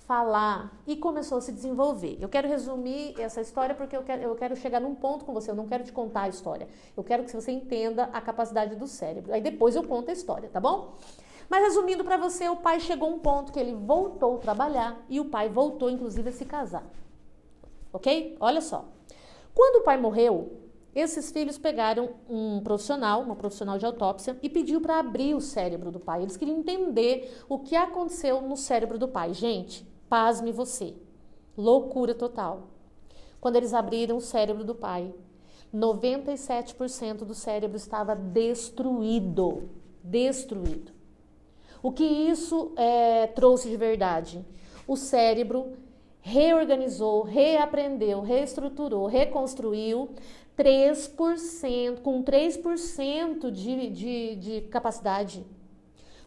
falar 0.08 0.72
e 0.86 0.96
começou 0.96 1.36
a 1.36 1.40
se 1.42 1.52
desenvolver. 1.52 2.16
Eu 2.18 2.30
quero 2.30 2.48
resumir 2.48 3.14
essa 3.20 3.42
história 3.42 3.74
porque 3.74 3.94
eu 3.94 4.02
quero, 4.02 4.22
eu 4.22 4.34
quero 4.34 4.56
chegar 4.56 4.80
num 4.80 4.94
ponto 4.94 5.24
com 5.26 5.34
você. 5.34 5.50
Eu 5.50 5.54
não 5.54 5.68
quero 5.68 5.84
te 5.84 5.92
contar 5.92 6.22
a 6.22 6.28
história. 6.28 6.66
Eu 6.96 7.04
quero 7.04 7.24
que 7.24 7.30
você 7.30 7.52
entenda 7.52 8.04
a 8.04 8.20
capacidade 8.20 8.74
do 8.74 8.86
cérebro. 8.86 9.34
Aí 9.34 9.42
depois 9.42 9.76
eu 9.76 9.84
conto 9.86 10.08
a 10.08 10.12
história, 10.12 10.48
tá 10.48 10.58
bom? 10.58 10.94
Mas 11.48 11.62
resumindo 11.62 12.04
para 12.04 12.16
você, 12.16 12.48
o 12.48 12.56
pai 12.56 12.80
chegou 12.80 13.10
a 13.10 13.12
um 13.12 13.18
ponto 13.18 13.52
que 13.52 13.60
ele 13.60 13.74
voltou 13.74 14.36
a 14.36 14.38
trabalhar 14.38 14.98
e 15.10 15.20
o 15.20 15.26
pai 15.26 15.48
voltou, 15.48 15.90
inclusive, 15.90 16.28
a 16.30 16.32
se 16.32 16.46
casar. 16.46 16.84
Ok? 17.92 18.36
Olha 18.40 18.62
só. 18.62 18.86
Quando 19.54 19.80
o 19.80 19.84
pai 19.84 19.98
morreu, 19.98 20.52
esses 20.94 21.30
filhos 21.30 21.58
pegaram 21.58 22.10
um 22.28 22.60
profissional, 22.60 23.22
uma 23.22 23.36
profissional 23.36 23.78
de 23.78 23.86
autópsia, 23.86 24.38
e 24.42 24.48
pediu 24.48 24.80
para 24.80 24.98
abrir 24.98 25.34
o 25.34 25.40
cérebro 25.40 25.90
do 25.90 26.00
pai. 26.00 26.22
Eles 26.22 26.36
queriam 26.36 26.58
entender 26.58 27.42
o 27.48 27.58
que 27.58 27.76
aconteceu 27.76 28.40
no 28.40 28.56
cérebro 28.56 28.98
do 28.98 29.08
pai. 29.08 29.34
Gente, 29.34 29.86
pasme 30.08 30.50
você. 30.50 30.94
Loucura 31.56 32.14
total. 32.14 32.68
Quando 33.40 33.56
eles 33.56 33.74
abriram 33.74 34.16
o 34.16 34.20
cérebro 34.20 34.64
do 34.64 34.74
pai, 34.74 35.14
97% 35.74 37.18
do 37.18 37.34
cérebro 37.34 37.76
estava 37.76 38.14
destruído. 38.14 39.68
Destruído. 40.02 40.92
O 41.82 41.92
que 41.92 42.04
isso 42.04 42.72
é, 42.76 43.26
trouxe 43.28 43.68
de 43.68 43.76
verdade? 43.76 44.44
O 44.86 44.96
cérebro 44.96 45.74
reorganizou, 46.20 47.22
reaprendeu, 47.22 48.20
reestruturou, 48.20 49.06
reconstruiu 49.06 50.10
3%, 50.58 52.00
com 52.00 52.24
3% 52.24 53.50
de, 53.50 53.90
de, 53.90 54.36
de 54.36 54.60
capacidade. 54.62 55.46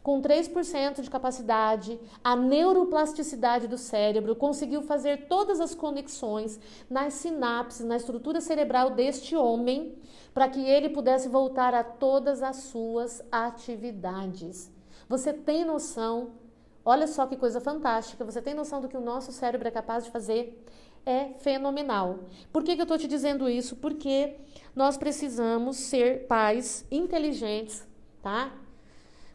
Com 0.01 0.19
3% 0.21 1.01
de 1.01 1.09
capacidade, 1.09 1.99
a 2.23 2.35
neuroplasticidade 2.35 3.67
do 3.67 3.77
cérebro 3.77 4.35
conseguiu 4.35 4.81
fazer 4.81 5.27
todas 5.27 5.59
as 5.59 5.75
conexões 5.75 6.59
nas 6.89 7.13
sinapses, 7.15 7.85
na 7.85 7.97
estrutura 7.97 8.41
cerebral 8.41 8.91
deste 8.91 9.35
homem, 9.35 9.95
para 10.33 10.47
que 10.47 10.61
ele 10.61 10.89
pudesse 10.89 11.27
voltar 11.27 11.75
a 11.75 11.83
todas 11.83 12.41
as 12.41 12.55
suas 12.55 13.21
atividades. 13.31 14.71
Você 15.07 15.33
tem 15.33 15.65
noção 15.65 16.31
Olha 16.83 17.05
só 17.05 17.27
que 17.27 17.37
coisa 17.37 17.61
fantástica. 17.61 18.25
Você 18.25 18.41
tem 18.41 18.55
noção 18.55 18.81
do 18.81 18.87
que 18.87 18.97
o 18.97 19.01
nosso 19.01 19.31
cérebro 19.31 19.67
é 19.67 19.71
capaz 19.71 20.03
de 20.03 20.09
fazer? 20.09 20.65
É 21.05 21.29
fenomenal. 21.39 22.19
Por 22.51 22.63
que, 22.63 22.75
que 22.75 22.81
eu 22.81 22.83
estou 22.83 22.97
te 22.97 23.07
dizendo 23.07 23.49
isso? 23.49 23.75
Porque 23.75 24.35
nós 24.75 24.97
precisamos 24.97 25.77
ser 25.77 26.27
pais 26.27 26.85
inteligentes, 26.91 27.87
tá? 28.21 28.51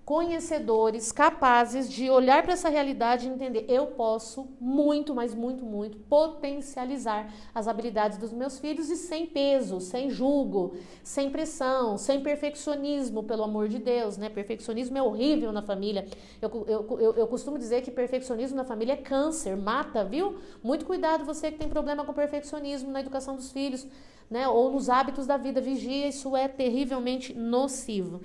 Conhecedores, 0.07 1.11
capazes 1.11 1.91
de 1.91 2.09
olhar 2.09 2.45
para 2.45 2.53
essa 2.53 2.69
realidade 2.69 3.27
e 3.27 3.29
entender: 3.29 3.67
eu 3.69 3.89
posso 3.89 4.47
muito, 4.61 5.13
mas 5.13 5.35
muito, 5.35 5.65
muito 5.65 5.99
potencializar 5.99 7.29
as 7.53 7.67
habilidades 7.67 8.17
dos 8.17 8.33
meus 8.33 8.57
filhos 8.61 8.89
e 8.89 8.97
sem 8.97 9.27
peso, 9.27 9.81
sem 9.81 10.09
julgo, 10.09 10.77
sem 11.03 11.29
pressão, 11.29 11.99
sem 11.99 12.23
perfeccionismo, 12.23 13.25
pelo 13.25 13.43
amor 13.43 13.69
de 13.69 13.81
Deus, 13.81 14.17
né? 14.17 14.29
Perfeccionismo 14.29 14.97
é 14.97 15.03
horrível 15.03 15.51
na 15.51 15.61
família. 15.61 16.07
Eu, 16.41 16.65
eu, 16.69 17.01
eu, 17.01 17.13
eu 17.15 17.27
costumo 17.27 17.59
dizer 17.59 17.83
que 17.83 17.91
perfeccionismo 17.91 18.57
na 18.57 18.65
família 18.65 18.93
é 18.93 18.97
câncer, 18.97 19.57
mata, 19.57 20.05
viu? 20.05 20.37
Muito 20.63 20.87
cuidado 20.87 21.25
você 21.25 21.51
que 21.51 21.59
tem 21.59 21.69
problema 21.69 22.05
com 22.05 22.15
perfeccionismo 22.15 22.93
na 22.93 23.01
educação 23.01 23.35
dos 23.35 23.51
filhos, 23.51 23.85
né? 24.31 24.49
Ou 24.49 24.71
nos 24.71 24.89
hábitos 24.89 25.27
da 25.27 25.37
vida, 25.37 25.61
vigia, 25.61 26.09
isso 26.09 26.37
é 26.37 26.49
terrivelmente 26.49 27.35
nocivo. 27.35 28.21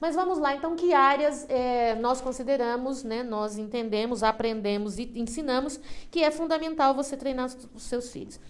Mas 0.00 0.16
vamos 0.16 0.38
lá, 0.38 0.54
então, 0.56 0.74
que 0.74 0.92
áreas 0.92 1.46
é, 1.48 1.94
nós 1.94 2.20
consideramos, 2.20 3.04
né, 3.04 3.22
nós 3.22 3.56
entendemos, 3.56 4.24
aprendemos 4.24 4.98
e 4.98 5.12
ensinamos 5.14 5.78
que 6.10 6.24
é 6.24 6.30
fundamental 6.32 6.92
você 6.92 7.16
treinar 7.16 7.46
os 7.72 7.82
seus 7.84 8.10
filhos? 8.10 8.40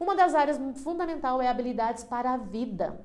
Uma 0.00 0.16
das 0.16 0.34
áreas 0.34 0.58
fundamental 0.82 1.40
é 1.40 1.46
habilidades 1.46 2.02
para 2.02 2.32
a 2.32 2.36
vida. 2.36 3.00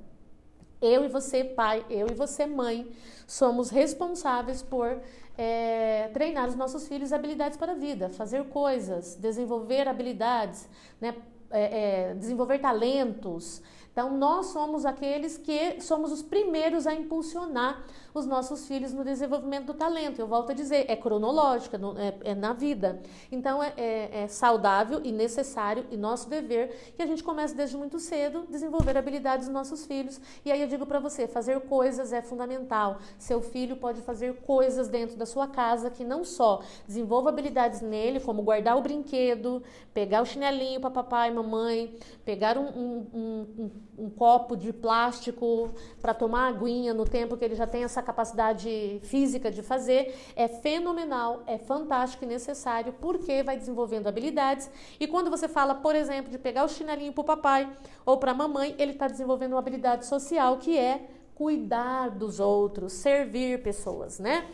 Eu 0.82 1.06
e 1.06 1.10
você, 1.10 1.44
pai, 1.44 1.86
eu 1.92 2.08
e 2.08 2.14
você, 2.16 2.48
mãe, 2.48 2.90
somos 3.28 3.70
responsáveis 3.70 4.64
por 4.64 5.00
é, 5.38 6.10
treinar 6.12 6.50
os 6.50 6.56
nossos 6.56 6.88
filhos 6.88 7.14
habilidades 7.14 7.56
para 7.56 7.74
a 7.74 7.76
vida, 7.76 8.10
fazer 8.10 8.44
coisas, 8.46 9.16
desenvolver 9.16 9.88
habilidades, 9.88 10.68
né, 11.00 11.14
é, 11.52 12.12
é 12.12 12.14
desenvolver 12.16 12.60
talentos. 12.60 13.62
Então, 13.92 14.18
nós 14.18 14.48
somos 14.48 14.86
aqueles 14.86 15.38
que 15.38 15.82
somos 15.82 16.12
os 16.12 16.22
primeiros 16.22 16.88
a 16.88 16.94
impulsionar 16.94 17.84
os 18.14 18.26
nossos 18.26 18.68
filhos 18.68 18.94
no 18.94 19.04
desenvolvimento 19.04 19.68
do 19.68 19.74
talento. 19.74 20.20
Eu 20.20 20.28
volto 20.28 20.52
a 20.52 20.56
dizer, 20.56 20.86
é 20.88 20.96
cronológica, 20.96 21.80
é, 21.98 22.32
é 22.32 22.36
na 22.36 22.54
vida. 22.54 23.02
Então, 23.30 23.62
é, 23.62 23.74
é, 23.76 24.24
é, 24.24 24.28
saudável 24.28 25.02
e 25.04 25.12
necessário 25.12 25.86
e 25.92 25.98
nosso 25.98 26.30
dever 26.30 26.94
que 26.96 27.02
a 27.02 27.06
gente 27.06 27.22
comece 27.22 27.54
desde 27.54 27.76
muito 27.76 28.00
cedo 28.00 28.46
desenvolver 28.50 28.98
habilidades 28.98 29.48
dos 29.48 29.54
nossos 29.54 29.86
filhos. 29.86 30.22
E 30.46 30.52
aí 30.52 30.62
eu 30.62 30.68
digo 30.68 30.86
para 30.86 31.00
você, 31.00 31.28
fazer 31.28 31.60
coisas 31.62 32.14
é 32.14 32.22
fundamental. 32.22 33.00
Seu 33.18 33.42
filho 33.42 33.76
pode 33.76 34.02
fazer 34.02 34.42
coisas 34.42 34.88
dentro 34.88 35.18
da 35.18 35.26
sua 35.26 35.48
casa 35.48 35.90
que 35.90 36.06
não 36.06 36.24
só 36.24 36.62
desenvolva 36.88 37.30
habilidades 37.30 37.82
nele, 37.82 38.22
como 38.22 38.42
guardar 38.42 38.78
o 38.78 38.82
brinquedo, 38.82 39.62
pegar 39.94 40.22
o 40.22 40.26
chinelinho 40.26 40.80
para 40.80 40.90
papai 40.90 41.30
e 41.30 41.34
mamãe, 41.34 41.96
pegar 42.24 42.58
um, 42.58 42.68
um, 42.68 43.08
um, 43.14 43.64
um 43.64 43.72
copo 44.10 44.56
de 44.56 44.74
plástico 44.74 45.72
para 46.02 46.14
tomar 46.14 46.48
aguinha 46.48 46.94
no 46.94 47.06
tempo 47.06 47.38
que 47.38 47.46
ele 47.46 47.56
já 47.56 47.68
tem 47.68 47.84
essa 47.84 48.02
capacidade 48.02 49.00
física 49.04 49.52
de 49.52 49.62
fazer, 49.62 50.16
é 50.36 50.48
fenomenal, 50.48 51.44
é 51.46 51.58
fantástico 51.58 52.24
e 52.24 52.28
necessário, 52.28 52.94
porque 53.00 53.44
vai 53.44 53.58
desenvolvendo 53.58 54.08
habilidades. 54.08 54.70
E 55.00 55.08
quando 55.08 55.30
você 55.30 55.48
fala, 55.48 55.76
por 55.76 55.96
exemplo, 55.96 56.32
de 56.32 56.38
pegar 56.38 56.66
o 56.66 56.70
chinelinho 56.70 57.14
para 57.14 57.22
o 57.22 57.26
papai 57.26 57.78
ou 58.06 58.18
para 58.18 58.32
a 58.32 58.36
mamãe, 58.36 58.76
ele 58.78 58.94
está 58.94 59.08
desenvolvendo 59.08 59.54
uma 59.54 59.60
habilidade 59.60 60.06
social 60.06 60.58
que 60.58 60.78
é 60.78 61.08
cuidar 61.36 62.10
dos 62.10 62.40
outros, 62.40 62.94
servir 62.94 63.64
pessoas, 63.64 64.20
né? 64.20 64.48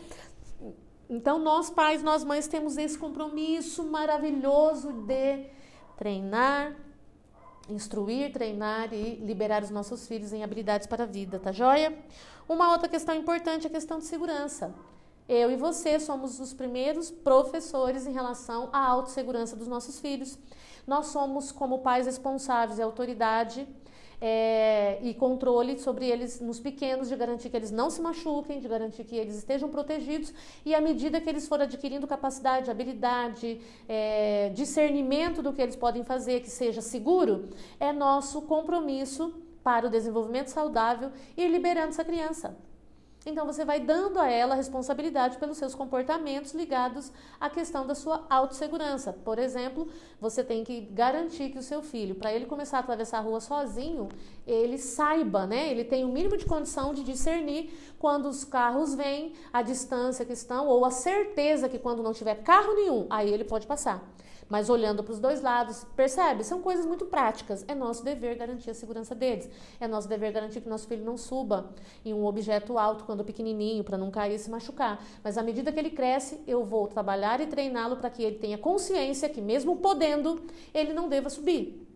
Então, 1.10 1.38
nós 1.38 1.70
pais, 1.70 2.02
nós 2.02 2.22
mães 2.22 2.46
temos 2.46 2.76
esse 2.76 2.98
compromisso 2.98 3.82
maravilhoso 3.84 4.92
de 4.92 5.46
treinar, 5.96 6.76
instruir, 7.68 8.32
treinar 8.32 8.92
e 8.92 9.16
liberar 9.16 9.62
os 9.62 9.70
nossos 9.70 10.06
filhos 10.06 10.32
em 10.32 10.42
habilidades 10.42 10.86
para 10.86 11.04
a 11.04 11.06
vida, 11.06 11.38
tá 11.38 11.52
joia? 11.52 11.96
Uma 12.48 12.72
outra 12.72 12.88
questão 12.88 13.14
importante 13.14 13.66
é 13.66 13.68
a 13.68 13.72
questão 13.72 13.98
de 13.98 14.04
segurança. 14.06 14.74
Eu 15.28 15.50
e 15.50 15.56
você 15.56 16.00
somos 16.00 16.40
os 16.40 16.54
primeiros 16.54 17.10
professores 17.10 18.06
em 18.06 18.12
relação 18.12 18.70
à 18.72 18.78
autossegurança 18.86 19.54
dos 19.54 19.68
nossos 19.68 20.00
filhos. 20.00 20.38
Nós 20.86 21.08
somos, 21.08 21.52
como 21.52 21.80
pais 21.80 22.06
responsáveis 22.06 22.78
e 22.78 22.82
autoridade, 22.82 23.68
é, 24.20 24.98
e 25.02 25.14
controle 25.14 25.78
sobre 25.78 26.08
eles 26.08 26.40
nos 26.40 26.58
pequenos, 26.60 27.08
de 27.08 27.16
garantir 27.16 27.50
que 27.50 27.56
eles 27.56 27.70
não 27.70 27.90
se 27.90 28.00
machuquem, 28.00 28.60
de 28.60 28.68
garantir 28.68 29.04
que 29.04 29.16
eles 29.16 29.36
estejam 29.36 29.68
protegidos 29.68 30.32
e 30.64 30.74
à 30.74 30.80
medida 30.80 31.20
que 31.20 31.28
eles 31.28 31.46
forem 31.46 31.66
adquirindo 31.66 32.06
capacidade, 32.06 32.70
habilidade, 32.70 33.60
é, 33.88 34.50
discernimento 34.54 35.42
do 35.42 35.52
que 35.52 35.62
eles 35.62 35.76
podem 35.76 36.04
fazer, 36.04 36.40
que 36.40 36.50
seja 36.50 36.80
seguro, 36.80 37.48
é 37.78 37.92
nosso 37.92 38.42
compromisso 38.42 39.34
para 39.62 39.86
o 39.86 39.90
desenvolvimento 39.90 40.48
saudável 40.48 41.10
ir 41.36 41.48
liberando 41.48 41.88
essa 41.88 42.04
criança. 42.04 42.56
Então 43.28 43.44
você 43.44 43.64
vai 43.64 43.78
dando 43.78 44.18
a 44.18 44.28
ela 44.30 44.54
a 44.54 44.56
responsabilidade 44.56 45.36
pelos 45.36 45.58
seus 45.58 45.74
comportamentos 45.74 46.54
ligados 46.54 47.12
à 47.38 47.50
questão 47.50 47.86
da 47.86 47.94
sua 47.94 48.24
autossegurança. 48.30 49.12
Por 49.12 49.38
exemplo, 49.38 49.88
você 50.20 50.42
tem 50.42 50.64
que 50.64 50.80
garantir 50.80 51.50
que 51.50 51.58
o 51.58 51.62
seu 51.62 51.82
filho, 51.82 52.14
para 52.14 52.32
ele 52.32 52.46
começar 52.46 52.78
a 52.78 52.80
atravessar 52.80 53.18
a 53.18 53.20
rua 53.20 53.40
sozinho, 53.40 54.08
ele 54.46 54.78
saiba, 54.78 55.46
né? 55.46 55.70
Ele 55.70 55.84
tem 55.84 56.04
o 56.04 56.08
mínimo 56.08 56.36
de 56.36 56.46
condição 56.46 56.94
de 56.94 57.04
discernir 57.04 57.70
quando 57.98 58.26
os 58.26 58.44
carros 58.44 58.94
vêm, 58.94 59.34
a 59.52 59.60
distância 59.60 60.24
que 60.24 60.32
estão, 60.32 60.66
ou 60.66 60.84
a 60.84 60.90
certeza 60.90 61.68
que 61.68 61.78
quando 61.78 62.02
não 62.02 62.12
tiver 62.12 62.36
carro 62.36 62.74
nenhum, 62.74 63.06
aí 63.10 63.30
ele 63.30 63.44
pode 63.44 63.66
passar 63.66 64.02
mas 64.48 64.70
olhando 64.70 65.04
para 65.04 65.12
os 65.12 65.20
dois 65.20 65.42
lados, 65.42 65.84
percebe? 65.94 66.42
São 66.42 66.62
coisas 66.62 66.86
muito 66.86 67.04
práticas. 67.06 67.64
É 67.68 67.74
nosso 67.74 68.02
dever 68.02 68.36
garantir 68.36 68.70
a 68.70 68.74
segurança 68.74 69.14
deles. 69.14 69.48
É 69.78 69.86
nosso 69.86 70.08
dever 70.08 70.32
garantir 70.32 70.60
que 70.60 70.68
nosso 70.68 70.86
filho 70.88 71.04
não 71.04 71.16
suba 71.16 71.70
em 72.04 72.14
um 72.14 72.24
objeto 72.24 72.78
alto 72.78 73.04
quando 73.04 73.24
pequenininho, 73.24 73.84
para 73.84 73.98
não 73.98 74.10
cair 74.10 74.34
e 74.34 74.38
se 74.38 74.50
machucar. 74.50 75.04
Mas 75.22 75.36
à 75.36 75.42
medida 75.42 75.70
que 75.70 75.78
ele 75.78 75.90
cresce, 75.90 76.40
eu 76.46 76.64
vou 76.64 76.86
trabalhar 76.88 77.40
e 77.40 77.46
treiná-lo 77.46 77.96
para 77.96 78.10
que 78.10 78.22
ele 78.22 78.36
tenha 78.36 78.56
consciência 78.56 79.28
que, 79.28 79.40
mesmo 79.40 79.76
podendo, 79.76 80.40
ele 80.72 80.92
não 80.92 81.08
deva 81.08 81.28
subir. 81.28 81.86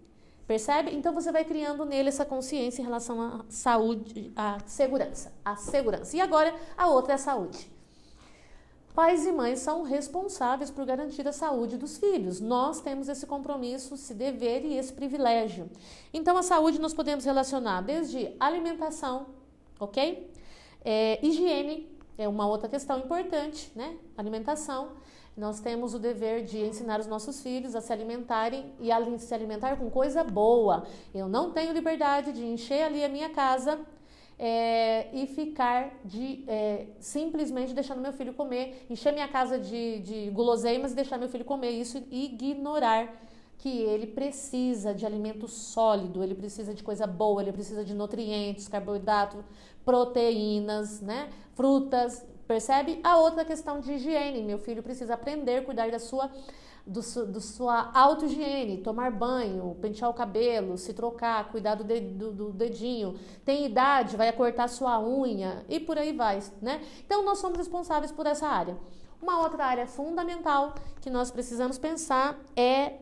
Percebe? 0.47 0.95
Então 0.95 1.15
você 1.15 1.33
vai 1.33 1.45
criando 1.45 1.85
nele 1.85 2.09
essa 2.09 2.25
consciência 2.25 2.83
em 2.83 2.85
relação 2.85 3.21
à 3.23 3.45
saúde, 3.49 4.31
à 4.37 4.59
segurança. 4.67 5.33
A 5.45 5.57
segurança. 5.57 6.17
E 6.17 6.21
agora 6.21 6.55
a 6.77 6.89
outra 6.89 7.13
é 7.13 7.15
a 7.15 7.19
saúde. 7.19 7.71
Pais 8.95 9.27
e 9.27 9.33
mães 9.33 9.61
são 9.61 9.83
responsáveis 9.83 10.71
por 10.71 10.85
garantir 10.85 11.27
a 11.27 11.33
saúde 11.33 11.79
dos 11.79 11.97
filhos. 11.97 12.41
Nós 12.41 12.83
temos 12.83 13.09
esse 13.09 13.27
compromisso, 13.27 13.95
esse 13.95 14.13
dever 14.13 14.67
e 14.67 14.77
esse 14.77 14.93
privilégio. 14.93 15.71
Então, 16.13 16.37
a 16.37 16.43
saúde 16.43 16.79
nós 16.79 16.93
podemos 16.93 17.25
relacionar 17.25 17.81
desde 17.81 18.35
alimentação, 18.39 19.29
ok? 19.81 20.31
É, 20.85 21.19
higiene 21.25 21.89
é 22.19 22.29
uma 22.29 22.47
outra 22.47 22.69
questão 22.69 22.99
importante, 22.99 23.73
né? 23.75 23.97
Alimentação. 24.15 24.91
Nós 25.35 25.61
temos 25.61 25.95
o 25.95 25.99
dever 25.99 26.45
de 26.45 26.59
ensinar 26.59 27.01
os 27.01 27.07
nossos 27.07 27.43
filhos 27.43 27.75
a 27.75 27.81
se 27.81 27.91
alimentarem 27.91 28.75
e 28.79 28.93
a 28.93 29.19
se 29.19 29.33
alimentar 29.33 29.77
com 29.77 29.89
coisa 29.89 30.23
boa. 30.23 30.87
Eu 31.15 31.27
não 31.27 31.51
tenho 31.51 31.73
liberdade 31.73 32.33
de 32.33 32.45
encher 32.45 32.83
ali 32.83 33.03
a 33.03 33.09
minha 33.09 33.31
casa 33.31 33.81
é, 34.39 35.09
e 35.13 35.27
ficar 35.27 36.01
de 36.05 36.45
é, 36.49 36.87
simplesmente 36.99 37.73
deixando 37.73 38.01
meu 38.01 38.13
filho 38.13 38.35
comer, 38.35 38.87
encher 38.91 39.13
minha 39.13 39.29
casa 39.29 39.59
de, 39.59 40.01
de 40.01 40.31
guloseimas 40.31 40.93
e 40.93 40.95
deixar 40.95 41.19
meu 41.19 41.29
filho 41.29 41.45
comer 41.45 41.71
isso 41.71 42.03
e 42.11 42.27
ignorar 42.27 43.23
que 43.59 43.69
ele 43.69 44.09
precisa 44.09 44.93
de 44.93 45.07
alimento 45.07 45.47
sólido, 45.47 46.23
ele 46.23 46.35
precisa 46.35 46.75
de 46.75 46.83
coisa 46.83 47.07
boa, 47.07 47.41
ele 47.41 47.53
precisa 47.53 47.85
de 47.85 47.95
nutrientes, 47.95 48.67
carboidrato, 48.67 49.45
proteínas, 49.85 51.01
né? 51.01 51.29
frutas, 51.55 52.27
percebe? 52.47 52.99
A 53.05 53.19
outra 53.19 53.45
questão 53.45 53.81
de 53.81 53.93
higiene, 53.93 54.43
meu 54.43 54.59
filho 54.59 54.83
precisa 54.83 55.15
aprender 55.15 55.59
a 55.59 55.63
cuidar 55.63 55.91
da 55.91 55.99
sua 55.99 56.31
do, 56.87 57.01
do 57.27 57.41
sua 57.41 57.91
auto-higiene, 57.95 58.79
tomar 58.79 59.11
banho, 59.11 59.77
pentear 59.81 60.11
o 60.11 60.15
cabelo, 60.15 60.77
se 60.77 60.93
trocar, 60.93 61.51
cuidar 61.51 61.77
do, 61.77 61.85
do, 61.85 62.33
do, 62.33 62.53
dedinho. 62.53 63.19
Tem 63.45 63.65
idade, 63.65 64.17
vai 64.17 64.33
cortar 64.33 64.69
sua 64.69 65.01
unha 65.01 65.65
e 65.69 65.79
por 65.79 65.97
aí 65.97 66.13
vai, 66.13 66.43
né? 66.61 66.83
Então 67.05 67.25
nós 67.25 67.39
somos 67.39 67.59
responsáveis 67.59 68.11
por 68.11 68.27
essa 68.27 68.49
área. 68.49 68.77
Uma 69.21 69.41
outra 69.41 69.65
área 69.65 69.87
fundamental 69.87 70.75
que 71.01 71.09
nós 71.09 71.31
precisamos 71.31 71.79
pensar 71.79 72.39
é 72.57 72.95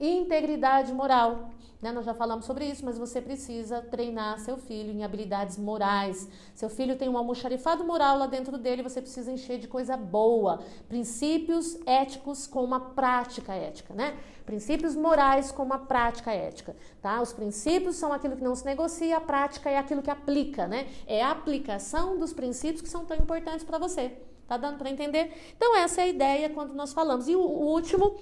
integridade 0.00 0.92
moral. 0.92 1.50
Né? 1.80 1.92
Nós 1.92 2.04
já 2.04 2.12
falamos 2.12 2.44
sobre 2.44 2.66
isso, 2.66 2.84
mas 2.84 2.98
você 2.98 3.20
precisa 3.20 3.80
treinar 3.80 4.38
seu 4.38 4.58
filho 4.58 4.92
em 4.92 5.02
habilidades 5.02 5.56
morais. 5.56 6.28
Seu 6.54 6.68
filho 6.68 6.96
tem 6.96 7.08
um 7.08 7.16
almoxarifado 7.16 7.84
moral 7.84 8.18
lá 8.18 8.26
dentro 8.26 8.58
dele, 8.58 8.82
você 8.82 9.00
precisa 9.00 9.32
encher 9.32 9.58
de 9.58 9.66
coisa 9.66 9.96
boa. 9.96 10.60
Princípios 10.88 11.78
éticos 11.86 12.46
com 12.46 12.62
uma 12.62 12.80
prática 12.80 13.54
ética, 13.54 13.94
né? 13.94 14.16
Princípios 14.44 14.94
morais 14.94 15.50
com 15.50 15.62
uma 15.62 15.78
prática 15.78 16.32
ética, 16.32 16.76
tá? 17.00 17.20
Os 17.22 17.32
princípios 17.32 17.96
são 17.96 18.12
aquilo 18.12 18.36
que 18.36 18.44
não 18.44 18.54
se 18.54 18.64
negocia, 18.64 19.16
a 19.16 19.20
prática 19.20 19.70
é 19.70 19.78
aquilo 19.78 20.02
que 20.02 20.10
aplica, 20.10 20.66
né? 20.66 20.86
É 21.06 21.22
a 21.22 21.30
aplicação 21.30 22.18
dos 22.18 22.32
princípios 22.32 22.82
que 22.82 22.88
são 22.88 23.04
tão 23.04 23.16
importantes 23.16 23.64
para 23.64 23.78
você. 23.78 24.12
Tá 24.46 24.56
dando 24.56 24.78
para 24.78 24.90
entender? 24.90 25.32
Então, 25.56 25.76
essa 25.76 26.00
é 26.00 26.04
a 26.04 26.08
ideia 26.08 26.50
quando 26.50 26.74
nós 26.74 26.92
falamos. 26.92 27.28
E 27.28 27.36
o, 27.36 27.40
o 27.40 27.68
último 27.68 28.16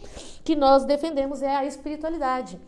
que 0.45 0.55
nós 0.55 0.85
defendemos 0.85 1.41
é 1.41 1.57
a 1.57 1.65
espiritualidade. 1.65 2.61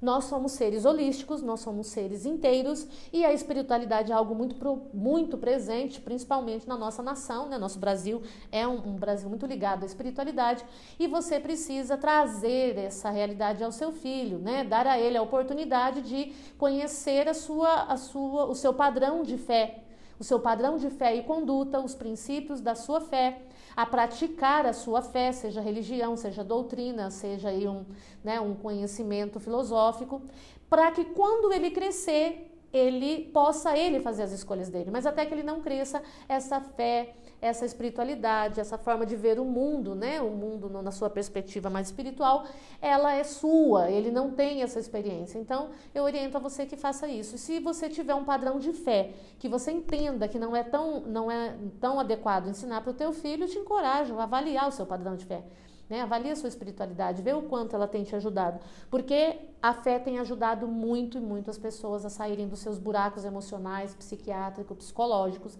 Nós 0.00 0.24
somos 0.24 0.52
seres 0.52 0.84
holísticos, 0.84 1.42
nós 1.42 1.60
somos 1.60 1.88
seres 1.88 2.24
inteiros 2.24 2.86
e 3.12 3.24
a 3.24 3.32
espiritualidade 3.32 4.12
é 4.12 4.14
algo 4.14 4.32
muito, 4.32 4.54
muito 4.94 5.36
presente, 5.36 6.00
principalmente 6.00 6.68
na 6.68 6.76
nossa 6.76 7.02
nação, 7.02 7.48
né? 7.48 7.58
Nosso 7.58 7.80
Brasil 7.80 8.22
é 8.52 8.66
um, 8.66 8.76
um 8.90 8.94
Brasil 8.94 9.28
muito 9.28 9.44
ligado 9.44 9.82
à 9.82 9.86
espiritualidade 9.86 10.64
e 11.00 11.08
você 11.08 11.40
precisa 11.40 11.96
trazer 11.96 12.78
essa 12.78 13.10
realidade 13.10 13.64
ao 13.64 13.72
seu 13.72 13.90
filho, 13.90 14.38
né? 14.38 14.62
Dar 14.62 14.86
a 14.86 15.00
ele 15.00 15.16
a 15.16 15.22
oportunidade 15.22 16.00
de 16.02 16.32
conhecer 16.56 17.28
a 17.28 17.34
sua, 17.34 17.82
a 17.82 17.96
sua, 17.96 18.44
o 18.44 18.54
seu 18.54 18.72
padrão 18.72 19.24
de 19.24 19.36
fé, 19.36 19.82
o 20.16 20.22
seu 20.22 20.38
padrão 20.38 20.78
de 20.78 20.90
fé 20.90 21.16
e 21.16 21.24
conduta, 21.24 21.80
os 21.80 21.96
princípios 21.96 22.60
da 22.60 22.76
sua 22.76 23.00
fé 23.00 23.40
a 23.78 23.86
praticar 23.86 24.66
a 24.66 24.72
sua 24.72 25.00
fé, 25.00 25.30
seja 25.30 25.60
religião, 25.60 26.16
seja 26.16 26.42
doutrina, 26.42 27.12
seja 27.12 27.50
aí 27.50 27.68
um, 27.68 27.84
né, 28.24 28.40
um 28.40 28.52
conhecimento 28.52 29.38
filosófico, 29.38 30.20
para 30.68 30.90
que 30.90 31.04
quando 31.04 31.52
ele 31.52 31.70
crescer, 31.70 32.52
ele 32.72 33.26
possa 33.32 33.78
ele 33.78 34.00
fazer 34.00 34.24
as 34.24 34.32
escolhas 34.32 34.68
dele, 34.68 34.90
mas 34.90 35.06
até 35.06 35.24
que 35.24 35.32
ele 35.32 35.44
não 35.44 35.60
cresça 35.60 36.02
essa 36.28 36.60
fé, 36.60 37.14
essa 37.40 37.64
espiritualidade, 37.64 38.60
essa 38.60 38.76
forma 38.76 39.06
de 39.06 39.14
ver 39.14 39.38
o 39.38 39.44
mundo, 39.44 39.94
né? 39.94 40.20
O 40.20 40.30
mundo 40.30 40.68
na 40.68 40.90
sua 40.90 41.08
perspectiva 41.08 41.70
mais 41.70 41.88
espiritual, 41.88 42.44
ela 42.82 43.12
é 43.12 43.22
sua, 43.22 43.90
ele 43.90 44.10
não 44.10 44.32
tem 44.32 44.62
essa 44.62 44.78
experiência. 44.78 45.38
Então, 45.38 45.70
eu 45.94 46.02
oriento 46.02 46.36
a 46.36 46.40
você 46.40 46.66
que 46.66 46.76
faça 46.76 47.06
isso. 47.06 47.38
Se 47.38 47.60
você 47.60 47.88
tiver 47.88 48.14
um 48.14 48.24
padrão 48.24 48.58
de 48.58 48.72
fé, 48.72 49.12
que 49.38 49.48
você 49.48 49.70
entenda 49.70 50.26
que 50.26 50.38
não 50.38 50.54
é 50.54 50.64
tão, 50.64 51.00
não 51.00 51.30
é 51.30 51.56
tão 51.80 52.00
adequado 52.00 52.48
ensinar 52.48 52.80
para 52.80 52.90
o 52.90 52.94
teu 52.94 53.12
filho, 53.12 53.46
te 53.46 53.58
encorajo 53.58 54.18
a 54.18 54.24
avaliar 54.24 54.68
o 54.68 54.72
seu 54.72 54.84
padrão 54.84 55.14
de 55.14 55.24
fé. 55.24 55.42
Né? 55.88 56.02
Avalie 56.02 56.30
a 56.30 56.36
sua 56.36 56.48
espiritualidade, 56.48 57.22
vê 57.22 57.32
o 57.32 57.42
quanto 57.42 57.74
ela 57.74 57.88
tem 57.88 58.04
te 58.04 58.14
ajudado. 58.14 58.60
Porque 58.90 59.38
a 59.62 59.72
fé 59.72 59.98
tem 59.98 60.18
ajudado 60.18 60.66
muito 60.68 61.16
e 61.16 61.20
muito 61.20 61.48
as 61.48 61.56
pessoas 61.56 62.04
a 62.04 62.10
saírem 62.10 62.46
dos 62.46 62.60
seus 62.60 62.78
buracos 62.78 63.24
emocionais, 63.24 63.94
psiquiátricos, 63.94 64.76
psicológicos 64.76 65.58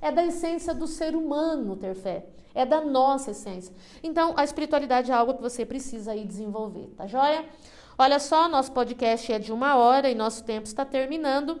é 0.00 0.10
da 0.10 0.24
essência 0.24 0.74
do 0.74 0.86
ser 0.86 1.14
humano 1.14 1.76
ter 1.76 1.94
fé. 1.94 2.26
É 2.54 2.66
da 2.66 2.80
nossa 2.80 3.30
essência. 3.30 3.74
Então, 4.02 4.34
a 4.36 4.42
espiritualidade 4.42 5.10
é 5.10 5.14
algo 5.14 5.34
que 5.34 5.42
você 5.42 5.64
precisa 5.64 6.12
aí 6.12 6.24
desenvolver, 6.24 6.88
tá 6.96 7.06
joia? 7.06 7.44
Olha 7.96 8.18
só, 8.18 8.48
nosso 8.48 8.72
podcast 8.72 9.32
é 9.32 9.38
de 9.38 9.52
uma 9.52 9.76
hora 9.76 10.10
e 10.10 10.14
nosso 10.14 10.42
tempo 10.42 10.66
está 10.66 10.84
terminando. 10.84 11.60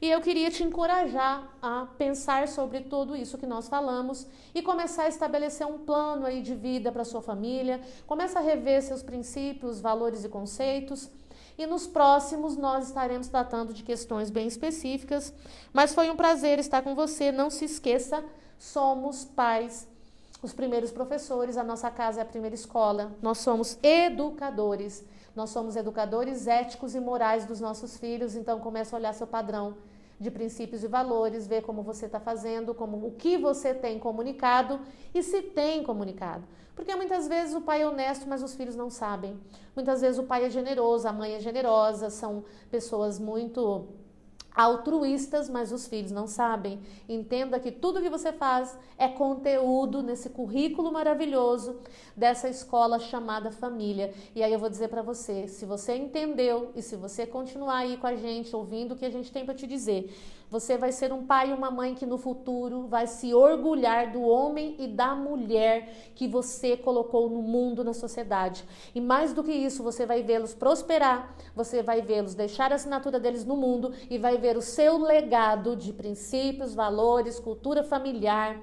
E 0.00 0.10
eu 0.10 0.20
queria 0.22 0.50
te 0.50 0.62
encorajar 0.62 1.46
a 1.60 1.86
pensar 1.98 2.48
sobre 2.48 2.80
tudo 2.80 3.14
isso 3.14 3.36
que 3.36 3.46
nós 3.46 3.68
falamos 3.68 4.26
e 4.54 4.62
começar 4.62 5.02
a 5.02 5.08
estabelecer 5.08 5.66
um 5.66 5.76
plano 5.76 6.24
aí 6.24 6.40
de 6.40 6.54
vida 6.54 6.90
para 6.90 7.04
sua 7.04 7.20
família. 7.20 7.82
Começa 8.06 8.38
a 8.38 8.42
rever 8.42 8.82
seus 8.82 9.02
princípios, 9.02 9.78
valores 9.78 10.24
e 10.24 10.28
conceitos 10.30 11.10
e 11.62 11.66
nos 11.66 11.86
próximos 11.86 12.56
nós 12.56 12.86
estaremos 12.86 13.28
tratando 13.28 13.74
de 13.74 13.82
questões 13.82 14.30
bem 14.30 14.46
específicas. 14.46 15.32
Mas 15.72 15.94
foi 15.94 16.10
um 16.10 16.16
prazer 16.16 16.58
estar 16.58 16.80
com 16.80 16.94
você. 16.94 17.30
Não 17.30 17.50
se 17.50 17.66
esqueça, 17.66 18.24
somos 18.58 19.26
pais, 19.26 19.86
os 20.42 20.54
primeiros 20.54 20.90
professores, 20.90 21.58
a 21.58 21.62
nossa 21.62 21.90
casa 21.90 22.20
é 22.20 22.22
a 22.22 22.26
primeira 22.26 22.54
escola. 22.54 23.12
Nós 23.20 23.38
somos 23.38 23.78
educadores. 23.82 25.04
Nós 25.36 25.50
somos 25.50 25.76
educadores 25.76 26.46
éticos 26.46 26.94
e 26.94 27.00
morais 27.00 27.44
dos 27.44 27.60
nossos 27.60 27.96
filhos, 27.98 28.34
então 28.34 28.58
comece 28.58 28.94
a 28.94 28.98
olhar 28.98 29.12
seu 29.12 29.26
padrão 29.26 29.76
de 30.18 30.30
princípios 30.30 30.82
e 30.82 30.88
valores, 30.88 31.46
ver 31.46 31.62
como 31.62 31.82
você 31.82 32.06
está 32.06 32.18
fazendo, 32.18 32.74
como 32.74 33.06
o 33.06 33.12
que 33.12 33.38
você 33.38 33.72
tem 33.72 33.98
comunicado 33.98 34.80
e 35.14 35.22
se 35.22 35.40
tem 35.40 35.84
comunicado. 35.84 36.42
Porque 36.80 36.96
muitas 36.96 37.28
vezes 37.28 37.54
o 37.54 37.60
pai 37.60 37.82
é 37.82 37.86
honesto, 37.86 38.26
mas 38.26 38.42
os 38.42 38.54
filhos 38.54 38.74
não 38.74 38.88
sabem. 38.88 39.38
Muitas 39.76 40.00
vezes 40.00 40.18
o 40.18 40.22
pai 40.22 40.46
é 40.46 40.48
generoso, 40.48 41.06
a 41.06 41.12
mãe 41.12 41.34
é 41.34 41.38
generosa, 41.38 42.08
são 42.08 42.42
pessoas 42.70 43.18
muito 43.18 43.86
altruístas, 44.54 45.50
mas 45.50 45.72
os 45.72 45.86
filhos 45.86 46.10
não 46.10 46.26
sabem. 46.26 46.80
Entenda 47.06 47.60
que 47.60 47.70
tudo 47.70 48.00
que 48.00 48.08
você 48.08 48.32
faz 48.32 48.78
é 48.96 49.06
conteúdo 49.08 50.02
nesse 50.02 50.30
currículo 50.30 50.90
maravilhoso 50.90 51.80
dessa 52.16 52.48
escola 52.48 52.98
chamada 52.98 53.50
família. 53.50 54.14
E 54.34 54.42
aí 54.42 54.50
eu 54.50 54.58
vou 54.58 54.70
dizer 54.70 54.88
para 54.88 55.02
você, 55.02 55.48
se 55.48 55.66
você 55.66 55.94
entendeu 55.94 56.72
e 56.74 56.80
se 56.80 56.96
você 56.96 57.26
continuar 57.26 57.80
aí 57.80 57.98
com 57.98 58.06
a 58.06 58.16
gente 58.16 58.56
ouvindo 58.56 58.92
o 58.92 58.96
que 58.96 59.04
a 59.04 59.10
gente 59.10 59.30
tem 59.30 59.44
para 59.44 59.54
te 59.54 59.66
dizer, 59.66 60.16
você 60.50 60.76
vai 60.76 60.90
ser 60.90 61.12
um 61.12 61.24
pai 61.24 61.50
e 61.50 61.52
uma 61.52 61.70
mãe 61.70 61.94
que 61.94 62.04
no 62.04 62.18
futuro 62.18 62.86
vai 62.88 63.06
se 63.06 63.32
orgulhar 63.32 64.10
do 64.10 64.20
homem 64.22 64.74
e 64.78 64.88
da 64.88 65.14
mulher 65.14 66.10
que 66.14 66.26
você 66.26 66.76
colocou 66.76 67.30
no 67.30 67.40
mundo, 67.40 67.84
na 67.84 67.94
sociedade. 67.94 68.64
E 68.94 69.00
mais 69.00 69.32
do 69.32 69.44
que 69.44 69.52
isso, 69.52 69.82
você 69.82 70.04
vai 70.04 70.22
vê-los 70.22 70.52
prosperar, 70.52 71.34
você 71.54 71.82
vai 71.82 72.02
vê-los 72.02 72.34
deixar 72.34 72.72
a 72.72 72.74
assinatura 72.74 73.20
deles 73.20 73.44
no 73.44 73.56
mundo 73.56 73.92
e 74.10 74.18
vai 74.18 74.36
ver 74.36 74.56
o 74.56 74.62
seu 74.62 74.98
legado 74.98 75.76
de 75.76 75.92
princípios, 75.92 76.74
valores, 76.74 77.38
cultura 77.38 77.84
familiar, 77.84 78.60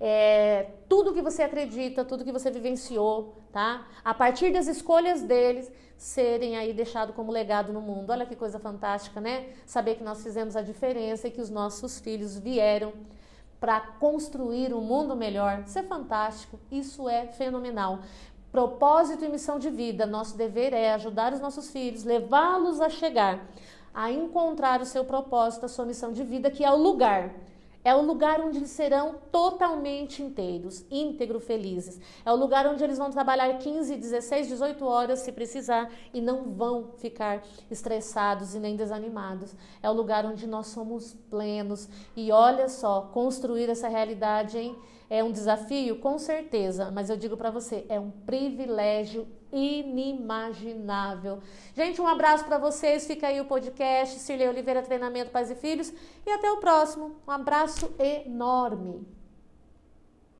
é, 0.00 0.70
tudo 0.88 1.12
que 1.12 1.22
você 1.22 1.42
acredita, 1.42 2.04
tudo 2.04 2.24
que 2.24 2.32
você 2.32 2.50
vivenciou, 2.50 3.36
tá? 3.52 3.86
A 4.04 4.14
partir 4.14 4.52
das 4.52 4.66
escolhas 4.66 5.22
deles 5.22 5.70
serem 5.98 6.56
aí 6.56 6.72
deixado 6.72 7.12
como 7.12 7.30
legado 7.30 7.72
no 7.72 7.80
mundo. 7.80 8.10
Olha 8.10 8.24
que 8.24 8.36
coisa 8.36 8.58
fantástica, 8.58 9.20
né? 9.20 9.48
Saber 9.66 9.96
que 9.96 10.04
nós 10.04 10.22
fizemos 10.22 10.56
a 10.56 10.62
diferença 10.62 11.28
e 11.28 11.30
que 11.30 11.40
os 11.40 11.50
nossos 11.50 11.98
filhos 11.98 12.38
vieram 12.38 12.92
para 13.60 13.80
construir 13.80 14.72
um 14.72 14.80
mundo 14.80 15.16
melhor. 15.16 15.64
Isso 15.66 15.78
é 15.78 15.82
fantástico, 15.82 16.58
isso 16.70 17.08
é 17.08 17.26
fenomenal. 17.26 17.98
Propósito 18.52 19.24
e 19.24 19.28
missão 19.28 19.58
de 19.58 19.68
vida, 19.68 20.06
nosso 20.06 20.36
dever 20.36 20.72
é 20.72 20.94
ajudar 20.94 21.34
os 21.34 21.40
nossos 21.40 21.70
filhos, 21.70 22.04
levá-los 22.04 22.80
a 22.80 22.88
chegar 22.88 23.44
a 23.92 24.12
encontrar 24.12 24.80
o 24.80 24.84
seu 24.84 25.04
propósito, 25.04 25.66
a 25.66 25.68
sua 25.68 25.84
missão 25.84 26.12
de 26.12 26.22
vida, 26.22 26.52
que 26.52 26.64
é 26.64 26.70
o 26.70 26.76
lugar 26.76 27.34
é 27.88 27.94
o 27.94 28.02
lugar 28.02 28.38
onde 28.42 28.58
eles 28.58 28.68
serão 28.68 29.14
totalmente 29.32 30.22
inteiros, 30.22 30.84
íntegro, 30.90 31.40
felizes. 31.40 31.98
É 32.22 32.30
o 32.30 32.36
lugar 32.36 32.66
onde 32.66 32.84
eles 32.84 32.98
vão 32.98 33.10
trabalhar 33.10 33.56
15, 33.56 33.96
16, 33.96 34.46
18 34.48 34.84
horas 34.84 35.20
se 35.20 35.32
precisar 35.32 35.90
e 36.12 36.20
não 36.20 36.52
vão 36.52 36.90
ficar 36.98 37.42
estressados 37.70 38.54
e 38.54 38.60
nem 38.60 38.76
desanimados. 38.76 39.56
É 39.82 39.88
o 39.88 39.94
lugar 39.94 40.26
onde 40.26 40.46
nós 40.46 40.66
somos 40.66 41.14
plenos. 41.30 41.88
E 42.14 42.30
olha 42.30 42.68
só, 42.68 43.08
construir 43.10 43.70
essa 43.70 43.88
realidade, 43.88 44.58
hein? 44.58 44.76
É 45.08 45.24
um 45.24 45.32
desafio? 45.32 45.98
Com 45.98 46.18
certeza, 46.18 46.90
mas 46.90 47.08
eu 47.08 47.16
digo 47.16 47.38
para 47.38 47.50
você, 47.50 47.86
é 47.88 47.98
um 47.98 48.10
privilégio 48.10 49.26
inimaginável. 49.52 51.40
Gente, 51.74 52.00
um 52.00 52.06
abraço 52.06 52.44
para 52.44 52.58
vocês. 52.58 53.06
Fica 53.06 53.26
aí 53.28 53.40
o 53.40 53.46
podcast 53.46 54.18
Cirlei 54.18 54.48
Oliveira 54.48 54.82
Treinamento 54.82 55.30
Pais 55.30 55.50
e 55.50 55.54
Filhos 55.54 55.92
e 56.26 56.30
até 56.30 56.50
o 56.50 56.58
próximo. 56.58 57.16
Um 57.26 57.30
abraço 57.30 57.92
enorme. 57.98 59.17